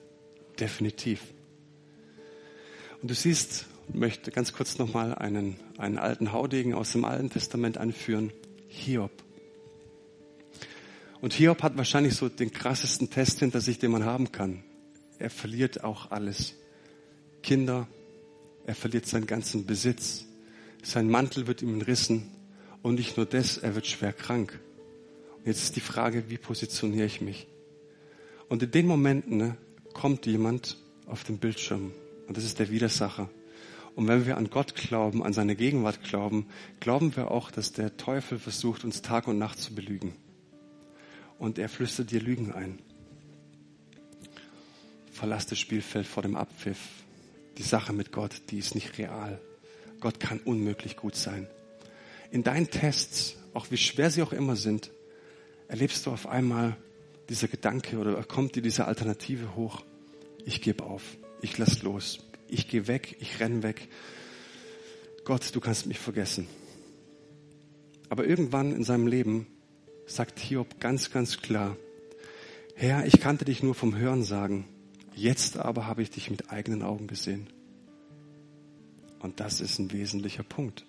Definitiv. 0.61 1.23
Und 3.01 3.11
du 3.11 3.15
siehst, 3.15 3.67
ich 3.89 3.95
möchte 3.95 4.31
ganz 4.31 4.53
kurz 4.53 4.79
nochmal 4.79 5.15
einen, 5.15 5.57
einen 5.79 5.99
alten 5.99 6.33
Haudegen 6.33 6.75
aus 6.75 6.93
dem 6.93 7.05
Alten 7.05 7.31
Testament 7.31 7.79
anführen. 7.79 8.33
Hiob. 8.67 9.13
Und 11.21 11.33
Hiob 11.33 11.63
hat 11.63 11.77
wahrscheinlich 11.77 12.15
so 12.15 12.29
den 12.29 12.53
krassesten 12.53 13.09
Test 13.11 13.39
hinter 13.39 13.61
sich, 13.61 13.79
den 13.79 13.93
man 13.93 14.05
haben 14.05 14.33
kann. 14.33 14.65
Er 15.19 15.31
verliert 15.31 15.85
auch 15.85 16.11
alles. 16.11 16.55
Kinder, 17.43 17.89
er 18.67 18.75
verliert 18.75 19.07
seinen 19.07 19.27
ganzen 19.27 19.65
Besitz. 19.65 20.27
Sein 20.83 21.09
Mantel 21.09 21.47
wird 21.47 21.63
ihm 21.63 21.75
entrissen. 21.75 22.31
Und 22.83 22.97
nicht 22.97 23.17
nur 23.17 23.27
das, 23.27 23.59
er 23.59 23.75
wird 23.75 23.87
schwer 23.87 24.13
krank. 24.13 24.59
Und 25.39 25.47
jetzt 25.47 25.63
ist 25.63 25.77
die 25.77 25.81
Frage, 25.81 26.25
wie 26.29 26.39
positioniere 26.39 27.07
ich 27.07 27.21
mich? 27.21 27.47
Und 28.49 28.63
in 28.63 28.71
den 28.71 28.87
Momenten 28.87 29.37
ne, 29.37 29.57
kommt 29.93 30.27
jemand 30.27 30.79
auf 31.07 31.25
dem 31.25 31.39
Bildschirm 31.39 31.93
und 32.29 32.37
das 32.37 32.45
ist 32.45 32.59
der 32.59 32.71
Widersacher. 32.71 33.29
Und 33.97 34.07
wenn 34.07 34.27
wir 34.27 34.37
an 34.37 34.51
Gott 34.51 34.77
glauben, 34.77 35.25
an 35.25 35.33
seine 35.33 35.57
Gegenwart 35.57 36.05
glauben, 36.05 36.47
glauben 36.79 37.17
wir 37.17 37.33
auch, 37.33 37.51
dass 37.51 37.73
der 37.73 37.97
Teufel 37.97 38.39
versucht, 38.39 38.85
uns 38.85 39.03
Tag 39.03 39.27
und 39.27 39.39
Nacht 39.39 39.59
zu 39.59 39.75
belügen. 39.75 40.15
Und 41.39 41.59
er 41.59 41.69
flüstert 41.69 42.13
dir 42.13 42.21
Lügen 42.21 42.53
ein. 42.53 42.79
Verlass 45.11 45.47
das 45.47 45.59
Spielfeld 45.59 46.07
vor 46.07 46.23
dem 46.23 46.37
Abpfiff. 46.37 46.79
Die 47.57 47.65
Sache 47.65 47.93
mit 47.93 48.13
Gott, 48.13 48.43
die 48.51 48.59
ist 48.59 48.77
nicht 48.77 48.99
real. 48.99 49.41
Gott 49.99 50.21
kann 50.21 50.39
unmöglich 50.39 50.97
gut 50.97 51.17
sein. 51.17 51.49
In 52.31 52.45
deinen 52.45 52.71
Tests, 52.71 53.37
auch 53.53 53.71
wie 53.71 53.77
schwer 53.79 54.11
sie 54.11 54.23
auch 54.23 54.33
immer 54.33 54.55
sind, 54.55 54.93
erlebst 55.67 56.07
du 56.07 56.13
auf 56.13 56.29
einmal 56.29 56.77
dieser 57.29 57.49
Gedanke 57.49 57.99
oder 57.99 58.23
kommt 58.23 58.55
dir 58.55 58.63
diese 58.63 58.85
Alternative 58.85 59.57
hoch. 59.57 59.83
Ich 60.45 60.63
gebe 60.63 60.85
auf, 60.85 61.03
ich 61.43 61.59
lass 61.59 61.83
los, 61.83 62.21
ich 62.49 62.69
gehe 62.69 62.87
weg, 62.87 63.17
ich 63.21 63.41
renn 63.41 63.63
weg. 63.63 63.89
Gott, 65.25 65.55
du 65.55 65.61
kannst 65.61 65.87
mich 65.87 65.99
vergessen. 65.99 66.49
Aber 68.09 68.25
irgendwann 68.25 68.73
in 68.73 68.85
seinem 68.85 69.07
Leben 69.07 69.47
sagt 70.07 70.39
Hiob 70.39 70.81
ganz, 70.81 71.11
ganz 71.11 71.43
klar, 71.43 71.77
Herr, 72.75 73.07
ich 73.07 73.21
kannte 73.21 73.45
dich 73.45 73.63
nur 73.63 73.75
vom 73.75 73.97
Hören 73.97 74.23
sagen, 74.23 74.65
jetzt 75.15 75.57
aber 75.57 75.87
habe 75.87 76.03
ich 76.03 76.11
dich 76.11 76.31
mit 76.31 76.51
eigenen 76.51 76.83
Augen 76.83 77.09
gesehen. 77.09 77.49
Und 79.19 79.41
das 79.41 79.61
ist 79.61 79.79
ein 79.79 79.93
wesentlicher 79.93 80.45
Punkt. 80.45 80.87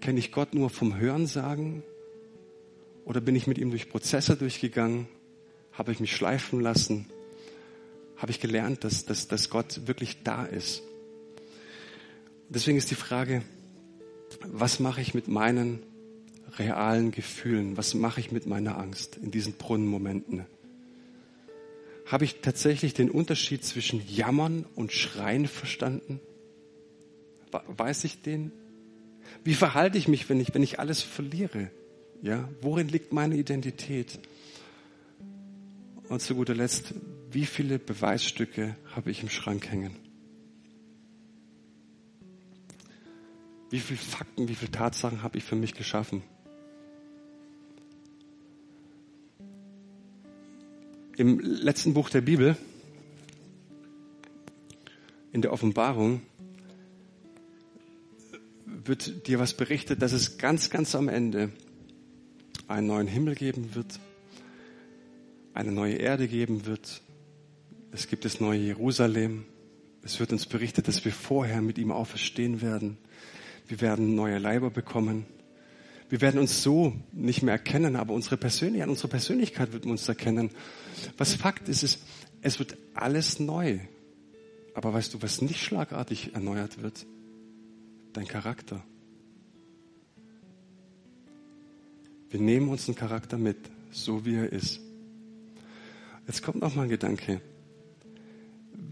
Kenne 0.00 0.18
ich 0.18 0.32
Gott 0.32 0.54
nur 0.54 0.70
vom 0.70 0.98
Hören 0.98 1.26
sagen 1.26 1.82
oder 3.04 3.20
bin 3.20 3.34
ich 3.34 3.46
mit 3.46 3.58
ihm 3.58 3.70
durch 3.70 3.88
Prozesse 3.88 4.36
durchgegangen? 4.36 5.08
Habe 5.72 5.92
ich 5.92 6.00
mich 6.00 6.14
schleifen 6.14 6.60
lassen? 6.60 7.06
Habe 8.16 8.32
ich 8.32 8.40
gelernt, 8.40 8.84
dass, 8.84 9.04
dass, 9.04 9.28
dass 9.28 9.50
Gott 9.50 9.86
wirklich 9.86 10.22
da 10.22 10.44
ist? 10.44 10.82
Deswegen 12.48 12.78
ist 12.78 12.90
die 12.90 12.96
Frage, 12.96 13.42
was 14.44 14.80
mache 14.80 15.00
ich 15.00 15.14
mit 15.14 15.28
meinen 15.28 15.80
realen 16.58 17.10
Gefühlen? 17.10 17.76
Was 17.76 17.94
mache 17.94 18.20
ich 18.20 18.32
mit 18.32 18.46
meiner 18.46 18.78
Angst 18.78 19.16
in 19.16 19.30
diesen 19.30 19.54
Brunnenmomenten? 19.54 20.46
Habe 22.06 22.24
ich 22.24 22.40
tatsächlich 22.40 22.94
den 22.94 23.10
Unterschied 23.10 23.64
zwischen 23.64 24.00
Jammern 24.08 24.64
und 24.76 24.92
Schreien 24.92 25.48
verstanden? 25.48 26.20
Weiß 27.50 28.04
ich 28.04 28.22
den? 28.22 28.52
Wie 29.44 29.54
verhalte 29.54 29.98
ich 29.98 30.06
mich, 30.08 30.28
wenn 30.28 30.40
ich, 30.40 30.54
wenn 30.54 30.62
ich 30.62 30.78
alles 30.78 31.02
verliere? 31.02 31.70
Ja, 32.22 32.48
worin 32.60 32.88
liegt 32.88 33.12
meine 33.12 33.36
Identität? 33.36 34.18
Und 36.08 36.22
zu 36.22 36.36
guter 36.36 36.54
Letzt, 36.54 36.94
wie 37.30 37.46
viele 37.46 37.78
Beweisstücke 37.78 38.76
habe 38.94 39.10
ich 39.10 39.22
im 39.22 39.28
Schrank 39.28 39.70
hängen? 39.70 39.94
Wie 43.70 43.80
viele 43.80 43.98
Fakten, 43.98 44.48
wie 44.48 44.54
viele 44.54 44.70
Tatsachen 44.70 45.22
habe 45.22 45.38
ich 45.38 45.44
für 45.44 45.56
mich 45.56 45.74
geschaffen? 45.74 46.22
Im 51.16 51.40
letzten 51.40 51.94
Buch 51.94 52.10
der 52.10 52.20
Bibel, 52.20 52.56
in 55.32 55.42
der 55.42 55.52
Offenbarung, 55.52 56.20
wird 58.66 59.26
dir 59.26 59.38
was 59.38 59.54
berichtet, 59.54 60.02
dass 60.02 60.12
es 60.12 60.38
ganz, 60.38 60.70
ganz 60.70 60.94
am 60.94 61.08
Ende 61.08 61.50
einen 62.68 62.86
neuen 62.86 63.06
Himmel 63.06 63.34
geben 63.34 63.74
wird, 63.74 63.98
eine 65.54 65.72
neue 65.72 65.94
Erde 65.94 66.28
geben 66.28 66.66
wird. 66.66 67.00
Es 67.92 68.08
gibt 68.08 68.24
das 68.24 68.40
neue 68.40 68.60
Jerusalem. 68.60 69.44
Es 70.02 70.20
wird 70.20 70.32
uns 70.32 70.46
berichtet, 70.46 70.88
dass 70.88 71.04
wir 71.04 71.12
vorher 71.12 71.62
mit 71.62 71.78
ihm 71.78 71.90
auferstehen 71.90 72.60
werden. 72.60 72.98
Wir 73.68 73.80
werden 73.80 74.14
neue 74.14 74.38
Leiber 74.38 74.70
bekommen. 74.70 75.26
Wir 76.08 76.20
werden 76.20 76.38
uns 76.38 76.62
so 76.62 76.94
nicht 77.12 77.42
mehr 77.42 77.54
erkennen, 77.54 77.96
aber 77.96 78.14
unsere 78.14 78.36
Persönlichkeit, 78.36 78.88
unsere 78.88 79.08
Persönlichkeit 79.08 79.72
wird 79.72 79.86
uns 79.86 80.08
erkennen. 80.08 80.50
Was 81.16 81.34
Fakt 81.34 81.68
ist, 81.68 81.82
ist, 81.82 82.02
es 82.42 82.58
wird 82.58 82.76
alles 82.94 83.40
neu. 83.40 83.80
Aber 84.74 84.92
weißt 84.92 85.14
du, 85.14 85.22
was 85.22 85.42
nicht 85.42 85.58
schlagartig 85.58 86.34
erneuert 86.34 86.80
wird? 86.82 87.06
Dein 88.12 88.28
Charakter. 88.28 88.84
Wir 92.30 92.40
nehmen 92.40 92.68
unseren 92.68 92.94
Charakter 92.94 93.38
mit, 93.38 93.56
so 93.90 94.24
wie 94.24 94.34
er 94.34 94.52
ist. 94.52 94.80
Jetzt 96.26 96.42
kommt 96.42 96.60
noch 96.60 96.74
mal 96.74 96.82
ein 96.82 96.88
Gedanke 96.88 97.40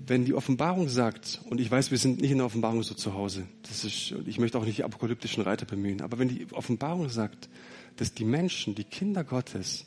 wenn 0.07 0.25
die 0.25 0.35
Offenbarung 0.35 0.89
sagt, 0.89 1.41
und 1.49 1.61
ich 1.61 1.71
weiß, 1.71 1.91
wir 1.91 1.99
sind 1.99 2.21
nicht 2.21 2.31
in 2.31 2.39
der 2.39 2.47
Offenbarung 2.47 2.83
so 2.83 2.95
zu 2.95 3.15
Hause, 3.15 3.47
das 3.63 3.85
ist, 3.85 4.15
ich 4.27 4.39
möchte 4.39 4.59
auch 4.59 4.65
nicht 4.65 4.79
die 4.79 4.85
apokalyptischen 4.85 5.43
Reiter 5.43 5.67
bemühen, 5.67 6.01
aber 6.01 6.19
wenn 6.19 6.29
die 6.29 6.47
Offenbarung 6.53 7.09
sagt, 7.09 7.49
dass 7.97 8.15
die 8.15 8.25
Menschen, 8.25 8.75
die 8.75 8.85
Kinder 8.85 9.25
Gottes, 9.25 9.87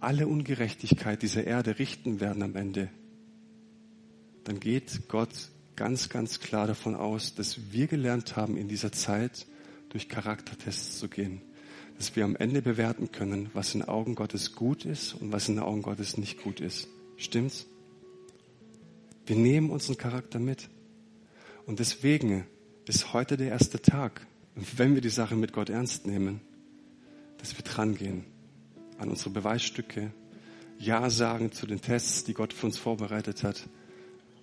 alle 0.00 0.26
Ungerechtigkeit 0.26 1.22
dieser 1.22 1.44
Erde 1.44 1.78
richten 1.78 2.20
werden 2.20 2.42
am 2.42 2.56
Ende, 2.56 2.90
dann 4.44 4.60
geht 4.60 5.08
Gott 5.08 5.50
ganz, 5.74 6.08
ganz 6.08 6.40
klar 6.40 6.66
davon 6.66 6.94
aus, 6.94 7.34
dass 7.34 7.72
wir 7.72 7.86
gelernt 7.86 8.36
haben, 8.36 8.56
in 8.56 8.68
dieser 8.68 8.92
Zeit 8.92 9.46
durch 9.90 10.08
Charaktertests 10.08 10.98
zu 10.98 11.08
gehen. 11.08 11.42
Dass 11.98 12.14
wir 12.14 12.24
am 12.24 12.36
Ende 12.36 12.62
bewerten 12.62 13.10
können, 13.10 13.50
was 13.54 13.74
in 13.74 13.82
Augen 13.82 14.14
Gottes 14.14 14.54
gut 14.54 14.84
ist 14.84 15.14
und 15.14 15.32
was 15.32 15.48
in 15.48 15.58
Augen 15.58 15.82
Gottes 15.82 16.18
nicht 16.18 16.42
gut 16.42 16.60
ist. 16.60 16.88
Stimmt's? 17.16 17.66
Wir 19.26 19.36
nehmen 19.36 19.70
unseren 19.70 19.98
Charakter 19.98 20.38
mit. 20.38 20.68
Und 21.66 21.80
deswegen 21.80 22.46
ist 22.86 23.12
heute 23.12 23.36
der 23.36 23.48
erste 23.48 23.82
Tag, 23.82 24.24
wenn 24.76 24.94
wir 24.94 25.02
die 25.02 25.08
Sache 25.08 25.34
mit 25.34 25.52
Gott 25.52 25.68
ernst 25.68 26.06
nehmen, 26.06 26.40
dass 27.38 27.56
wir 27.58 27.64
drangehen 27.64 28.24
an 28.98 29.10
unsere 29.10 29.30
Beweisstücke, 29.30 30.12
Ja 30.78 31.10
sagen 31.10 31.50
zu 31.50 31.66
den 31.66 31.80
Tests, 31.80 32.24
die 32.24 32.34
Gott 32.34 32.52
für 32.52 32.66
uns 32.66 32.78
vorbereitet 32.78 33.42
hat 33.42 33.68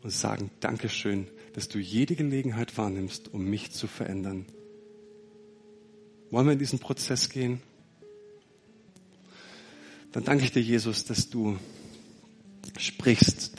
und 0.03 0.11
sagen, 0.11 0.51
Dankeschön, 0.59 1.27
dass 1.53 1.69
du 1.69 1.79
jede 1.79 2.15
Gelegenheit 2.15 2.77
wahrnimmst, 2.77 3.33
um 3.33 3.45
mich 3.45 3.71
zu 3.71 3.87
verändern. 3.87 4.45
Wollen 6.29 6.47
wir 6.47 6.53
in 6.53 6.59
diesen 6.59 6.79
Prozess 6.79 7.29
gehen? 7.29 7.61
Dann 10.11 10.25
danke 10.25 10.43
ich 10.43 10.51
dir, 10.51 10.61
Jesus, 10.61 11.05
dass 11.05 11.29
du 11.29 11.57
sprichst, 12.77 13.51